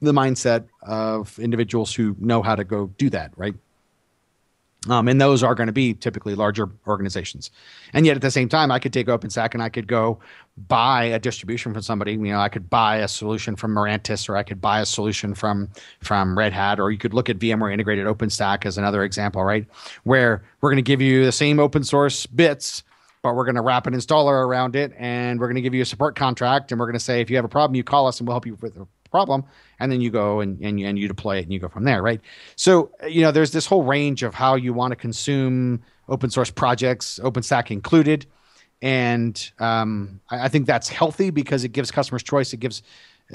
the 0.00 0.12
mindset 0.12 0.66
of 0.82 1.38
individuals 1.38 1.94
who 1.94 2.16
know 2.18 2.42
how 2.42 2.54
to 2.54 2.64
go 2.64 2.86
do 2.98 3.10
that 3.10 3.32
right 3.36 3.54
um, 4.88 5.06
and 5.06 5.20
those 5.20 5.42
are 5.42 5.54
going 5.54 5.68
to 5.68 5.72
be 5.72 5.94
typically 5.94 6.34
larger 6.34 6.68
organizations. 6.88 7.50
And 7.92 8.04
yet 8.04 8.16
at 8.16 8.22
the 8.22 8.30
same 8.30 8.48
time, 8.48 8.72
I 8.72 8.80
could 8.80 8.92
take 8.92 9.06
OpenStack 9.06 9.54
and 9.54 9.62
I 9.62 9.68
could 9.68 9.86
go 9.86 10.18
buy 10.66 11.04
a 11.04 11.18
distribution 11.18 11.72
from 11.72 11.82
somebody. 11.82 12.12
You 12.12 12.18
know, 12.18 12.40
I 12.40 12.48
could 12.48 12.68
buy 12.68 12.96
a 12.96 13.08
solution 13.08 13.54
from 13.54 13.74
Mirantis 13.74 14.28
or 14.28 14.36
I 14.36 14.42
could 14.42 14.60
buy 14.60 14.80
a 14.80 14.86
solution 14.86 15.34
from 15.34 15.68
from 16.00 16.36
Red 16.36 16.52
Hat, 16.52 16.80
or 16.80 16.90
you 16.90 16.98
could 16.98 17.14
look 17.14 17.30
at 17.30 17.38
VMware 17.38 17.72
integrated 17.72 18.06
OpenStack 18.06 18.66
as 18.66 18.76
another 18.76 19.04
example, 19.04 19.44
right? 19.44 19.66
Where 20.02 20.42
we're 20.60 20.70
going 20.70 20.76
to 20.76 20.82
give 20.82 21.00
you 21.00 21.24
the 21.24 21.32
same 21.32 21.60
open 21.60 21.84
source 21.84 22.26
bits, 22.26 22.82
but 23.22 23.36
we're 23.36 23.44
going 23.44 23.54
to 23.54 23.62
wrap 23.62 23.86
an 23.86 23.94
installer 23.94 24.44
around 24.44 24.74
it 24.74 24.92
and 24.98 25.38
we're 25.38 25.46
going 25.46 25.56
to 25.56 25.62
give 25.62 25.74
you 25.74 25.82
a 25.82 25.86
support 25.86 26.16
contract 26.16 26.72
and 26.72 26.80
we're 26.80 26.86
going 26.86 26.94
to 26.94 27.00
say 27.00 27.20
if 27.20 27.30
you 27.30 27.36
have 27.36 27.44
a 27.44 27.48
problem, 27.48 27.76
you 27.76 27.84
call 27.84 28.08
us 28.08 28.18
and 28.18 28.26
we'll 28.26 28.34
help 28.34 28.46
you 28.46 28.58
with 28.60 28.76
problem 29.12 29.44
and 29.78 29.92
then 29.92 30.00
you 30.00 30.10
go 30.10 30.40
and, 30.40 30.60
and, 30.60 30.80
you, 30.80 30.86
and 30.86 30.98
you 30.98 31.06
deploy 31.06 31.36
it 31.36 31.44
and 31.44 31.52
you 31.52 31.60
go 31.60 31.68
from 31.68 31.84
there 31.84 32.02
right? 32.02 32.20
So 32.56 32.90
you 33.08 33.20
know 33.20 33.30
there's 33.30 33.52
this 33.52 33.66
whole 33.66 33.84
range 33.84 34.24
of 34.24 34.34
how 34.34 34.56
you 34.56 34.72
want 34.72 34.90
to 34.90 34.96
consume 34.96 35.80
open 36.08 36.30
source 36.30 36.50
projects 36.50 37.20
openstack 37.22 37.70
included. 37.70 38.26
And 38.82 39.52
um, 39.60 40.20
I, 40.28 40.46
I 40.46 40.48
think 40.48 40.66
that's 40.66 40.88
healthy 40.88 41.30
because 41.30 41.62
it 41.62 41.68
gives 41.68 41.92
customers 41.92 42.24
choice. 42.24 42.52
It 42.52 42.58
gives 42.58 42.82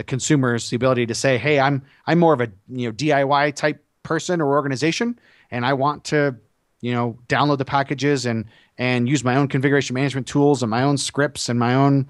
consumers 0.03 0.69
the 0.69 0.75
ability 0.75 1.05
to 1.05 1.15
say 1.15 1.37
hey 1.37 1.59
i'm 1.59 1.81
i'm 2.05 2.19
more 2.19 2.33
of 2.33 2.41
a 2.41 2.51
you 2.69 2.87
know 2.87 2.93
diy 2.93 3.53
type 3.55 3.83
person 4.03 4.41
or 4.41 4.53
organization 4.55 5.17
and 5.51 5.65
i 5.65 5.73
want 5.73 6.03
to 6.03 6.35
you 6.81 6.93
know 6.93 7.17
download 7.27 7.57
the 7.57 7.65
packages 7.65 8.25
and 8.25 8.45
and 8.77 9.09
use 9.09 9.23
my 9.23 9.35
own 9.35 9.47
configuration 9.47 9.93
management 9.93 10.27
tools 10.27 10.61
and 10.61 10.69
my 10.69 10.83
own 10.83 10.97
scripts 10.97 11.49
and 11.49 11.59
my 11.59 11.73
own 11.73 12.07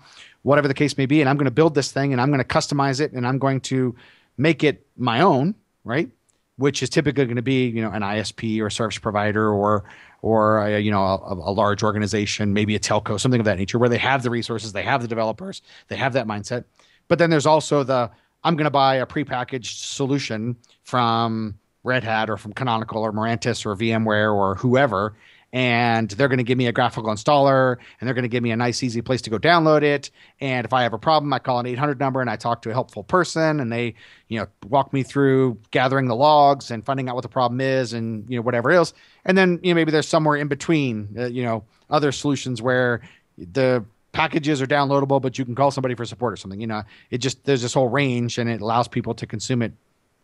whatever 0.48 0.68
the 0.68 0.74
case 0.74 0.98
may 0.98 1.06
be 1.06 1.22
and 1.22 1.30
i'm 1.30 1.38
going 1.38 1.45
to 1.45 1.52
build 1.52 1.76
this 1.76 1.91
thing 1.91 2.12
and 2.14 2.22
i'm 2.22 2.30
going 2.30 2.39
to 2.39 2.45
customize 2.58 3.00
it 3.00 3.12
and 3.14 3.28
i'm 3.28 3.38
going 3.38 3.60
to 3.60 3.95
make 4.38 4.64
it 4.64 4.86
my 4.98 5.22
own 5.22 5.56
right? 5.88 6.10
Which 6.58 6.84
is 6.84 6.89
typically 6.89 7.26
going 7.26 7.38
to 7.38 7.41
be 7.41 7.68
you 7.68 7.82
know 7.82 7.91
an 7.91 8.02
isp 8.02 8.62
or 8.62 8.70
service 8.70 8.98
provider 8.98 9.52
or 9.52 9.84
or 10.22 10.66
a, 10.66 10.80
you 10.80 10.91
know 10.91 11.04
a, 11.04 11.34
a 11.34 11.54
large 11.54 11.84
organization 11.84 12.54
maybe 12.54 12.76
a 12.76 12.80
telco 12.80 13.20
something 13.20 13.39
of 13.39 13.45
that 13.45 13.58
nature 13.58 13.80
where 13.80 13.89
they 13.89 13.98
have 13.98 14.24
the 14.24 14.30
resources 14.30 14.74
they 14.74 14.84
have 14.84 15.02
the 15.02 15.08
developers 15.08 15.62
they 15.88 15.95
have 15.95 16.14
that 16.14 16.28
mindset. 16.28 16.66
But 17.08 17.20
then 17.20 17.30
there's 17.30 17.45
also 17.45 17.84
the 17.84 18.12
i'm 18.43 18.56
going 18.56 18.66
to 18.66 18.72
buy 18.72 18.95
a 18.95 19.06
prepackaged 19.06 19.86
solution 19.86 20.58
from 20.84 21.58
red 21.84 22.04
hat 22.04 22.30
or 22.30 22.38
from 22.38 22.54
canonical 22.54 23.02
or 23.02 23.14
mirantis 23.14 23.66
or 23.66 23.76
vmware 23.76 24.34
or 24.34 24.56
whoever 24.56 25.16
and 25.54 26.10
they're 26.10 26.28
going 26.28 26.39
to 26.39 26.43
give 26.43 26.58
me 26.58 26.68
a 26.68 26.72
graphical 26.72 27.10
installer 27.10 27.78
and 28.00 28.08
they're 28.08 28.14
going 28.14 28.24
to 28.24 28.30
give 28.30 28.43
me 28.43 28.52
a 28.52 28.58
nice 28.58 28.84
easy 28.84 29.02
place 29.02 29.22
to 29.22 29.30
go 29.30 29.38
download 29.38 29.82
it. 29.82 30.12
And 30.41 30.66
if 30.66 30.74
i 30.74 30.84
have 30.84 30.93
a 30.93 30.98
problem 30.98 31.32
i 31.34 31.39
call 31.39 31.60
an 31.60 31.66
800 31.66 32.00
number 32.00 32.22
and 32.22 32.30
i 32.30 32.36
talk 32.36 32.62
to 32.64 32.70
a 32.70 32.74
helpful 32.74 33.04
person 33.04 33.60
and 33.60 33.72
they 33.72 33.95
you 34.28 34.39
know 34.39 34.48
walk 34.68 34.91
me 34.91 35.04
through 35.04 35.58
gathering 35.72 36.08
the 36.08 36.16
logs 36.16 36.70
and 36.70 36.86
finding 36.86 37.08
out 37.08 37.16
what 37.16 37.22
the 37.22 37.30
problem 37.30 37.62
is 37.62 37.93
and 37.93 38.30
you 38.30 38.38
know 38.38 38.41
whatever 38.41 38.72
else. 38.72 38.93
And 39.26 39.38
then 39.38 39.60
you 39.64 39.74
know 39.74 39.76
maybe 39.76 39.91
there's 39.91 40.08
somewhere 40.08 40.36
in 40.36 40.48
between 40.48 41.16
uh, 41.18 41.26
you 41.26 41.43
know 41.43 41.64
other 41.89 42.12
solutions 42.12 42.62
where 42.62 43.02
the 43.38 43.84
packages 44.12 44.62
are 44.62 44.68
downloadable 44.68 45.22
but 45.22 45.38
you 45.38 45.45
can 45.45 45.56
call 45.56 45.72
somebody 45.72 45.95
for 45.95 46.06
support 46.06 46.34
or 46.34 46.38
something 46.38 46.60
you 46.60 46.68
know. 46.68 46.84
It 47.10 47.20
just 47.20 47.45
there's 47.45 47.62
this 47.62 47.74
whole 47.74 47.89
range 47.89 48.38
and 48.38 48.50
it 48.50 48.62
allows 48.62 48.88
people 48.88 49.14
to 49.16 49.26
consume 49.26 49.62
it 49.62 49.72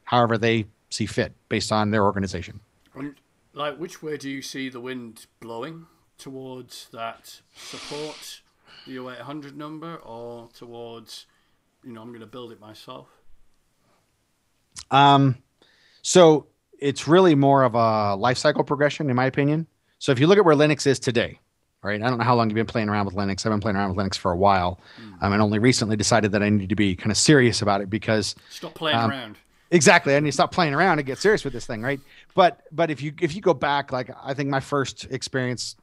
however 0.04 0.38
they 0.38 0.66
see 0.90 1.06
fit 1.06 1.32
based 1.48 1.72
on 1.72 1.92
their 1.92 2.04
organization 2.04 2.60
like, 3.54 3.78
which 3.78 4.02
way 4.04 4.18
do 4.18 4.30
you 4.30 4.42
see 4.42 4.70
the 4.70 4.80
wind 4.80 5.26
blowing 5.40 5.88
towards 6.18 6.88
that 6.94 7.42
support 7.56 8.42
the 8.88 8.98
0800 9.00 9.56
number, 9.58 9.96
or 9.98 10.50
towards, 10.54 11.26
you 11.84 11.94
know, 11.94 12.02
I'm 12.02 12.10
going 12.10 12.20
to 12.22 12.26
build 12.26 12.52
it 12.52 12.60
myself? 12.60 13.08
Um, 14.92 15.38
so 16.02 16.48
it's 16.80 17.08
really 17.08 17.36
more 17.36 17.64
of 17.64 17.76
a 17.76 18.16
life 18.16 18.38
cycle 18.38 18.64
progression, 18.64 19.10
in 19.10 19.16
my 19.16 19.26
opinion. 19.26 19.68
So 20.00 20.12
if 20.12 20.20
you 20.20 20.28
look 20.28 20.38
at 20.38 20.46
where 20.46 20.56
Linux 20.56 20.86
is 20.86 21.00
today, 21.00 21.40
right? 21.82 22.02
I 22.02 22.10
don't 22.10 22.18
know 22.18 22.24
how 22.26 22.36
long 22.36 22.50
you've 22.50 22.56
been 22.56 22.66
playing 22.66 22.90
around 22.90 23.06
with 23.06 23.16
Linux. 23.16 23.46
I've 23.46 23.52
been 23.52 23.60
playing 23.62 23.78
around 23.78 23.96
with 23.96 24.06
Linux 24.06 24.18
for 24.18 24.32
a 24.32 24.38
while, 24.38 24.80
um, 25.22 25.32
and 25.34 25.42
only 25.42 25.60
recently 25.60 25.96
decided 25.96 26.32
that 26.34 26.44
I 26.44 26.50
need 26.50 26.70
to 26.70 26.76
be 26.76 26.96
kind 26.96 27.12
of 27.12 27.18
serious 27.18 27.62
about 27.62 27.82
it 27.82 27.90
because 27.90 28.36
Stop 28.50 28.74
playing 28.74 28.98
Um, 28.98 29.12
around. 29.12 29.38
Exactly, 29.74 30.16
I 30.16 30.20
need 30.20 30.30
to 30.30 30.34
stop 30.34 30.52
playing 30.52 30.74
around 30.74 31.00
and 31.00 31.06
get 31.06 31.18
serious 31.18 31.44
with 31.44 31.52
this 31.52 31.66
thing, 31.66 31.82
right? 31.82 32.00
But 32.34 32.62
but 32.72 32.90
if 32.90 33.02
you 33.02 33.14
if 33.22 33.36
you 33.36 33.42
go 33.42 33.54
back, 33.54 33.92
like 33.92 34.10
I 34.24 34.34
think 34.34 34.50
my 34.50 34.62
first 34.62 35.06
experience, 35.12 35.76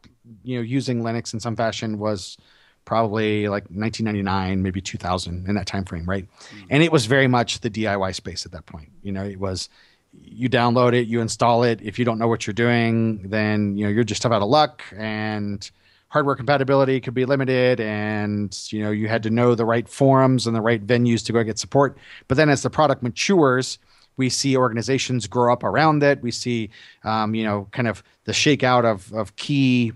you 0.42 0.56
know, 0.56 0.62
using 0.62 1.02
Linux 1.02 1.34
in 1.34 1.40
some 1.40 1.56
fashion 1.56 1.98
was 1.98 2.38
probably 2.86 3.46
like 3.46 3.64
1999 3.64 4.62
maybe 4.62 4.80
2000 4.80 5.46
in 5.46 5.54
that 5.54 5.66
time 5.66 5.84
frame 5.84 6.06
right 6.06 6.26
hmm. 6.48 6.60
and 6.70 6.82
it 6.82 6.90
was 6.90 7.04
very 7.04 7.28
much 7.28 7.60
the 7.60 7.68
diy 7.70 8.14
space 8.14 8.46
at 8.46 8.52
that 8.52 8.64
point. 8.66 8.88
You 9.02 9.12
know 9.12 9.24
it 9.24 9.38
was 9.38 9.68
you 10.12 10.48
download 10.48 10.94
it 10.94 11.06
you 11.06 11.20
install 11.20 11.62
it. 11.62 11.80
If 11.82 11.98
you 11.98 12.04
don't 12.04 12.18
know 12.18 12.26
what 12.26 12.46
you're 12.46 12.54
doing 12.54 13.28
then 13.28 13.76
you 13.76 13.84
know 13.84 13.90
you're 13.90 14.04
just 14.04 14.24
out 14.24 14.32
of 14.32 14.48
luck 14.48 14.82
and 14.96 15.70
hardware 16.10 16.34
compatibility 16.34 17.00
could 17.00 17.14
be 17.14 17.24
limited 17.24 17.80
and 17.80 18.66
you 18.70 18.82
know 18.82 18.90
you 18.90 19.08
had 19.08 19.22
to 19.22 19.30
know 19.30 19.54
the 19.54 19.64
right 19.64 19.88
forums 19.88 20.46
and 20.46 20.54
the 20.54 20.60
right 20.60 20.86
venues 20.86 21.24
to 21.24 21.32
go 21.32 21.42
get 21.42 21.58
support. 21.58 21.96
But 22.28 22.36
then 22.36 22.50
as 22.50 22.62
the 22.62 22.70
product 22.70 23.02
matures 23.02 23.78
we 24.16 24.28
see 24.28 24.56
organizations 24.56 25.26
grow 25.26 25.52
up 25.52 25.64
around 25.64 26.02
it. 26.02 26.20
We 26.20 26.30
see 26.30 26.70
um, 27.04 27.34
you 27.34 27.44
know 27.44 27.68
kind 27.72 27.88
of 27.88 28.02
the 28.24 28.32
shakeout 28.32 28.84
of 28.84 29.12
of 29.14 29.34
key 29.36 29.92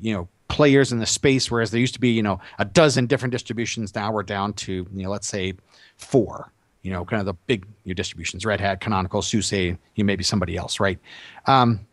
you 0.00 0.14
know 0.14 0.28
players 0.48 0.92
in 0.92 0.98
the 1.00 1.06
space 1.06 1.50
whereas 1.50 1.70
there 1.72 1.80
used 1.80 1.94
to 1.94 2.00
be 2.00 2.10
you 2.10 2.22
know 2.22 2.38
a 2.58 2.64
dozen 2.64 3.06
different 3.06 3.32
distributions. 3.32 3.94
Now 3.94 4.12
we're 4.12 4.22
down 4.22 4.52
to 4.64 4.72
you 4.72 5.02
know 5.02 5.10
let's 5.10 5.26
say 5.26 5.54
four 5.96 6.52
you 6.82 6.92
know 6.92 7.04
kind 7.04 7.20
of 7.20 7.26
the 7.26 7.34
big 7.46 7.66
know, 7.86 7.94
distributions 7.94 8.44
red 8.44 8.60
hat 8.60 8.80
canonical 8.80 9.22
suse 9.22 9.52
you 9.52 9.78
maybe 9.96 10.22
somebody 10.22 10.56
else 10.56 10.78
right? 10.78 10.98
Um, 11.46 11.86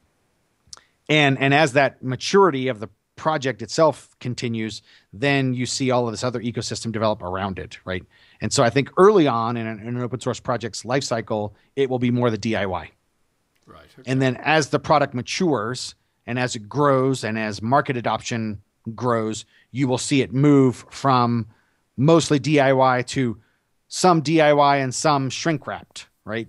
and 1.09 1.39
and 1.39 1.53
as 1.53 1.73
that 1.73 2.03
maturity 2.03 2.67
of 2.67 2.79
the 2.79 2.89
project 3.21 3.61
itself 3.61 3.95
continues 4.19 4.81
then 5.13 5.53
you 5.53 5.67
see 5.67 5.91
all 5.91 6.07
of 6.07 6.11
this 6.11 6.23
other 6.23 6.41
ecosystem 6.41 6.91
develop 6.91 7.21
around 7.21 7.59
it 7.59 7.77
right 7.85 8.03
and 8.41 8.51
so 8.51 8.63
i 8.63 8.69
think 8.69 8.89
early 8.97 9.27
on 9.27 9.57
in 9.57 9.67
an, 9.67 9.79
in 9.79 9.95
an 9.95 10.01
open 10.01 10.19
source 10.19 10.39
project's 10.39 10.81
lifecycle, 10.81 11.53
it 11.75 11.87
will 11.87 11.99
be 11.99 12.09
more 12.09 12.31
the 12.31 12.37
diy 12.37 12.89
Right. 13.67 13.85
Okay. 13.99 14.11
and 14.11 14.19
then 14.19 14.37
as 14.37 14.69
the 14.69 14.79
product 14.79 15.13
matures 15.13 15.93
and 16.25 16.39
as 16.39 16.55
it 16.55 16.67
grows 16.67 17.23
and 17.23 17.37
as 17.37 17.61
market 17.61 17.95
adoption 17.95 18.61
grows, 18.95 19.45
you 19.71 19.87
will 19.87 19.97
see 19.97 20.21
it 20.21 20.33
move 20.33 20.85
from 20.89 21.47
mostly 21.97 22.39
DIY 22.39 23.05
to 23.07 23.37
some 23.87 24.21
DIY 24.21 24.83
and 24.83 24.93
some 24.93 25.29
shrink 25.29 25.67
wrapped, 25.67 26.07
right? 26.25 26.47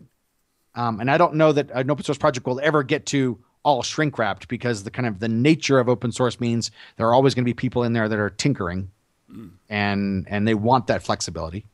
Um, 0.75 1.01
and 1.01 1.11
I 1.11 1.19
don't 1.19 1.35
know 1.35 1.53
that 1.53 1.71
an 1.73 1.91
open 1.91 2.05
source 2.05 2.19
project 2.19 2.47
will 2.47 2.61
ever 2.63 2.83
get 2.83 3.07
to 3.07 3.39
all 3.65 3.83
shrink 3.83 4.19
wrapped 4.19 4.49
because 4.49 4.83
the 4.83 4.91
kind 4.91 5.07
of 5.07 5.21
the 5.21 5.29
nature 5.29 5.79
of 5.79 5.89
open 5.89 6.13
source 6.13 6.41
means 6.41 6.71
there 6.97 7.07
are 7.07 7.15
always 7.15 7.35
going 7.35 7.45
to 7.45 7.49
be 7.49 7.55
people 7.55 7.85
in 7.85 7.93
there 7.93 8.09
that 8.09 8.19
are 8.19 8.31
tinkering 8.31 8.91
and 9.69 10.27
and 10.29 10.47
they 10.47 10.55
want 10.55 10.87
that 10.89 11.03
flexibility. 11.03 11.65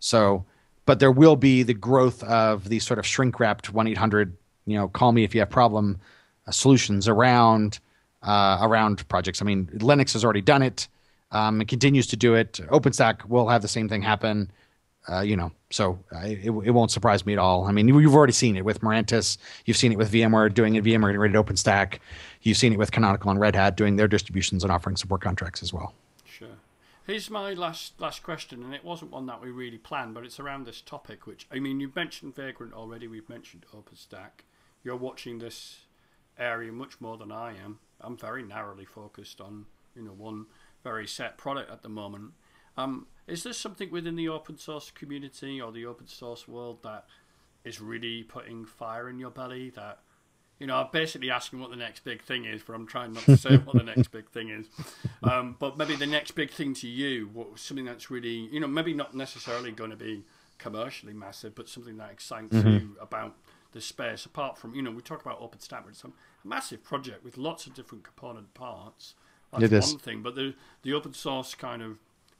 So, 0.00 0.44
but 0.86 1.00
there 1.00 1.10
will 1.10 1.36
be 1.36 1.62
the 1.62 1.74
growth 1.74 2.22
of 2.22 2.68
these 2.68 2.86
sort 2.86 2.98
of 2.98 3.06
shrink 3.06 3.40
wrapped 3.40 3.72
1 3.72 3.86
800 3.88 4.36
you 4.68 4.76
know, 4.76 4.86
call 4.86 5.12
me 5.12 5.24
if 5.24 5.34
you 5.34 5.40
have 5.40 5.50
problem 5.50 5.98
uh, 6.46 6.50
solutions 6.50 7.08
around 7.08 7.80
uh, 8.22 8.58
around 8.60 9.08
projects. 9.08 9.40
I 9.40 9.44
mean, 9.44 9.66
Linux 9.78 10.12
has 10.12 10.24
already 10.24 10.42
done 10.42 10.62
it. 10.62 10.88
Um, 11.30 11.60
it 11.60 11.68
continues 11.68 12.06
to 12.08 12.16
do 12.16 12.34
it. 12.34 12.54
OpenStack 12.68 13.24
will 13.26 13.48
have 13.48 13.62
the 13.62 13.68
same 13.68 13.88
thing 13.88 14.02
happen. 14.02 14.50
Uh, 15.10 15.20
you 15.20 15.36
know, 15.36 15.50
so 15.70 15.98
it, 16.12 16.44
it 16.44 16.70
won't 16.70 16.90
surprise 16.90 17.24
me 17.24 17.32
at 17.32 17.38
all. 17.38 17.64
I 17.64 17.72
mean, 17.72 17.88
you've 17.88 18.14
already 18.14 18.32
seen 18.32 18.56
it 18.56 18.64
with 18.64 18.82
Mirantis. 18.82 19.38
You've 19.64 19.76
seen 19.76 19.90
it 19.92 19.96
with 19.98 20.12
VMware 20.12 20.52
doing 20.52 20.74
it. 20.74 20.84
VMware 20.84 21.32
to 21.32 21.42
OpenStack. 21.42 21.98
You've 22.42 22.58
seen 22.58 22.72
it 22.72 22.78
with 22.78 22.92
Canonical 22.92 23.30
and 23.30 23.40
Red 23.40 23.54
Hat 23.54 23.76
doing 23.76 23.96
their 23.96 24.08
distributions 24.08 24.64
and 24.64 24.72
offering 24.72 24.96
support 24.96 25.22
contracts 25.22 25.62
as 25.62 25.72
well. 25.72 25.94
Sure. 26.26 26.48
Here's 27.06 27.30
my 27.30 27.54
last 27.54 27.98
last 27.98 28.22
question, 28.22 28.62
and 28.62 28.74
it 28.74 28.84
wasn't 28.84 29.10
one 29.10 29.24
that 29.26 29.40
we 29.40 29.50
really 29.50 29.78
planned, 29.78 30.12
but 30.12 30.24
it's 30.24 30.38
around 30.38 30.66
this 30.66 30.82
topic. 30.82 31.26
Which 31.26 31.46
I 31.50 31.58
mean, 31.58 31.80
you've 31.80 31.96
mentioned 31.96 32.34
Vagrant 32.34 32.74
already. 32.74 33.08
We've 33.08 33.28
mentioned 33.28 33.64
OpenStack. 33.74 34.44
You're 34.84 34.96
watching 34.96 35.38
this 35.38 35.78
area 36.38 36.70
much 36.70 37.00
more 37.00 37.16
than 37.16 37.32
I 37.32 37.54
am. 37.56 37.78
I'm 38.00 38.16
very 38.16 38.42
narrowly 38.42 38.84
focused 38.84 39.40
on 39.40 39.66
you 39.96 40.02
know 40.02 40.12
one 40.12 40.46
very 40.84 41.06
set 41.06 41.38
product 41.38 41.70
at 41.70 41.82
the 41.82 41.88
moment. 41.88 42.32
Um, 42.76 43.06
is 43.28 43.42
there 43.42 43.52
something 43.52 43.90
within 43.90 44.16
the 44.16 44.28
open 44.28 44.58
source 44.58 44.90
community 44.90 45.60
or 45.60 45.72
the 45.72 45.86
open 45.86 46.06
source 46.06 46.48
world 46.48 46.82
that 46.82 47.06
is 47.64 47.80
really 47.80 48.22
putting 48.22 48.64
fire 48.64 49.08
in 49.08 49.18
your 49.18 49.30
belly? 49.30 49.70
That 49.70 50.00
you 50.58 50.66
know, 50.66 50.76
I'm 50.76 50.88
basically 50.92 51.30
asking 51.30 51.60
what 51.60 51.70
the 51.70 51.76
next 51.76 52.04
big 52.04 52.22
thing 52.22 52.44
is, 52.44 52.62
but 52.62 52.74
I'm 52.74 52.86
trying 52.86 53.12
not 53.12 53.22
to 53.24 53.36
say 53.36 53.56
what 53.58 53.76
the 53.76 53.84
next 53.84 54.08
big 54.08 54.28
thing 54.30 54.50
is. 54.50 54.66
Um, 55.22 55.56
but 55.58 55.76
maybe 55.76 55.94
the 55.94 56.06
next 56.06 56.32
big 56.32 56.50
thing 56.50 56.74
to 56.74 56.88
you, 56.88 57.30
what, 57.32 57.58
something 57.58 57.84
that's 57.84 58.10
really, 58.10 58.48
you 58.52 58.60
know, 58.60 58.66
maybe 58.66 58.92
not 58.92 59.14
necessarily 59.14 59.70
going 59.70 59.90
to 59.90 59.96
be 59.96 60.24
commercially 60.58 61.12
massive, 61.12 61.54
but 61.54 61.68
something 61.68 61.96
that 61.98 62.10
excites 62.10 62.54
mm-hmm. 62.54 62.68
you 62.68 62.96
about 63.00 63.36
the 63.72 63.80
space. 63.80 64.26
Apart 64.26 64.58
from, 64.58 64.74
you 64.74 64.82
know, 64.82 64.90
we 64.90 65.02
talk 65.02 65.20
about 65.24 65.40
OpenStack, 65.40 65.88
it's 65.88 66.02
a 66.04 66.10
massive 66.44 66.82
project 66.82 67.24
with 67.24 67.36
lots 67.38 67.66
of 67.66 67.74
different 67.74 68.02
component 68.04 68.52
parts. 68.54 69.14
That's 69.52 69.64
it 69.64 69.72
is. 69.72 69.90
one 69.92 69.98
thing, 69.98 70.22
but 70.22 70.34
the 70.34 70.54
the 70.82 70.92
open 70.92 71.14
source 71.14 71.54
kind 71.54 71.82
of 71.82 71.98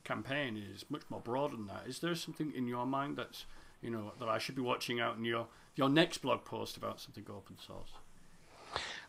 campaign 0.08 0.56
is 0.56 0.86
much 0.88 1.02
more 1.10 1.20
broad 1.20 1.52
than 1.52 1.66
that. 1.66 1.84
Is 1.86 1.98
there 1.98 2.14
something 2.14 2.52
in 2.56 2.66
your 2.66 2.86
mind 2.86 3.16
that's 3.18 3.44
you 3.82 3.90
know 3.90 4.12
that 4.18 4.28
I 4.28 4.38
should 4.38 4.56
be 4.56 4.62
watching 4.62 5.00
out 5.00 5.16
in 5.18 5.24
your 5.24 5.46
your 5.76 5.90
next 5.90 6.18
blog 6.18 6.44
post 6.44 6.76
about 6.76 7.00
something 7.00 7.24
open 7.28 7.56
source? 7.64 7.90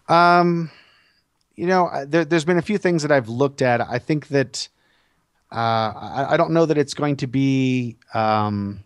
Um, 0.10 0.70
you 1.56 1.68
know, 1.68 1.90
there, 2.06 2.26
has 2.30 2.46
been 2.46 2.58
a 2.58 2.62
few 2.62 2.78
things 2.78 3.02
that 3.04 3.12
I've 3.12 3.30
looked 3.30 3.62
at. 3.62 3.82
I 3.82 4.00
think 4.00 4.28
that 4.30 4.68
uh, 5.52 5.56
I, 5.56 6.28
I, 6.32 6.38
don't 6.38 6.52
know 6.52 6.66
that 6.66 6.78
it's 6.78 6.94
going 6.94 7.18
to 7.18 7.28
be 7.28 7.98
um, 8.14 8.84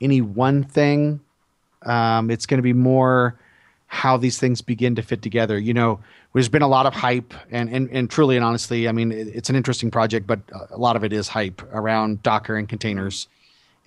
any 0.00 0.20
one 0.20 0.62
thing. 0.62 1.20
Um, 1.82 2.30
it's 2.30 2.46
going 2.46 2.58
to 2.58 2.62
be 2.62 2.72
more 2.72 3.39
how 3.90 4.16
these 4.16 4.38
things 4.38 4.62
begin 4.62 4.94
to 4.94 5.02
fit 5.02 5.20
together. 5.20 5.58
You 5.58 5.74
know, 5.74 5.98
there's 6.32 6.48
been 6.48 6.62
a 6.62 6.68
lot 6.68 6.86
of 6.86 6.94
hype, 6.94 7.34
and 7.50 7.68
and, 7.68 7.90
and 7.90 8.08
truly 8.08 8.36
and 8.36 8.44
honestly, 8.44 8.88
I 8.88 8.92
mean, 8.92 9.10
it's 9.10 9.50
an 9.50 9.56
interesting 9.56 9.90
project, 9.90 10.28
but 10.28 10.38
a 10.70 10.78
lot 10.78 10.94
of 10.94 11.02
it 11.02 11.12
is 11.12 11.26
hype 11.26 11.60
around 11.72 12.22
Docker 12.22 12.54
and 12.54 12.68
containers. 12.68 13.26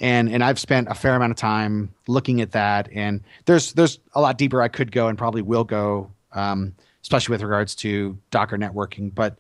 And 0.02 0.30
and 0.30 0.44
I've 0.44 0.60
spent 0.60 0.90
a 0.90 0.94
fair 0.94 1.16
amount 1.16 1.32
of 1.32 1.38
time 1.38 1.90
looking 2.08 2.42
at 2.42 2.52
that, 2.52 2.90
and 2.94 3.22
there's 3.46 3.72
there's 3.74 3.98
a 4.14 4.20
lot 4.20 4.38
deeper 4.38 4.62
I 4.62 4.68
could 4.68 4.92
go 4.92 5.08
and 5.08 5.18
probably 5.18 5.42
will 5.42 5.64
go, 5.64 6.12
um, 6.34 6.76
especially 7.02 7.32
with 7.32 7.42
regards 7.42 7.74
to 7.76 8.18
Docker 8.30 8.58
networking. 8.58 9.16
But 9.16 9.38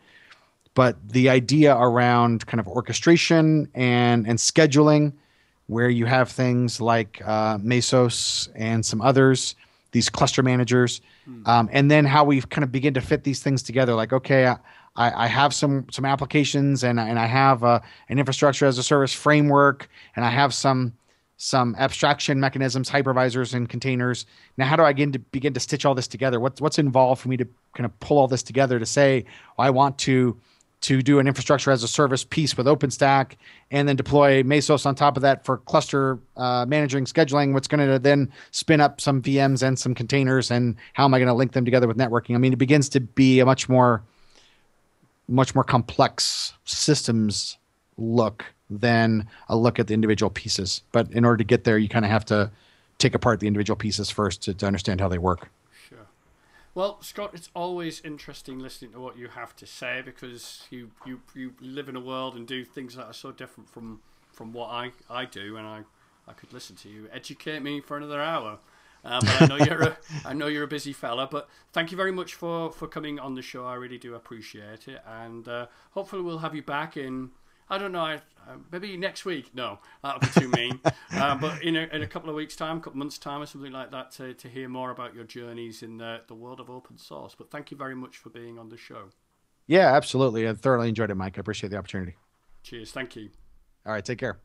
but 0.75 0.95
the 1.09 1.27
idea 1.27 1.75
around 1.75 2.47
kind 2.47 2.61
of 2.61 2.69
orchestration 2.69 3.67
and 3.75 4.25
and 4.25 4.39
scheduling, 4.39 5.11
where 5.67 5.89
you 5.89 6.05
have 6.05 6.31
things 6.31 6.79
like 6.79 7.21
uh, 7.25 7.57
Mesos 7.57 8.47
and 8.55 8.85
some 8.85 9.01
others 9.01 9.55
these 9.93 10.09
cluster 10.09 10.43
managers, 10.43 10.99
hmm. 11.23 11.43
um, 11.45 11.69
and 11.71 11.89
then 11.89 12.03
how 12.03 12.25
we 12.25 12.41
kind 12.41 12.63
of 12.63 12.71
begin 12.71 12.93
to 12.95 13.01
fit 13.01 13.23
these 13.23 13.41
things 13.41 13.63
together. 13.63 13.93
Like, 13.93 14.11
okay, 14.11 14.47
I, 14.47 14.57
I 15.25 15.27
have 15.27 15.53
some 15.53 15.85
some 15.89 16.03
applications, 16.03 16.83
and 16.83 16.99
and 16.99 17.17
I 17.17 17.25
have 17.25 17.63
a, 17.63 17.81
an 18.09 18.19
infrastructure 18.19 18.65
as 18.65 18.77
a 18.77 18.83
service 18.83 19.13
framework, 19.13 19.87
and 20.15 20.25
I 20.25 20.29
have 20.29 20.53
some 20.53 20.93
some 21.37 21.75
abstraction 21.77 22.39
mechanisms, 22.39 22.89
hypervisors, 22.89 23.53
and 23.53 23.67
containers. 23.69 24.25
Now, 24.57 24.65
how 24.65 24.75
do 24.75 24.83
I 24.83 24.93
begin 24.93 25.11
to 25.13 25.19
begin 25.19 25.53
to 25.53 25.59
stitch 25.59 25.85
all 25.85 25.95
this 25.95 26.07
together? 26.07 26.39
What's 26.39 26.59
what's 26.59 26.79
involved 26.79 27.21
for 27.21 27.29
me 27.29 27.37
to 27.37 27.47
kind 27.75 27.85
of 27.85 27.99
pull 27.99 28.17
all 28.17 28.27
this 28.27 28.43
together 28.43 28.79
to 28.79 28.85
say 28.85 29.25
well, 29.57 29.67
I 29.67 29.69
want 29.69 29.97
to 29.99 30.39
to 30.83 31.01
do 31.01 31.17
an 31.19 31.27
infrastructure 31.27 31.71
as 31.71 31.81
a 31.81 31.87
service 31.87 32.25
piece 32.25 32.57
with 32.57 32.67
OpenStack 32.67 33.37
and 33.71 33.87
then 33.87 33.95
deploy 33.95 34.43
Mesos 34.43 34.85
on 34.85 34.95
top 34.95 35.15
of 35.15 35.21
that 35.21 35.45
for 35.45 35.57
cluster 35.59 36.19
uh, 36.35 36.65
managing, 36.67 37.05
scheduling, 37.05 37.53
what's 37.53 37.69
going 37.69 37.87
to 37.87 37.97
then 37.97 38.31
spin 38.51 38.81
up 38.81 38.99
some 38.99 39.21
VMs 39.21 39.63
and 39.63 39.79
some 39.79 39.95
containers, 39.95 40.51
and 40.51 40.75
how 40.91 41.05
am 41.05 41.13
I 41.13 41.19
going 41.19 41.27
to 41.27 41.33
link 41.33 41.53
them 41.53 41.63
together 41.63 41.87
with 41.87 41.97
networking? 41.97 42.35
I 42.35 42.37
mean, 42.37 42.51
it 42.51 42.59
begins 42.59 42.89
to 42.89 42.99
be 42.99 43.39
a 43.39 43.45
much 43.45 43.69
more, 43.69 44.03
much 45.29 45.55
more 45.55 45.63
complex 45.63 46.53
systems 46.65 47.57
look 47.97 48.45
than 48.69 49.27
a 49.47 49.55
look 49.55 49.79
at 49.79 49.87
the 49.87 49.93
individual 49.93 50.29
pieces. 50.29 50.81
But 50.91 51.09
in 51.11 51.23
order 51.23 51.37
to 51.37 51.43
get 51.45 51.63
there, 51.63 51.77
you 51.77 51.87
kind 51.87 52.03
of 52.03 52.11
have 52.11 52.25
to 52.25 52.51
take 52.97 53.15
apart 53.15 53.39
the 53.39 53.47
individual 53.47 53.77
pieces 53.77 54.09
first 54.09 54.43
to, 54.43 54.53
to 54.53 54.67
understand 54.67 54.99
how 54.99 55.07
they 55.07 55.17
work. 55.17 55.49
Well, 56.75 57.01
Scott, 57.01 57.31
it's 57.33 57.51
always 57.53 58.01
interesting 58.01 58.57
listening 58.57 58.93
to 58.93 58.99
what 58.99 59.15
you 59.15 59.27
have 59.27 59.55
to 59.57 59.67
say 59.67 60.01
because 60.03 60.63
you, 60.71 60.89
you, 61.05 61.21
you 61.35 61.53
live 61.61 61.87
in 61.87 61.95
a 61.95 61.99
world 61.99 62.35
and 62.35 62.47
do 62.47 62.65
things 62.65 62.95
that 62.95 63.05
are 63.05 63.13
so 63.13 63.31
different 63.31 63.69
from, 63.69 64.01
from 64.31 64.53
what 64.53 64.71
I, 64.71 64.91
I 65.07 65.25
do, 65.25 65.55
and 65.57 65.67
I, 65.67 65.81
I 66.27 66.33
could 66.33 66.51
listen 66.51 66.75
to 66.77 66.89
you 66.89 67.07
educate 67.13 67.61
me 67.61 67.79
for 67.79 67.95
another 67.95 68.19
hour. 68.21 68.57
Uh, 69.05 69.19
but 69.19 69.41
I 69.41 69.45
know 69.45 69.57
you're 69.57 69.83
a, 69.83 69.97
I 70.25 70.33
know 70.33 70.47
you're 70.47 70.63
a 70.63 70.67
busy 70.67 70.93
fella. 70.93 71.27
But 71.29 71.47
thank 71.73 71.91
you 71.91 71.97
very 71.97 72.11
much 72.11 72.33
for, 72.33 72.71
for 72.71 72.87
coming 72.87 73.19
on 73.19 73.35
the 73.35 73.41
show. 73.43 73.65
I 73.65 73.75
really 73.75 73.99
do 73.99 74.15
appreciate 74.15 74.87
it, 74.87 75.01
and 75.07 75.47
uh, 75.47 75.67
hopefully 75.91 76.23
we'll 76.23 76.39
have 76.39 76.55
you 76.55 76.63
back 76.63 76.97
in 76.97 77.31
I 77.69 77.77
don't 77.77 77.91
know. 77.91 78.01
I, 78.01 78.15
uh, 78.15 78.57
maybe 78.71 78.97
next 78.97 79.25
week. 79.25 79.53
No, 79.53 79.79
that 80.03 80.15
would 80.15 80.33
be 80.33 80.39
too 80.41 80.49
mean. 80.49 80.79
uh, 81.13 81.35
but 81.35 81.63
in 81.63 81.75
a, 81.75 81.87
in 81.91 82.01
a 82.01 82.07
couple 82.07 82.29
of 82.29 82.35
weeks' 82.35 82.55
time, 82.55 82.77
a 82.77 82.79
couple 82.81 82.99
months' 82.99 83.17
time, 83.17 83.41
or 83.41 83.45
something 83.45 83.71
like 83.71 83.91
that, 83.91 84.11
to, 84.11 84.33
to 84.33 84.47
hear 84.49 84.67
more 84.67 84.91
about 84.91 85.15
your 85.15 85.23
journeys 85.23 85.81
in 85.81 85.97
the, 85.97 86.21
the 86.27 86.35
world 86.35 86.59
of 86.59 86.69
open 86.69 86.97
source. 86.97 87.35
But 87.35 87.51
thank 87.51 87.71
you 87.71 87.77
very 87.77 87.95
much 87.95 88.17
for 88.17 88.29
being 88.29 88.59
on 88.59 88.69
the 88.69 88.77
show. 88.77 89.09
Yeah, 89.67 89.95
absolutely. 89.95 90.47
I 90.47 90.53
thoroughly 90.53 90.89
enjoyed 90.89 91.09
it, 91.09 91.15
Mike. 91.15 91.37
I 91.37 91.41
appreciate 91.41 91.69
the 91.69 91.77
opportunity. 91.77 92.15
Cheers. 92.63 92.91
Thank 92.91 93.15
you. 93.15 93.29
All 93.85 93.93
right. 93.93 94.03
Take 94.03 94.19
care. 94.19 94.39